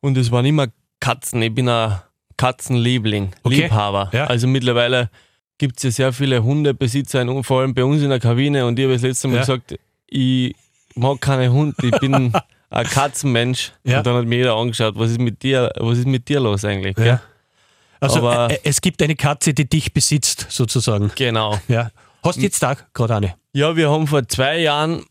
und 0.00 0.16
es 0.18 0.32
waren 0.32 0.44
immer 0.44 0.66
Katzen. 0.98 1.40
Ich 1.42 1.54
bin 1.54 1.68
ein 1.68 2.00
Katzenliebling, 2.36 3.32
Okay. 3.44 3.62
Liebhaber. 3.62 4.10
Ja. 4.12 4.24
Also 4.26 4.48
mittlerweile 4.48 5.08
gibt 5.58 5.76
es 5.78 5.82
ja 5.84 5.90
sehr 5.90 6.12
viele 6.12 6.42
Hundebesitzer, 6.42 7.20
in, 7.22 7.44
vor 7.44 7.60
allem 7.60 7.74
bei 7.74 7.84
uns 7.84 8.02
in 8.02 8.10
der 8.10 8.20
Kabine 8.20 8.66
und 8.66 8.78
ich 8.78 8.84
habe 8.84 8.94
das 8.94 9.02
letzte 9.02 9.28
Mal 9.28 9.34
Ja. 9.34 9.40
gesagt, 9.40 9.76
ich 10.08 10.54
mag 10.94 11.20
keine 11.20 11.52
Hund, 11.52 11.74
ich 11.82 11.90
bin 12.00 12.32
ein 12.70 12.86
Katzenmensch. 12.86 13.72
Ja. 13.84 13.98
Und 13.98 14.06
dann 14.06 14.16
hat 14.16 14.24
mir 14.26 14.36
jeder 14.38 14.56
angeschaut, 14.56 14.94
was 14.96 15.10
ist 15.12 15.20
mit 15.20 15.42
dir, 15.42 15.70
was 15.78 15.98
ist 15.98 16.06
mit 16.06 16.28
dir 16.28 16.40
los 16.40 16.64
eigentlich? 16.64 16.96
gell? 16.96 17.20
Also 18.00 18.18
Aber- 18.18 18.50
äh, 18.50 18.58
es 18.64 18.80
gibt 18.80 19.00
eine 19.02 19.14
Katze, 19.14 19.54
die 19.54 19.68
dich 19.68 19.92
besitzt, 19.92 20.46
sozusagen. 20.50 21.10
Genau. 21.14 21.58
Ja. 21.68 21.90
Hast 22.24 22.38
du 22.38 22.42
jetzt 22.42 22.62
da 22.62 22.76
gerade 22.94 23.16
eine? 23.16 23.34
Ja, 23.52 23.76
wir 23.76 23.90
haben 23.90 24.06
vor 24.06 24.26
zwei 24.28 24.58
Jahren 24.58 25.04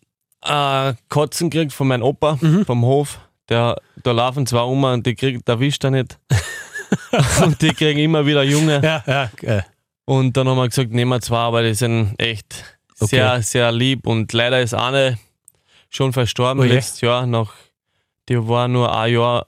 äh, 0.43 0.93
Katzen 1.10 1.49
gekriegt 1.49 1.71
von 1.73 1.88
meinem 1.88 2.04
Opa 2.04 2.38
Mhm. 2.41 2.65
vom 2.65 2.84
Hof. 2.84 3.19
Der, 3.49 3.75
da 4.04 4.12
laufen 4.12 4.45
zwei 4.47 4.62
um 4.62 4.84
und 4.84 5.06
die 5.06 5.15
kriegt, 5.15 5.47
der 5.47 5.60
wischt 5.60 5.84
er 5.84 5.91
nicht. 5.91 6.17
und 7.43 7.62
die 7.62 7.69
kriegen 7.73 7.99
immer 7.99 8.25
wieder 8.25 8.43
Junge. 8.43 8.82
Ja, 8.84 9.04
ja. 9.06 9.30
Äh, 9.58 9.62
Und 10.06 10.36
dann 10.38 10.48
haben 10.48 10.58
wir 10.58 10.68
gesagt, 10.68 10.92
nehmen 10.92 11.10
wir 11.10 11.22
zwei, 11.22 11.38
aber 11.38 11.64
die 11.64 11.74
sind 11.74 12.16
echt 12.18 12.78
Okay. 13.00 13.16
sehr, 13.16 13.42
sehr 13.42 13.72
lieb. 13.72 14.06
Und 14.06 14.32
leider 14.34 14.62
ist 14.62 14.74
eine 14.74 15.18
schon 15.90 16.14
verstorben 16.14 16.62
Oh 16.62 16.66
je. 16.66 16.74
letztes 16.74 17.02
Jahr. 17.02 17.26
Nach, 17.26 17.52
die 18.30 18.48
war 18.48 18.68
nur 18.68 18.96
ein 18.96 19.14
Jahr 19.14 19.48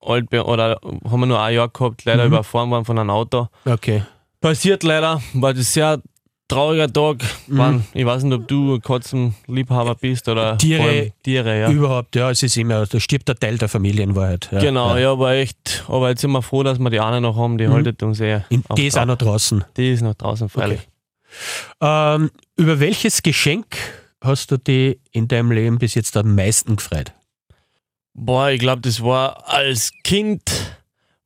alt 0.00 0.32
oder 0.34 0.78
haben 0.82 1.20
wir 1.20 1.26
nur 1.26 1.40
ein 1.42 1.54
Jahr 1.54 1.68
gehabt, 1.68 2.04
leider 2.04 2.24
Mhm. 2.26 2.32
überfahren 2.32 2.70
worden 2.70 2.84
von 2.84 2.98
einem 2.98 3.10
Auto. 3.10 3.48
okay. 3.64 4.02
Passiert 4.40 4.82
leider, 4.82 5.22
war 5.34 5.54
das 5.54 5.72
sehr 5.72 6.00
trauriger 6.52 6.92
Tag. 6.92 7.16
Mhm. 7.46 7.84
Ich 7.94 8.04
weiß 8.04 8.22
nicht, 8.24 8.34
ob 8.34 8.46
du 8.48 8.74
ein 8.74 8.80
Katzenliebhaber 8.82 9.94
bist 9.96 10.28
oder 10.28 10.56
Tiere- 10.58 11.12
Tiere, 11.22 11.60
ja. 11.60 11.70
Überhaupt, 11.70 12.14
ja, 12.16 12.30
es 12.30 12.42
ist 12.42 12.56
immer, 12.56 12.86
da 12.86 13.00
stirbt 13.00 13.28
der 13.28 13.36
Teil 13.36 13.58
der 13.58 13.68
Familienwahrheit. 13.68 14.48
Ja, 14.52 14.60
Genau, 14.60 14.94
Ja. 14.94 14.98
ja, 15.00 15.12
aber 15.12 15.32
echt, 15.32 15.84
aber 15.88 16.10
jetzt 16.10 16.20
sind 16.20 16.30
wir 16.32 16.42
froh, 16.42 16.62
dass 16.62 16.78
wir 16.78 16.90
die 16.90 17.00
eine 17.00 17.20
noch 17.20 17.36
haben, 17.36 17.58
die 17.58 17.66
Mhm. 17.66 17.72
haltet 17.72 18.02
uns 18.02 18.20
eh. 18.20 18.40
In, 18.50 18.62
die 18.76 18.86
ist 18.86 18.98
auch 18.98 19.04
noch 19.06 19.18
draußen. 19.18 19.64
Die 19.76 19.92
ist 19.92 20.02
noch 20.02 20.14
draußen, 20.14 20.48
freilich. 20.48 20.80
Ähm, 21.80 22.30
über 22.56 22.78
welches 22.80 23.22
Geschenk 23.22 23.66
hast 24.20 24.50
du 24.50 24.58
dich 24.58 24.98
in 25.10 25.28
deinem 25.28 25.50
Leben 25.50 25.78
bis 25.78 25.94
jetzt 25.94 26.16
am 26.16 26.34
meisten 26.34 26.76
gefreut? 26.76 27.12
Boah, 28.14 28.50
ich 28.50 28.60
glaube, 28.60 28.82
das 28.82 29.02
war 29.02 29.48
als 29.48 29.90
Kind, 30.04 30.42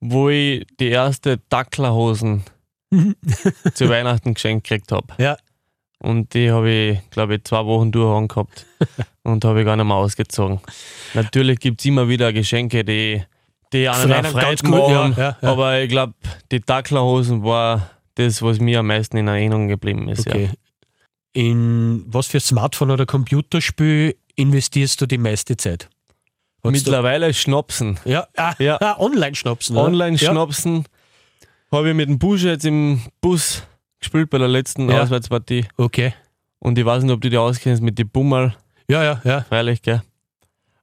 wo 0.00 0.28
ich 0.28 0.64
die 0.78 0.88
erste 0.90 1.38
Dacklerhosen 1.48 2.44
zu 3.74 3.88
Weihnachten 3.88 4.34
geschenkt 4.34 4.68
gekriegt 4.68 4.92
habe. 4.92 5.14
Ja. 5.18 5.36
Und 5.98 6.34
die 6.34 6.50
habe 6.50 6.70
ich, 6.70 7.10
glaube 7.10 7.36
ich, 7.36 7.44
zwei 7.44 7.64
Wochen 7.64 7.90
durch 7.90 8.14
angehabt 8.14 8.66
und 9.22 9.44
habe 9.44 9.60
ich 9.60 9.66
gar 9.66 9.76
nicht 9.76 9.86
mehr 9.86 9.96
ausgezogen. 9.96 10.60
Natürlich 11.14 11.58
gibt 11.58 11.80
es 11.80 11.86
immer 11.86 12.08
wieder 12.08 12.32
Geschenke, 12.32 12.84
die, 12.84 13.22
die 13.72 13.88
einen 13.88 14.10
ganz 14.10 14.28
Freude 14.28 14.62
gut, 14.62 14.90
ja, 14.90 15.08
machen. 15.08 15.14
ja. 15.16 15.36
Aber 15.40 15.80
ich 15.80 15.88
glaube, 15.88 16.14
die 16.52 16.60
Dacklerhosen 16.60 17.42
war 17.44 17.90
das, 18.14 18.42
was 18.42 18.60
mir 18.60 18.80
am 18.80 18.88
meisten 18.88 19.16
in 19.16 19.28
Erinnerung 19.28 19.68
geblieben 19.68 20.08
ist. 20.08 20.26
Okay. 20.26 20.50
In 21.32 22.04
was 22.06 22.26
für 22.28 22.40
Smartphone 22.40 22.90
oder 22.90 23.06
Computerspiel 23.06 24.16
investierst 24.36 25.00
du 25.00 25.06
die 25.06 25.18
meiste 25.18 25.56
Zeit? 25.56 25.88
Mittlerweile 26.62 27.32
Schnapsen. 27.32 27.98
Ja, 28.04 28.26
ah, 28.36 28.54
Ja. 28.58 28.78
Ah, 28.80 28.96
Online-Schnapsen. 28.98 29.76
Online-Schnapsen 29.76 30.84
habe 31.72 31.90
ich 31.90 31.94
mit 31.94 32.08
dem 32.08 32.18
Busch 32.18 32.42
jetzt 32.44 32.64
im 32.64 33.00
Bus 33.20 33.62
gespielt 33.98 34.30
bei 34.30 34.38
der 34.38 34.48
letzten 34.48 34.88
Ja. 34.90 35.02
Auswärtspartie. 35.02 35.66
Okay. 35.76 36.14
Und 36.58 36.78
ich 36.78 36.84
weiß 36.84 37.02
nicht, 37.02 37.12
ob 37.12 37.20
du 37.20 37.28
die 37.30 37.36
auskennst 37.38 37.82
mit 37.82 37.98
den 37.98 38.08
Bummerl, 38.08 38.54
Ja, 38.88 39.02
ja, 39.04 39.20
ja. 39.24 39.40
freilich, 39.42 39.82
gell? 39.82 40.02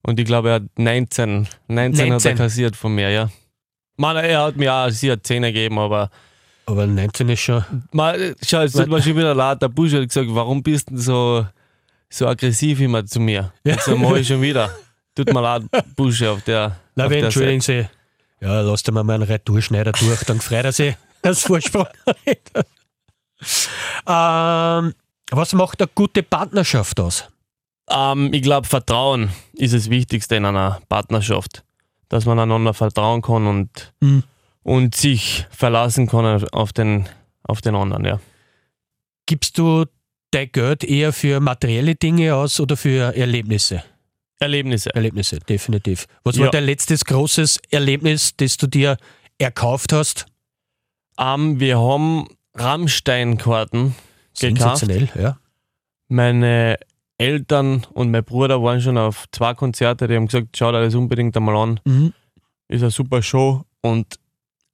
Und 0.02 0.20
ich 0.20 0.26
glaube, 0.26 0.50
er 0.50 0.56
hat 0.56 0.64
19. 0.78 1.48
19, 1.68 2.02
hat 2.02 2.10
19. 2.10 2.32
er 2.32 2.38
kassiert 2.38 2.76
von 2.76 2.94
mir, 2.94 3.10
ja. 3.10 3.30
Man, 3.98 4.18
er 4.18 4.44
hat 4.44 4.58
mir 4.58 4.74
auch 4.74 4.90
sicher 4.90 5.22
10 5.22 5.44
gegeben, 5.44 5.78
aber 5.80 6.10
Aber 6.66 6.86
19 6.88 7.30
ist 7.30 7.40
schon. 7.42 7.64
man, 7.92 8.36
schau, 8.46 8.62
es 8.62 8.74
tut 8.74 8.88
mir 8.88 9.02
schon 9.02 9.16
wieder 9.16 9.34
leid. 9.36 9.62
Der 9.62 9.70
Busch 9.70 9.94
hat 9.94 10.08
gesagt, 10.08 10.28
warum 10.32 10.62
bist 10.64 10.90
du 10.92 10.98
so, 10.98 11.48
so 12.10 12.28
aggressiv 12.28 12.80
immer 12.82 13.06
zu 13.06 13.20
mir? 13.20 13.54
Ja. 13.64 13.74
Jetzt 13.74 13.88
mache 13.88 14.20
ich 14.20 14.28
schon 14.28 14.42
wieder. 14.42 14.70
Tut 15.16 15.32
mir 15.32 15.42
leid, 15.42 15.64
Busche 15.96 16.32
auf 16.32 16.42
der. 16.44 16.78
Na, 16.96 17.06
auf 17.06 17.12
wir 17.12 17.24
entschuldigen 17.24 17.62
Sie. 17.62 17.86
Ja, 18.44 18.60
lass 18.60 18.84
dir 18.84 18.92
mal 18.92 19.04
meinen 19.06 19.24
Retourschneider 19.24 19.94
durch, 19.94 20.24
dann 20.26 20.42
freut 20.42 20.66
er 20.66 20.74
sich 20.74 20.96
als 21.22 21.44
Vorsprung. 21.44 21.88
ähm, 24.06 24.94
was 25.32 25.54
macht 25.54 25.82
eine 25.82 25.90
gute 25.96 26.24
Partnerschaft 26.24 27.00
aus? 27.00 27.30
Ähm, 27.90 28.34
ich 28.34 28.42
glaube, 28.42 28.68
Vertrauen 28.68 29.32
ist 29.54 29.74
das 29.74 29.90
Wichtigste 29.90 30.36
in 30.36 30.46
einer 30.46 30.82
Partnerschaft. 30.90 31.64
Dass 32.10 32.26
man 32.26 32.38
einander 32.38 32.74
vertrauen 32.74 33.22
kann 33.22 33.48
und, 33.48 33.94
Mhm. 34.02 34.24
und 34.62 34.94
sich 34.96 35.48
verlassen 35.50 36.08
kann 36.08 36.44
auf 36.52 36.74
den, 36.74 37.08
auf 37.44 37.62
den 37.62 37.76
anderen, 37.76 38.06
ja. 38.06 38.20
Gibst 39.26 39.58
du 39.58 39.86
dein 40.32 40.52
Geld 40.52 40.84
eher 40.84 41.14
für 41.14 41.40
materielle 41.40 41.96
Dinge 41.96 42.36
aus 42.36 42.60
oder 42.60 42.76
für 42.76 43.16
Erlebnisse? 43.16 43.84
Erlebnisse. 44.40 44.94
Erlebnisse, 44.94 45.40
definitiv. 45.40 46.06
Was 46.24 46.36
Ja. 46.36 46.44
war 46.46 46.52
dein 46.52 46.66
letztes 46.66 47.06
großes 47.06 47.60
Erlebnis, 47.72 48.36
das 48.36 48.58
du 48.58 48.68
dir 48.68 48.98
erkauft 49.38 49.94
hast. 49.94 50.26
Ähm, 51.20 51.60
wir 51.60 51.80
haben 51.80 52.28
Rammstein-Karten 52.56 53.80
gekauft. 53.80 53.98
Sensationell, 54.34 55.10
ja. 55.20 55.38
Meine 56.08 56.78
Eltern 57.18 57.86
und 57.94 58.12
mein 58.12 58.24
Bruder 58.24 58.62
waren 58.62 58.82
schon 58.82 58.98
auf 58.98 59.26
zwei 59.32 59.54
Konzerte, 59.54 60.08
die 60.08 60.16
haben 60.16 60.28
gesagt, 60.28 60.58
schau 60.58 60.72
dir 60.72 60.82
das 60.82 60.96
unbedingt 60.96 61.36
einmal 61.38 61.56
an. 61.56 61.80
Mhm. 61.86 62.14
Ist 62.68 62.82
eine 62.82 62.92
super 62.92 63.22
Show 63.22 63.64
und 63.82 64.20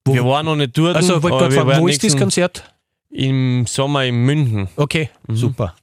Wo- 0.06 0.14
wir 0.14 0.26
waren 0.26 0.46
noch 0.46 0.56
nicht 0.56 0.78
dort. 0.78 0.96
Also, 0.96 1.22
wollte 1.22 1.38
gerade 1.38 1.52
fragen, 1.56 1.82
wo 1.82 1.88
ist 1.88 2.04
das 2.04 2.18
Konzert? 2.18 2.74
Im 3.10 3.66
Sommer 3.68 4.06
in 4.06 4.16
München. 4.24 4.70
Okay, 4.76 5.10
Mhm. 5.28 5.36
super. 5.36 5.76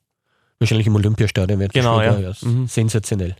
Wahrscheinlich 0.58 0.86
im 0.86 0.94
Olympiastadion 0.94 1.58
wird 1.60 1.72
Genau, 1.74 1.98
gespielt, 1.98 2.36
ja. 2.42 2.48
Mhm. 2.48 2.66
Sensationell. 2.66 3.36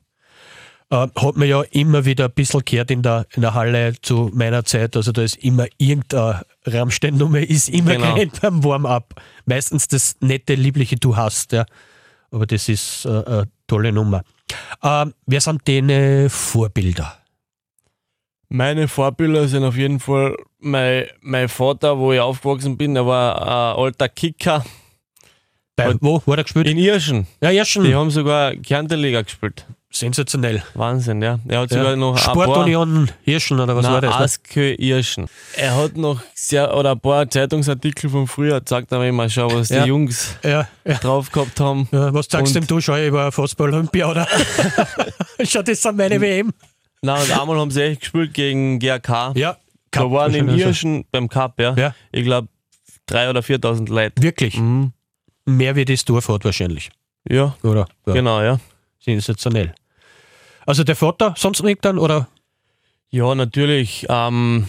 Äh, 0.91 1.09
hat 1.17 1.37
man 1.37 1.49
ja 1.49 1.63
immer 1.73 2.05
wieder 2.05 2.27
ein 2.27 2.33
bisschen 2.33 2.65
gehört 2.65 2.91
in 2.93 3.03
der, 3.03 3.27
in 3.35 3.43
der 3.43 3.55
Halle 3.55 3.95
zu 4.03 4.31
meiner 4.33 4.65
Zeit. 4.65 4.97
Also 4.97 5.11
da 5.13 5.23
ist 5.23 5.37
immer 5.37 5.67
irgendeine 5.79 6.43
Rammstein-Nummer, 6.65 7.41
ist 7.41 7.69
immer 7.69 7.95
Genau. 7.97 8.15
gerannt 8.15 8.41
beim 8.41 8.63
Warm-up. 8.63 9.21
Meistens 9.47 9.89
das 9.89 10.17
nette, 10.21 10.55
liebliche 10.55 10.97
Du 10.97 11.17
hast, 11.17 11.53
ja. 11.53 11.67
Aber 12.31 12.47
das 12.47 12.69
ist 12.69 13.05
äh, 13.05 13.09
eine 13.09 13.49
tolle 13.67 13.91
Nummer. 13.93 14.23
Ähm, 14.83 15.13
wer 15.27 15.41
sind 15.41 15.67
deine 15.67 16.31
Vorbilder? 16.31 17.17
Meine 18.49 18.87
Vorbilder 18.87 19.49
sind 19.49 19.65
auf 19.65 19.77
jeden 19.77 19.99
Fall 19.99 20.37
mein, 20.61 21.07
mein 21.21 21.49
Vater, 21.49 21.99
wo 21.99 22.13
ich 22.13 22.21
aufgewachsen 22.21 22.77
bin. 22.77 22.95
Der 22.95 23.05
war 23.07 23.43
ein 23.43 23.83
alter 23.85 24.09
Kicker 24.09 24.65
Bei, 25.75 25.95
wo? 26.01 26.21
Hat 26.27 26.39
er 26.39 26.45
gespielt? 26.45 26.69
in 26.69 26.79
Irschen. 26.79 27.27
ja, 27.41 27.65
schon. 27.65 27.85
Die 27.85 27.95
haben 27.95 28.11
sogar 28.11 28.55
Kärnterliga 28.55 29.23
gespielt. 29.23 29.67
Sensationell. 29.99 30.63
Wahnsinn, 30.75 31.23
ja. 31.23 31.39
Er 31.49 31.61
hat 31.61 31.71
sogar 31.71 31.91
Ja. 31.91 31.97
noch 31.97 32.17
ein 32.17 32.23
paar 32.23 32.45
Sportunion 32.45 33.11
Hirschen 33.23 33.59
oder 33.61 33.75
was 33.77 33.85
war 33.85 34.01
Nein, 34.01 34.03
das? 34.03 34.19
ne? 34.19 34.25
Askö 34.25 34.75
Irschen. 34.79 35.27
Er 35.57 35.77
hat 35.77 35.97
noch 35.97 36.21
sehr, 36.35 36.75
oder 36.77 36.93
ein 36.93 37.01
paar 37.01 37.29
Zeitungsartikel 37.31 38.11
von 38.11 38.27
früher 38.27 38.59
gezeigt, 38.61 38.93
aber 38.93 39.07
immer 39.07 39.29
schau, 39.29 39.53
was 39.53 39.69
Ja. 39.71 39.83
die 39.83 39.89
Jungs 39.89 40.37
Ja, 40.43 40.69
drauf 41.01 41.31
gehabt 41.33 41.59
haben. 41.61 41.89
Was 41.91 42.27
sagst 42.31 42.55
du 42.55 42.59
Und- 42.61 42.65
dem 42.65 42.67
du? 42.67 42.81
Schau, 42.81 42.97
ich 42.97 43.13
war 43.13 43.31
Fußball-Olympia, 43.33 44.11
oder? 44.11 44.27
Schau, 45.45 45.63
das 45.63 45.83
sind 45.83 45.97
meine 45.97 46.21
WM. 46.21 46.53
Nein, 47.03 47.23
und 47.23 47.39
einmal 47.41 47.59
haben 47.59 47.71
sie 47.71 47.83
echt 47.83 48.01
gespielt 48.01 48.35
gegen 48.35 48.79
GRK. 48.79 49.33
Ja, 49.37 49.57
da 49.91 50.11
waren 50.11 50.35
in 50.35 50.47
wahrscheinlich 50.49 50.81
so. 50.81 51.05
Beim 51.13 51.29
Cup, 51.29 51.61
ja. 51.61 51.75
Ja. 51.77 51.95
Ich 52.13 52.25
glaube, 52.25 52.49
3.000 53.09 53.31
oder 53.31 53.41
4.000 53.43 53.89
Leute. 53.91 54.23
Wirklich. 54.23 54.59
Mhm. 54.59 54.93
Mehr 55.45 55.77
wie 55.77 55.85
das 55.85 56.05
Dorf 56.05 56.29
hat 56.29 56.45
wahrscheinlich. 56.45 56.91
Ja, 57.29 57.55
Oder? 57.63 57.87
Ja, 58.07 58.13
genau, 58.15 58.41
ja. 58.43 58.59
Sensationell. 58.99 59.75
Also 60.67 60.85
der 60.85 60.97
Vater, 60.97 61.35
sonst 61.37 61.63
nicht 61.63 61.85
dann? 61.85 61.99
Oder? 61.99 62.29
Ja, 63.11 63.35
natürlich. 63.35 64.07
Ähm, 64.09 64.67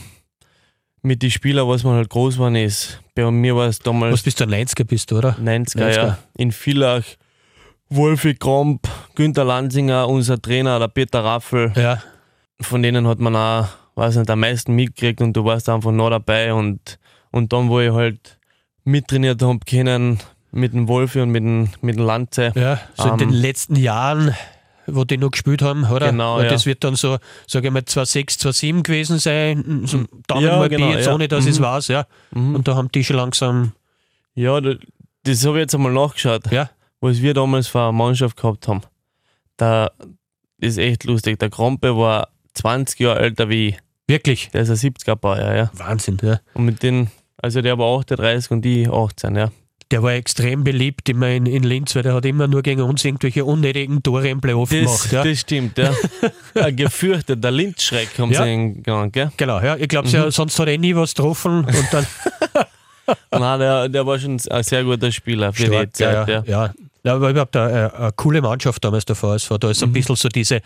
mit 1.02 1.22
den 1.24 1.32
Spielern, 1.32 1.68
was 1.68 1.84
man 1.84 1.96
halt 1.96 2.10
groß 2.10 2.38
waren 2.38 2.56
ist. 2.56 3.02
Bei 3.16 3.30
mir 3.32 3.56
war 3.56 3.68
es 3.68 3.80
Was 3.80 3.84
damals 3.84 4.22
bist 4.24 4.40
du, 4.40 4.44
ein 4.44 4.52
90er 4.52 4.84
bist 4.84 5.12
du, 5.12 5.18
oder? 5.18 5.36
90er, 5.38 5.78
90er. 5.78 5.96
ja. 5.96 6.18
In 6.38 6.52
Villach, 6.52 7.04
Wolfi 7.90 8.36
Kromp, 8.36 8.88
Günther 9.16 9.46
Lanzinger, 9.46 10.08
unser 10.08 10.42
Trainer, 10.42 10.80
der 10.80 10.88
Peter 10.90 11.24
Raffel. 11.24 11.72
Ja. 11.76 12.02
Von 12.62 12.84
denen 12.84 13.08
hat 13.08 13.20
man 13.20 13.36
auch, 13.36 13.68
weiß 13.96 14.18
nicht, 14.18 14.30
am 14.30 14.40
meisten 14.42 14.74
mitgekriegt 14.76 15.22
und 15.22 15.34
du 15.34 15.46
warst 15.46 15.70
einfach 15.70 15.92
noch 15.92 16.10
dabei. 16.10 16.54
Und, 16.54 17.00
und 17.32 17.54
dann, 17.54 17.70
wo 17.70 17.80
ich 17.80 17.92
halt 17.92 18.38
mittrainiert 18.84 19.42
habe 19.42 19.60
können 19.68 20.20
mit 20.52 20.74
dem 20.74 20.88
Wolfi 20.88 21.22
und 21.22 21.30
mit 21.30 21.44
dem, 21.44 21.70
mit 21.82 21.96
dem 21.98 22.06
Lanze. 22.06 22.52
Ja, 22.56 22.80
so 22.96 23.06
in 23.06 23.12
Ähm, 23.14 23.18
den 23.20 23.30
letzten 23.32 23.76
Jahren, 23.76 24.36
wo 24.88 25.04
die 25.04 25.18
noch 25.18 25.32
gespielt 25.32 25.62
haben, 25.62 25.84
oder? 25.84 26.12
Genau, 26.12 26.42
ja. 26.42 26.50
Das 26.50 26.66
wird 26.66 26.84
dann 26.84 26.96
so, 26.96 27.18
sage 27.46 27.68
ich 27.68 27.74
mal, 27.74 27.84
2,6, 27.84 28.40
2,7 28.40 28.84
gewesen 28.84 29.20
sein. 29.20 29.84
So 29.86 30.06
Daumen 30.28 30.44
Ja, 30.46 30.58
mal 30.58 30.70
genau, 30.70 30.88
B, 30.90 30.94
jetzt 30.96 31.06
ja. 31.08 31.14
ohne 31.14 31.28
dass 31.28 31.46
ich 31.46 31.52
es 31.52 31.60
Mhm. 31.60 31.64
weiß, 31.64 31.88
ja. 31.90 32.06
Mhm. 32.32 32.56
Und 32.56 32.68
da 32.68 32.76
haben 32.76 32.90
die 32.92 33.04
schon 33.04 33.18
langsam, 33.18 33.74
Ja, 34.36 34.60
da- 34.62 34.76
das 35.24 35.46
habe 35.46 35.58
ich 35.58 35.62
jetzt 35.64 35.76
einmal 35.76 35.92
nachgeschaut. 35.94 36.52
ja, 36.52 36.70
was 37.02 37.22
wir 37.22 37.34
damals 37.34 37.68
für 37.68 37.82
eine 37.82 37.92
Mannschaft 37.92 38.38
gehabt 38.38 38.68
haben. 38.68 38.82
Da 39.58 39.92
ist 40.60 40.78
echt 40.78 41.04
lustig. 41.04 41.38
Der 41.40 41.50
Krompe 41.50 41.96
war 41.98 42.30
20 42.54 43.00
Jahre 43.00 43.20
älter 43.20 43.50
wie 43.50 43.70
ich. 43.70 43.78
wirklich. 44.08 44.50
Der 44.52 44.62
ist 44.62 44.70
ein 44.70 44.76
70er 44.78 45.16
Baujahr, 45.16 45.56
ja. 45.56 45.70
Wahnsinn, 45.74 46.18
ja. 46.22 46.40
Und 46.54 46.66
mit 46.66 46.82
den, 46.82 47.12
also 47.42 47.62
der 47.62 47.78
war 47.78 47.98
38 48.00 48.52
und 48.52 48.62
die 48.64 48.88
18, 48.88 49.36
ja. 49.36 49.52
Der 49.92 50.04
war 50.04 50.12
extrem 50.14 50.64
beliebt 50.66 51.08
immer 51.08 51.30
in, 51.30 51.46
in 51.46 51.64
Linz, 51.64 51.96
weil 51.96 52.04
der 52.04 52.14
hat 52.14 52.26
immer 52.26 52.48
nur 52.48 52.62
gegen 52.62 52.82
uns 52.82 53.06
irgendwelche 53.06 53.46
unnötigen 53.46 54.04
Tore 54.04 54.28
im 54.28 54.42
Playoff 54.42 54.70
Das, 54.70 54.80
gemacht. 54.80 55.12
Ja. 55.14 55.24
das 55.24 55.40
stimmt, 55.40 55.78
ja. 55.78 55.94
ein 56.56 56.76
gefürchteter 56.76 57.52
Lindschreck 57.52 58.10
haben 58.20 58.32
Ja. 58.32 58.44
sie 58.44 58.50
ihn 58.52 58.84
genannt, 58.84 59.14
gell? 59.14 59.32
Genau, 59.38 59.62
ja. 59.62 59.78
Ich 59.78 59.88
glaube, 59.88 60.10
Mhm. 60.10 60.14
ja, 60.14 60.32
sonst 60.32 60.60
hat 60.60 60.68
er 60.68 60.78
nie 60.78 60.94
was 60.96 61.14
getroffen 61.14 61.64
und 61.66 61.88
dann 61.92 62.06
Nein, 63.32 63.60
der, 63.60 63.88
der 63.90 64.06
war 64.06 64.20
schon 64.20 64.38
ein 64.50 64.64
sehr 64.64 64.84
guter 64.84 65.12
Spieler 65.12 65.54
für 65.54 65.64
die 65.64 65.68
stark, 65.70 65.96
Zeit, 65.96 66.28
ja, 66.28 66.28
ja. 66.28 66.44
ja. 66.46 66.74
ja. 67.04 67.14
aber 67.16 67.30
überhaupt 67.30 67.56
eine, 67.56 67.94
eine 67.94 68.12
coole 68.18 68.42
Mannschaft 68.42 68.84
damals 68.84 69.06
der 69.06 69.16
VSV. 69.16 69.58
Da 69.60 69.68
Mhm. 69.68 69.72
ist 69.72 69.84
ein 69.84 69.94
bisschen 69.94 70.16
so 70.18 70.28
diese 70.28 70.60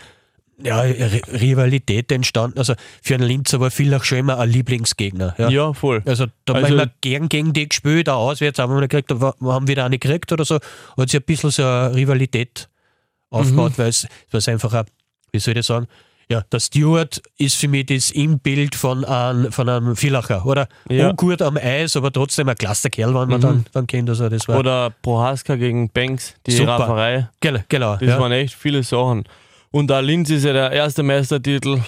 ja, 0.63 0.81
Rivalität 0.81 2.11
entstanden. 2.11 2.57
Also 2.59 2.73
für 3.01 3.15
einen 3.15 3.23
Linzer 3.27 3.59
war 3.59 3.71
Villach 3.71 4.03
schon 4.03 4.19
immer 4.19 4.37
ein 4.39 4.49
Lieblingsgegner. 4.49 5.35
Ja. 5.37 5.49
Ja, 5.49 5.73
voll. 5.73 6.01
Also 6.05 6.25
da 6.45 6.53
haben 6.53 6.63
Also- 6.63 6.75
wir 6.75 6.83
immer 6.83 6.91
gern 7.01 7.29
gegen 7.29 7.53
die 7.53 7.67
gespielt, 7.67 8.09
auch 8.09 8.29
auswärts, 8.29 8.59
haben 8.59 8.73
wir 8.73 8.79
nicht 8.81 8.91
gekriegt, 8.91 9.09
wir 9.19 9.53
haben 9.53 9.67
wieder 9.67 9.85
eine 9.85 9.97
gekriegt 9.97 10.31
oder 10.31 10.45
so. 10.45 10.55
Hat 10.97 11.09
sich 11.09 11.19
ein 11.19 11.23
bisschen 11.25 11.51
so 11.51 11.63
eine 11.63 11.95
Rivalität 11.95 12.69
Mhm. 13.31 13.37
aufgebaut, 13.39 13.73
weil 13.77 13.89
es 13.89 14.07
weil 14.29 14.39
es 14.39 14.47
einfach 14.47 14.73
ein, 14.73 14.85
wie 15.31 15.39
soll 15.39 15.57
ich 15.57 15.65
sagen, 15.65 15.87
ja, 16.29 16.41
der 16.49 16.61
Stewart 16.61 17.21
ist 17.37 17.55
für 17.57 17.67
mich 17.67 17.87
das 17.87 18.09
Imbild 18.11 18.73
von 18.75 19.03
einem, 19.03 19.51
von 19.51 19.67
einem 19.67 19.97
Villacher, 19.97 20.45
oder? 20.45 20.69
Ja. 20.89 21.09
Ungut 21.09 21.41
am 21.41 21.57
Eis, 21.57 21.97
aber 21.97 22.09
trotzdem 22.09 22.47
ein 22.47 22.55
klasse 22.55 22.89
Kerl, 22.89 23.09
wenn 23.13 23.27
man 23.27 23.39
Mhm. 23.39 23.41
dann, 23.41 23.65
dann 23.73 23.87
kennt. 23.87 24.09
Also 24.09 24.29
das 24.29 24.47
war 24.47 24.57
Oder 24.59 24.93
Prohaska 25.01 25.55
gegen 25.57 25.89
Banks, 25.89 26.35
die 26.45 26.51
Super. 26.51 26.71
Rafferei. 26.79 27.29
Genau, 27.41 27.59
genau. 27.67 27.97
Das 27.97 28.07
ja. 28.07 28.19
waren 28.19 28.31
echt 28.31 28.53
viele 28.53 28.81
Sachen. 28.83 29.25
Und 29.71 29.89
der 29.89 30.01
Linz 30.01 30.29
ist 30.29 30.43
ja 30.43 30.53
der 30.53 30.71
erste 30.71 31.01
Meistertitel 31.03 31.79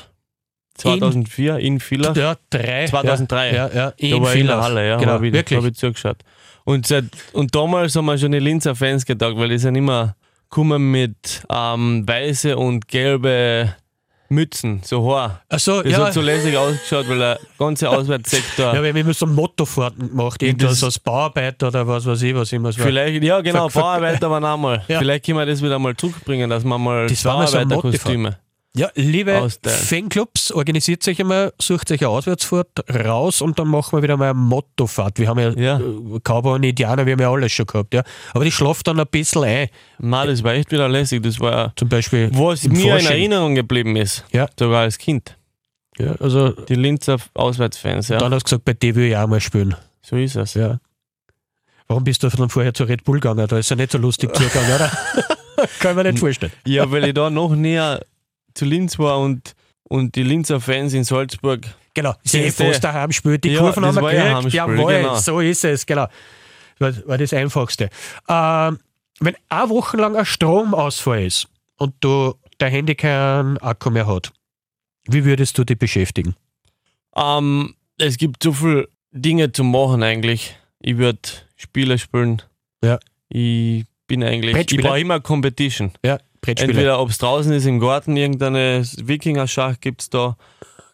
2004 0.75 1.57
in, 1.59 1.79
Villach. 1.79 2.15
ja, 2.15 2.35
drei. 2.49 2.85
2003. 2.87 3.53
Ja, 3.53 3.53
ja, 3.53 3.73
ja 3.73 3.91
Da 3.91 3.95
in 3.97 4.21
war 4.21 4.33
ich 4.33 4.41
in 4.41 4.47
der. 4.47 4.61
Halle, 4.61 4.87
ja. 4.87 4.97
Genau, 4.97 5.11
hab 5.13 5.23
ich, 5.23 5.33
wirklich. 5.33 5.59
Hab 5.59 5.65
ich 5.65 5.75
zugeschaut. 5.75 6.17
Und, 6.63 6.87
seit, 6.87 7.05
und 7.33 7.53
damals 7.53 7.95
haben 7.95 8.05
wir 8.05 8.17
schon 8.17 8.31
die 8.31 8.39
Linzer 8.39 8.75
Fans 8.75 9.05
gedacht, 9.05 9.35
weil 9.35 9.49
die 9.49 9.57
sind 9.57 9.75
immer 9.75 10.15
gekommen 10.49 10.91
mit 10.91 11.43
ähm, 11.49 12.07
weiße 12.07 12.57
und 12.57 12.87
gelbe 12.87 13.75
Mützen, 14.33 14.81
so 14.83 15.13
Haar. 15.15 15.41
Also, 15.49 15.81
Das 15.81 15.91
ja, 15.91 16.05
hat 16.05 16.13
so 16.13 16.21
lässig 16.21 16.57
ausgeschaut, 16.57 17.07
weil 17.09 17.19
der 17.19 17.39
ganze 17.57 17.89
Auswärtssektor. 17.89 18.73
ja, 18.73 18.83
wir 18.83 18.93
haben 18.93 19.13
so 19.13 19.25
Mottofahrten 19.25 20.09
gemacht, 20.09 20.41
irgendwas 20.43 20.83
als 20.83 20.99
Bauarbeiter 20.99 21.67
oder 21.67 21.87
was 21.87 22.05
weiß 22.05 22.21
ich, 22.23 22.35
was 22.35 22.51
immer 22.51 22.71
so. 22.71 22.81
Vielleicht, 22.81 23.23
ja 23.23 23.41
genau, 23.41 23.69
Ver- 23.69 23.81
Bauarbeiter 23.81 24.29
waren 24.29 24.43
auch 24.45 24.57
mal. 24.57 24.83
Ja. 24.87 24.99
Vielleicht 24.99 25.25
können 25.25 25.37
wir 25.37 25.45
das 25.45 25.61
wieder 25.61 25.79
mal 25.79 25.95
zurückbringen, 25.95 26.49
dass 26.49 26.63
wir 26.63 26.77
mal 26.77 27.07
Das 27.07 27.23
war 27.25 27.45
so 27.47 27.57
Bauarbeiterkostüme. 27.57 28.37
Ja, 28.75 28.89
liebe. 28.95 29.47
Fanclubs, 29.67 30.51
organisiert 30.51 31.07
euch 31.07 31.19
einmal, 31.19 31.53
sucht 31.61 31.91
euch 31.91 32.01
eine 32.01 32.09
Auswärtsfahrt 32.09 32.69
raus 33.05 33.41
und 33.43 33.59
dann 33.59 33.67
machen 33.67 33.95
wir 33.99 34.01
wieder 34.01 34.17
mal 34.17 34.31
eine 34.31 34.33
Mottofahrt. 34.33 35.19
Wir 35.19 35.27
haben 35.27 35.39
ja, 35.39 35.51
Ja. 35.51 35.79
äh, 35.79 36.19
Cowboy 36.23 36.55
und 36.55 36.63
Indianer, 36.63 37.05
wir 37.05 37.13
haben 37.13 37.19
ja 37.21 37.31
alles 37.31 37.51
schon 37.51 37.67
gehabt, 37.67 37.93
ja. 37.93 38.01
Aber 38.33 38.43
die 38.45 38.51
schlaft 38.51 38.87
dann 38.87 38.99
ein 38.99 39.05
bisschen 39.05 39.43
ein. 39.43 39.67
Nein, 39.99 40.27
das 40.27 40.43
war 40.43 40.53
echt 40.55 40.71
wieder 40.71 40.89
lässig. 40.89 41.21
Das 41.21 41.39
war, 41.39 41.71
Zum 41.75 41.87
Beispiel. 41.87 42.31
was 42.33 42.63
mir 42.63 42.83
in 42.85 42.89
Fasching. 42.89 43.11
Erinnerung 43.11 43.53
geblieben 43.53 43.95
ist. 43.95 44.25
Ja. 44.31 44.47
Sogar 44.57 44.81
als 44.81 44.97
Kind. 44.97 45.37
Ja, 45.99 46.13
also, 46.19 46.49
Die 46.49 46.73
Linzer 46.73 47.17
Auswärtsfans, 47.35 48.07
ja. 48.07 48.17
dann 48.17 48.33
hast 48.33 48.41
du 48.45 48.45
gesagt, 48.55 48.65
bei 48.65 48.73
dir 48.73 48.95
will 48.95 49.05
ich 49.05 49.15
auch 49.15 49.27
mal 49.27 49.39
spielen. 49.39 49.75
so 50.01 50.15
ist 50.15 50.35
es. 50.35 50.55
Ja. 50.55 50.79
Warum 51.87 52.03
bist 52.03 52.23
du 52.23 52.29
dann 52.29 52.49
vorher 52.49 52.73
zu 52.73 52.85
Red 52.85 53.03
Bull 53.03 53.19
gegangen? 53.19 53.45
Da 53.47 53.59
ist 53.59 53.69
ja 53.69 53.75
nicht 53.75 53.91
so 53.91 53.99
lustig 53.99 54.35
zugegangen, 54.35 54.73
oder? 54.73 54.91
Kann 55.79 55.91
ich 55.91 55.95
mir 55.97 56.03
nicht 56.05 56.17
vorstellen. 56.19 56.51
Ja, 56.65 56.89
weil 56.89 57.03
ich 57.05 57.13
da 57.13 57.29
noch 57.29 57.55
näher 57.55 58.03
zu 58.53 58.65
Linz 58.65 58.99
war 58.99 59.19
und, 59.19 59.55
und 59.83 60.15
die 60.15 60.23
Linzer 60.23 60.59
Fans 60.59 60.93
in 60.93 61.03
Salzburg. 61.03 61.65
Genau, 61.93 62.15
sie 62.23 62.49
fast 62.49 62.83
daheim 62.83 63.11
spielt. 63.11 63.43
Die 63.43 63.49
Ja, 63.51 63.59
Kurven 63.59 63.85
haben 63.85 63.95
wir 63.95 64.01
gekriegt. 64.01 64.23
Heimspiel, 64.23 64.53
Jawohl, 64.55 64.93
genau. 64.93 65.15
so 65.17 65.39
ist 65.39 65.63
es, 65.63 65.85
genau. 65.85 66.07
War, 66.79 67.07
war 67.07 67.17
das 67.17 67.33
Einfachste. 67.33 67.89
Ähm, 68.27 68.79
wenn 69.19 69.35
eine 69.49 69.69
Woche 69.69 69.97
lang 69.97 70.15
ein 70.15 70.25
Stromausfall 70.25 71.23
ist 71.23 71.47
und 71.77 71.93
du 71.99 72.33
dein 72.57 72.71
Handy 72.71 72.95
keinen 72.95 73.57
Akku 73.59 73.91
mehr 73.91 74.07
hat, 74.07 74.31
wie 75.05 75.23
würdest 75.23 75.57
du 75.57 75.63
dich 75.63 75.77
beschäftigen? 75.77 76.35
Ähm, 77.15 77.75
es 77.99 78.17
gibt 78.17 78.41
so 78.41 78.53
viele 78.53 78.89
Dinge 79.11 79.51
zu 79.51 79.63
machen 79.63 80.01
eigentlich. 80.01 80.55
Ich 80.79 80.97
würde 80.97 81.19
Spiele 81.55 81.97
spielen. 81.99 82.41
Ja. 82.83 82.99
Ich 83.29 83.85
bin 84.07 84.23
eigentlich. 84.23 84.55
Ich 84.71 84.81
brauche 84.81 84.99
immer 84.99 85.19
Competition. 85.19 85.91
Ja, 86.03 86.17
Brettspiele. 86.43 86.73
Entweder 86.73 86.99
ob 86.99 87.09
es 87.09 87.17
draußen 87.17 87.51
ist 87.53 87.65
im 87.65 87.79
Garten, 87.79 88.15
irgendeine 88.15 88.83
Wikinger-Schach 88.97 89.79
gibt 89.79 90.01
es 90.01 90.09
da. 90.09 90.37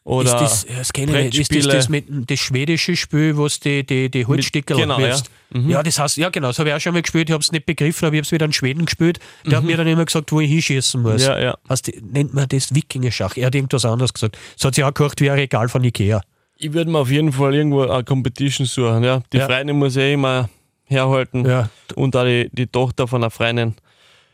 Oder 0.05 0.33
ist 0.33 0.65
das, 0.65 0.65
das 0.65 0.93
kenne 0.93 1.27
ich 1.27 1.37
nicht. 1.37 1.51
Ist 1.51 1.65
das, 1.67 1.73
das 1.73 1.89
mit 1.89 2.05
das 2.31 2.39
schwedische 2.39 2.95
Spiel, 2.95 3.35
wo 3.37 3.47
du 3.47 3.53
die, 3.63 3.85
die, 3.85 4.09
die 4.09 4.25
Holzstickel 4.25 4.77
genau, 4.77 4.99
ja. 4.99 5.17
Mhm. 5.51 5.69
Ja, 5.69 5.83
das 5.83 5.99
heißt, 5.99 6.17
ja 6.17 6.29
genau, 6.29 6.47
das 6.47 6.59
habe 6.59 6.69
ich 6.69 6.75
auch 6.75 6.79
schon 6.79 6.93
mal 6.93 7.01
gespielt, 7.01 7.29
ich 7.29 7.33
habe 7.33 7.41
es 7.41 7.51
nicht 7.51 7.65
begriffen, 7.65 8.05
aber 8.05 8.15
ich 8.15 8.19
habe 8.19 8.25
es 8.25 8.31
wieder 8.31 8.45
in 8.45 8.53
Schweden 8.53 8.85
gespielt. 8.85 9.19
Der 9.45 9.57
hat 9.57 9.65
mir 9.65 9.77
dann 9.77 9.87
immer 9.87 10.05
gesagt, 10.05 10.31
wo 10.31 10.39
ich 10.39 10.49
hinschießen 10.49 11.01
muss. 11.01 11.21
Mhm. 11.23 11.27
Ja, 11.27 11.39
ja. 11.39 11.57
Heißt, 11.67 11.91
nennt 12.11 12.33
man 12.33 12.47
das 12.47 12.73
Wikingerschach? 12.73 13.35
Er 13.37 13.47
hat 13.47 13.55
irgendwas 13.55 13.85
anderes 13.85 14.13
gesagt. 14.13 14.37
Das 14.55 14.65
hat 14.65 14.75
sich 14.75 14.83
auch 14.83 14.93
gehört 14.93 15.19
wie 15.21 15.29
ein 15.29 15.37
Regal 15.37 15.69
von 15.69 15.83
Ikea. 15.83 16.21
Ich 16.57 16.73
würde 16.73 16.89
mir 16.91 16.99
auf 16.99 17.11
jeden 17.11 17.31
Fall 17.31 17.53
irgendwo 17.55 17.81
eine 17.83 18.03
Competition 18.03 18.65
suchen. 18.67 19.03
Ja. 19.03 19.21
Die 19.31 19.37
Ja. 19.37 19.45
Freundin 19.47 19.77
muss 19.77 19.95
ich 19.95 20.03
eh 20.03 20.13
immer 20.13 20.49
herhalten. 20.85 21.45
Ja. 21.45 21.69
Und 21.95 22.15
auch 22.15 22.25
die, 22.25 22.49
die 22.51 22.67
Tochter 22.67 23.07
von 23.07 23.23
einer 23.23 23.31
Freundin. 23.31 23.75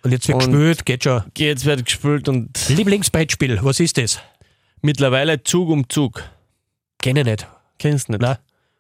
Und 0.06 0.12
jetzt 0.12 0.28
wird 0.28 0.42
Und- 0.42 0.52
gespielt, 0.52 0.86
geht 0.86 1.04
schon. 1.04 1.24
Jetzt 1.38 1.66
wird 1.66 1.84
gespielt 1.84 2.30
und 2.30 2.70
Lieblingsbrettspiel, 2.70 3.60
was 3.64 3.80
ist 3.80 3.98
das? 3.98 4.20
mittlerweile 4.86 5.44
Zug 5.44 5.70
um 5.70 5.90
Zug. 5.90 6.24
Kenne 7.02 7.22
ich 7.22 7.26
nicht. 7.26 7.48
Kennst 7.80 8.08
du 8.08 8.14
nicht? 8.14 8.22
Nein. 8.22 8.38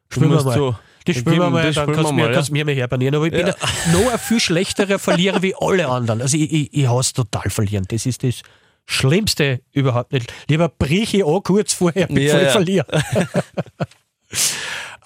Du 0.09 0.15
Spielen 0.15 0.31
wir 0.31 0.43
mal. 0.43 0.53
so. 0.53 0.75
Das 1.05 1.17
spielen 1.17 1.39
wir 1.39 1.49
mal, 1.49 1.63
das 1.63 1.75
dann 1.75 1.91
kannst 1.91 2.09
du 2.09 2.13
mir, 2.13 2.27
ja. 2.27 2.31
kannst 2.33 2.51
mir 2.51 2.65
mal 2.65 2.73
herbanieren. 2.73 3.15
Aber 3.15 3.25
ich 3.25 3.31
bin 3.31 3.45
noch 3.45 4.11
ein 4.11 4.19
viel 4.19 4.39
schlechterer 4.39 4.97
Verlierer 4.97 5.41
wie 5.41 5.53
alle 5.59 5.87
anderen. 5.87 6.21
Also 6.21 6.37
ich, 6.37 6.51
ich, 6.51 6.73
ich 6.73 6.87
hasse 6.87 7.13
total 7.13 7.49
verlieren. 7.49 7.85
Das 7.89 8.05
ist 8.07 8.23
das 8.23 8.41
Schlimmste 8.85 9.61
überhaupt 9.71 10.13
nicht. 10.13 10.33
Lieber 10.47 10.69
brich 10.69 11.13
ich 11.13 11.25
an 11.25 11.43
kurz 11.43 11.73
vorher, 11.73 12.07
bevor 12.07 12.21
Ja, 12.23 12.37
ich 12.37 12.43
ja. 12.45 12.49
verliere. 12.51 12.87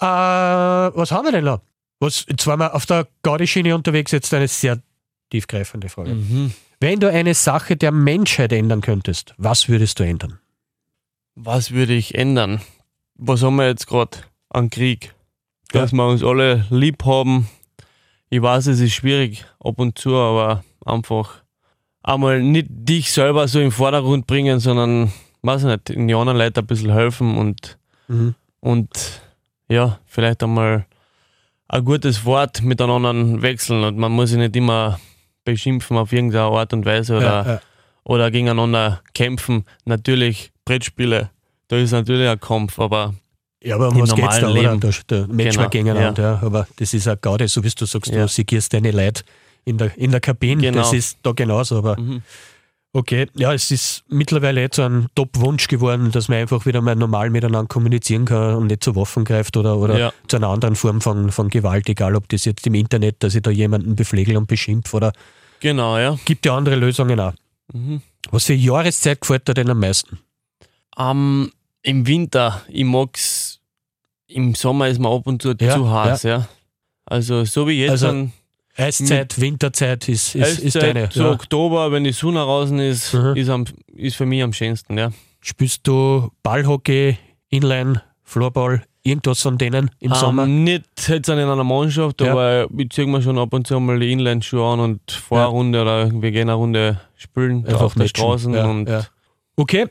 was 0.00 1.12
haben 1.12 1.26
wir 1.26 1.32
denn 1.32 1.44
noch? 1.44 1.60
Was, 1.98 2.24
jetzt 2.28 2.46
waren 2.46 2.60
wir 2.60 2.74
auf 2.74 2.86
der 2.86 3.06
Gaudi-Schiene 3.22 3.74
unterwegs, 3.74 4.12
jetzt 4.12 4.32
eine 4.32 4.48
sehr 4.48 4.80
tiefgreifende 5.30 5.88
Frage. 5.88 6.14
Mhm. 6.14 6.52
Wenn 6.80 7.00
du 7.00 7.10
eine 7.10 7.34
Sache 7.34 7.76
der 7.76 7.92
Menschheit 7.92 8.52
ändern 8.52 8.80
könntest, 8.80 9.34
was 9.36 9.68
würdest 9.68 9.98
du 9.98 10.04
ändern? 10.04 10.38
Was 11.34 11.70
würde 11.72 11.94
ich 11.94 12.14
ändern? 12.14 12.60
Was 13.14 13.42
haben 13.42 13.56
wir 13.56 13.66
jetzt 13.68 13.86
gerade 13.86 14.18
an 14.48 14.70
Krieg? 14.70 15.14
Dass 15.72 15.92
wir 15.92 16.06
uns 16.06 16.24
alle 16.24 16.66
lieb 16.70 17.04
haben. 17.04 17.48
Ich 18.28 18.42
weiß, 18.42 18.66
es 18.68 18.80
ist 18.80 18.92
schwierig 18.92 19.44
ab 19.60 19.78
und 19.78 19.98
zu, 19.98 20.16
aber 20.16 20.64
einfach 20.84 21.42
einmal 22.02 22.42
nicht 22.42 22.66
dich 22.70 23.12
selber 23.12 23.46
so 23.46 23.60
im 23.60 23.70
Vordergrund 23.72 24.26
bringen, 24.26 24.58
sondern, 24.58 25.12
weiß 25.42 25.62
ich 25.62 25.66
nicht, 25.68 25.88
den 25.90 26.12
anderen 26.14 26.38
Leuten 26.38 26.58
ein 26.60 26.66
bisschen 26.66 26.92
helfen 26.92 27.36
und, 27.36 27.78
Mhm. 28.08 28.34
und 28.60 29.22
ja, 29.68 30.00
vielleicht 30.06 30.42
einmal 30.42 30.86
ein 31.68 31.84
gutes 31.84 32.24
Wort 32.24 32.62
miteinander 32.62 33.42
wechseln 33.42 33.84
und 33.84 33.96
man 33.98 34.10
muss 34.10 34.30
sich 34.30 34.38
nicht 34.38 34.56
immer 34.56 34.98
beschimpfen 35.44 35.96
auf 35.96 36.12
irgendeine 36.12 36.44
Art 36.44 36.72
und 36.72 36.84
Weise 36.84 37.16
oder 37.16 37.44
Ja, 37.44 37.52
ja. 37.54 37.60
oder 38.04 38.30
gegeneinander 38.30 39.02
kämpfen. 39.14 39.64
Natürlich 39.84 40.52
Brettspiele, 40.64 41.30
da 41.68 41.76
ist 41.76 41.92
natürlich 41.92 42.28
ein 42.28 42.40
Kampf, 42.40 42.78
aber 42.78 43.14
Ja, 43.62 43.74
aber 43.76 43.88
um 43.88 44.00
was 44.00 44.14
geht's 44.14 44.40
da, 44.40 44.48
normalen 44.48 44.58
oder? 44.58 44.74
Leben. 44.76 44.80
Da, 45.06 45.20
da 45.20 45.26
Match 45.32 45.56
Genau, 45.56 45.68
gegeneinander, 45.68 46.22
ja. 46.40 46.46
Aber 46.46 46.66
das 46.76 46.94
ist 46.94 47.08
auch 47.08 47.20
Gaude, 47.20 47.48
so 47.48 47.62
wie 47.64 47.70
du 47.70 47.84
sagst, 47.86 48.12
du 48.12 48.16
Ja. 48.16 48.28
sigierst 48.28 48.72
deine 48.72 48.90
Leute 48.90 49.22
in 49.64 49.76
der, 49.78 49.96
in 49.98 50.10
der 50.10 50.20
Kabine, 50.20 50.62
Genau. 50.62 50.78
das 50.78 50.92
ist 50.92 51.18
da 51.22 51.32
genauso, 51.32 51.78
aber 51.78 51.98
Mhm. 52.00 52.22
Okay. 52.92 53.26
Ja, 53.36 53.52
es 53.52 53.70
ist 53.70 54.04
mittlerweile 54.08 54.60
jetzt 54.60 54.76
so 54.76 54.82
ein 54.82 55.06
Top-Wunsch 55.14 55.68
geworden, 55.68 56.10
dass 56.10 56.28
man 56.28 56.38
einfach 56.38 56.66
wieder 56.66 56.80
mal 56.80 56.96
normal 56.96 57.30
miteinander 57.30 57.68
kommunizieren 57.68 58.24
kann 58.24 58.54
und 58.56 58.66
nicht 58.68 58.84
zu 58.84 58.96
Waffen 58.96 59.24
greift 59.24 59.56
oder, 59.56 59.76
oder 59.78 59.98
Ja. 59.98 60.12
zu 60.28 60.36
einer 60.36 60.48
anderen 60.48 60.76
Form 60.76 61.00
von, 61.00 61.30
von 61.30 61.48
Gewalt, 61.48 61.88
egal 61.88 62.16
ob 62.16 62.28
das 62.28 62.44
jetzt 62.44 62.66
im 62.66 62.74
Internet, 62.74 63.22
dass 63.22 63.34
ich 63.34 63.42
da 63.42 63.50
jemanden 63.50 63.96
beflegel 63.96 64.36
und 64.36 64.46
beschimpf 64.46 64.92
oder 64.94 65.12
genau, 65.60 65.98
ja. 65.98 66.16
gibt 66.24 66.46
ja 66.46 66.56
andere 66.56 66.76
Lösungen 66.76 67.18
auch. 67.20 67.32
Mhm. 67.72 68.02
Was 68.30 68.44
für 68.44 68.54
Jahreszeit 68.54 69.20
gefällt 69.20 69.48
dir 69.48 69.54
denn 69.54 69.70
am 69.70 69.80
meisten? 69.80 70.18
Ähm, 70.98 71.52
Im 71.82 72.06
Winter, 72.06 72.62
ich 72.68 72.84
mag's, 72.84 73.60
im 74.26 74.54
Sommer 74.54 74.88
ist 74.88 74.98
mir 74.98 75.08
ab 75.08 75.26
und 75.26 75.40
zu 75.42 75.54
Ja, 75.60 75.74
zu 75.74 75.90
heiß, 75.90 76.22
ja. 76.24 76.48
Also 77.06 77.44
so 77.44 77.66
wie 77.66 77.80
jetzt 77.80 77.90
Also, 77.90 78.06
dann 78.08 78.32
Eiszeit, 78.80 79.40
Winterzeit 79.40 80.08
ist, 80.08 80.34
ist, 80.34 80.58
ist 80.60 80.76
deine. 80.76 81.08
so 81.12 81.22
Ja. 81.24 81.30
Oktober, 81.32 81.92
wenn 81.92 82.04
die 82.04 82.12
Sonne 82.12 82.40
draußen 82.40 82.78
ist, 82.78 83.14
Mhm. 83.14 83.36
ist, 83.36 83.48
am, 83.48 83.64
ist 83.94 84.16
für 84.16 84.26
mich 84.26 84.42
am 84.42 84.52
schönsten, 84.52 84.96
ja. 84.98 85.10
Spielst 85.40 85.86
du 85.86 86.30
Ballhockey, 86.42 87.16
Inline, 87.48 88.02
Floorball, 88.22 88.82
irgendwas 89.02 89.40
von 89.42 89.56
denen 89.58 89.90
im 90.00 90.12
Sommer? 90.14 90.44
Ähm, 90.44 90.64
nicht 90.64 90.84
jetzt 91.08 91.28
in 91.28 91.38
einer 91.38 91.64
Mannschaft, 91.64 92.20
Ja. 92.20 92.32
aber 92.32 92.66
ich 92.76 92.90
ziehe 92.90 93.06
mir 93.06 93.22
schon 93.22 93.38
ab 93.38 93.52
und 93.54 93.66
zu 93.66 93.80
mal 93.80 93.98
die 93.98 94.12
Inline-Schuhe 94.12 94.72
an 94.72 94.80
und 94.80 95.10
fahre 95.10 95.40
Ja. 95.42 95.46
eine 95.48 95.54
Runde 95.56 95.82
oder 95.82 96.10
wir 96.22 96.30
gehen 96.30 96.48
eine 96.48 96.54
Runde 96.54 97.00
spielen 97.16 97.64
da 97.64 97.76
auf 97.76 97.94
der. 97.94 98.08
Straße 98.08 98.50
Ja, 98.52 98.66
und. 98.66 98.88
Okay, 99.56 99.86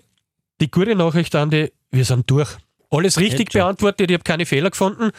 die 0.62 0.70
gute 0.72 0.96
Nachricht, 0.96 1.36
Andi, 1.36 1.72
wir 1.92 2.06
sind 2.06 2.30
durch. 2.30 2.50
Alles 2.92 3.20
richtig 3.20 3.52
beantwortet, 3.52 4.10
ich 4.10 4.16
habe 4.16 4.24
keine 4.24 4.46
Fehler 4.48 4.72
gefunden. 4.72 5.12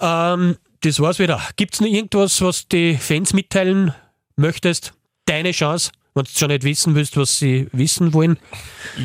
Ähm, 0.00 0.56
das 0.82 1.00
war's 1.00 1.18
wieder. 1.18 1.40
Gibt 1.56 1.74
es 1.74 1.80
noch 1.80 1.88
irgendwas, 1.88 2.40
was 2.42 2.66
die 2.68 2.94
Fans 2.96 3.32
mitteilen 3.32 3.94
möchtest? 4.36 4.92
Deine 5.26 5.52
Chance, 5.52 5.92
wenn 6.14 6.24
du 6.24 6.30
schon 6.30 6.48
nicht 6.48 6.64
wissen 6.64 6.94
willst, 6.94 7.16
was 7.16 7.38
sie 7.38 7.68
wissen 7.72 8.12
wollen. 8.14 8.38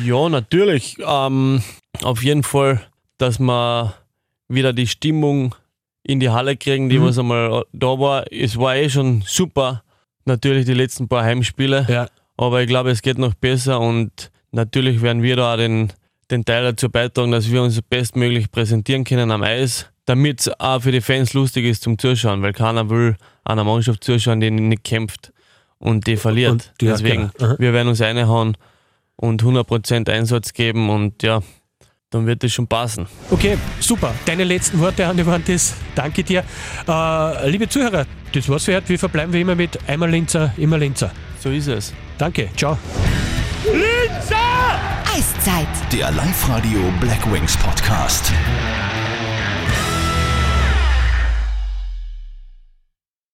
Ja, 0.04 0.28
natürlich. 0.28 0.96
Ähm, 1.06 1.62
auf 2.02 2.22
jeden 2.22 2.42
Fall, 2.42 2.80
dass 3.18 3.38
wir 3.38 3.94
wieder 4.48 4.72
die 4.72 4.86
Stimmung 4.86 5.54
in 6.02 6.20
die 6.20 6.30
Halle 6.30 6.56
kriegen, 6.56 6.88
die 6.88 6.98
Mhm. 6.98 7.04
was 7.04 7.18
einmal 7.18 7.64
da 7.72 7.86
war. 7.98 8.24
Es 8.32 8.56
war 8.56 8.76
eh 8.76 8.88
schon 8.88 9.22
super, 9.26 9.82
natürlich 10.24 10.64
die 10.66 10.74
letzten 10.74 11.08
paar 11.08 11.24
Heimspiele, 11.24 11.86
Ja. 11.88 12.08
aber 12.36 12.62
ich 12.62 12.68
glaube, 12.68 12.90
es 12.90 13.02
geht 13.02 13.18
noch 13.18 13.34
besser 13.34 13.80
und 13.80 14.30
natürlich 14.52 15.02
werden 15.02 15.22
wir 15.22 15.36
da 15.36 15.54
auch 15.54 15.56
den, 15.56 15.92
den 16.30 16.44
Teil 16.44 16.62
dazu 16.62 16.88
beitragen, 16.90 17.32
dass 17.32 17.50
wir 17.50 17.62
uns 17.62 17.80
bestmöglich 17.82 18.50
präsentieren 18.50 19.04
können 19.04 19.30
am 19.32 19.42
Eis, 19.42 19.86
damit 20.06 20.40
es 20.40 20.60
auch 20.60 20.80
für 20.82 20.92
die 20.92 21.00
Fans 21.00 21.34
lustig 21.34 21.64
ist 21.66 21.82
zum 21.82 21.98
Zuschauen, 21.98 22.42
weil 22.42 22.52
keiner 22.52 22.88
will 22.90 23.16
einer 23.44 23.64
Mannschaft 23.64 24.02
zuschauen, 24.02 24.40
die 24.40 24.50
nicht 24.50 24.84
kämpft 24.84 25.32
und 25.78 26.06
die 26.06 26.16
verliert. 26.16 26.52
Und- 26.52 26.72
ja, 26.80 26.92
Deswegen, 26.92 27.30
genau. 27.36 27.54
Wir 27.58 27.72
werden 27.72 27.88
uns 27.88 28.00
reinhauen 28.00 28.56
und 29.16 29.42
100% 29.42 30.08
Einsatz 30.08 30.52
geben 30.52 30.88
und 30.90 31.22
ja, 31.22 31.40
dann 32.10 32.26
wird 32.26 32.44
es 32.44 32.52
schon 32.52 32.66
passen. 32.68 33.06
Okay, 33.30 33.58
super. 33.80 34.14
Deine 34.26 34.44
letzten 34.44 34.78
Worte, 34.78 35.06
Andi 35.06 35.26
Wantis. 35.26 35.74
Danke 35.94 36.22
dir. 36.22 36.44
Äh, 36.88 37.50
liebe 37.50 37.68
Zuhörer, 37.68 38.06
das 38.32 38.48
war's 38.48 38.64
für 38.64 38.76
heute. 38.76 38.88
Wir 38.88 38.98
verbleiben 38.98 39.32
wie 39.32 39.40
immer 39.40 39.54
mit 39.54 39.78
einmal 39.88 40.10
Linzer, 40.10 40.52
immer 40.56 40.78
Linzer. 40.78 41.10
So 41.40 41.50
ist 41.50 41.66
es. 41.66 41.92
Danke, 42.18 42.48
ciao. 42.56 42.78
Eiszeit. 45.14 45.66
Der 45.92 46.10
Live-Radio 46.12 46.78
Black 47.00 47.30
Wings 47.32 47.56
Podcast. 47.56 48.32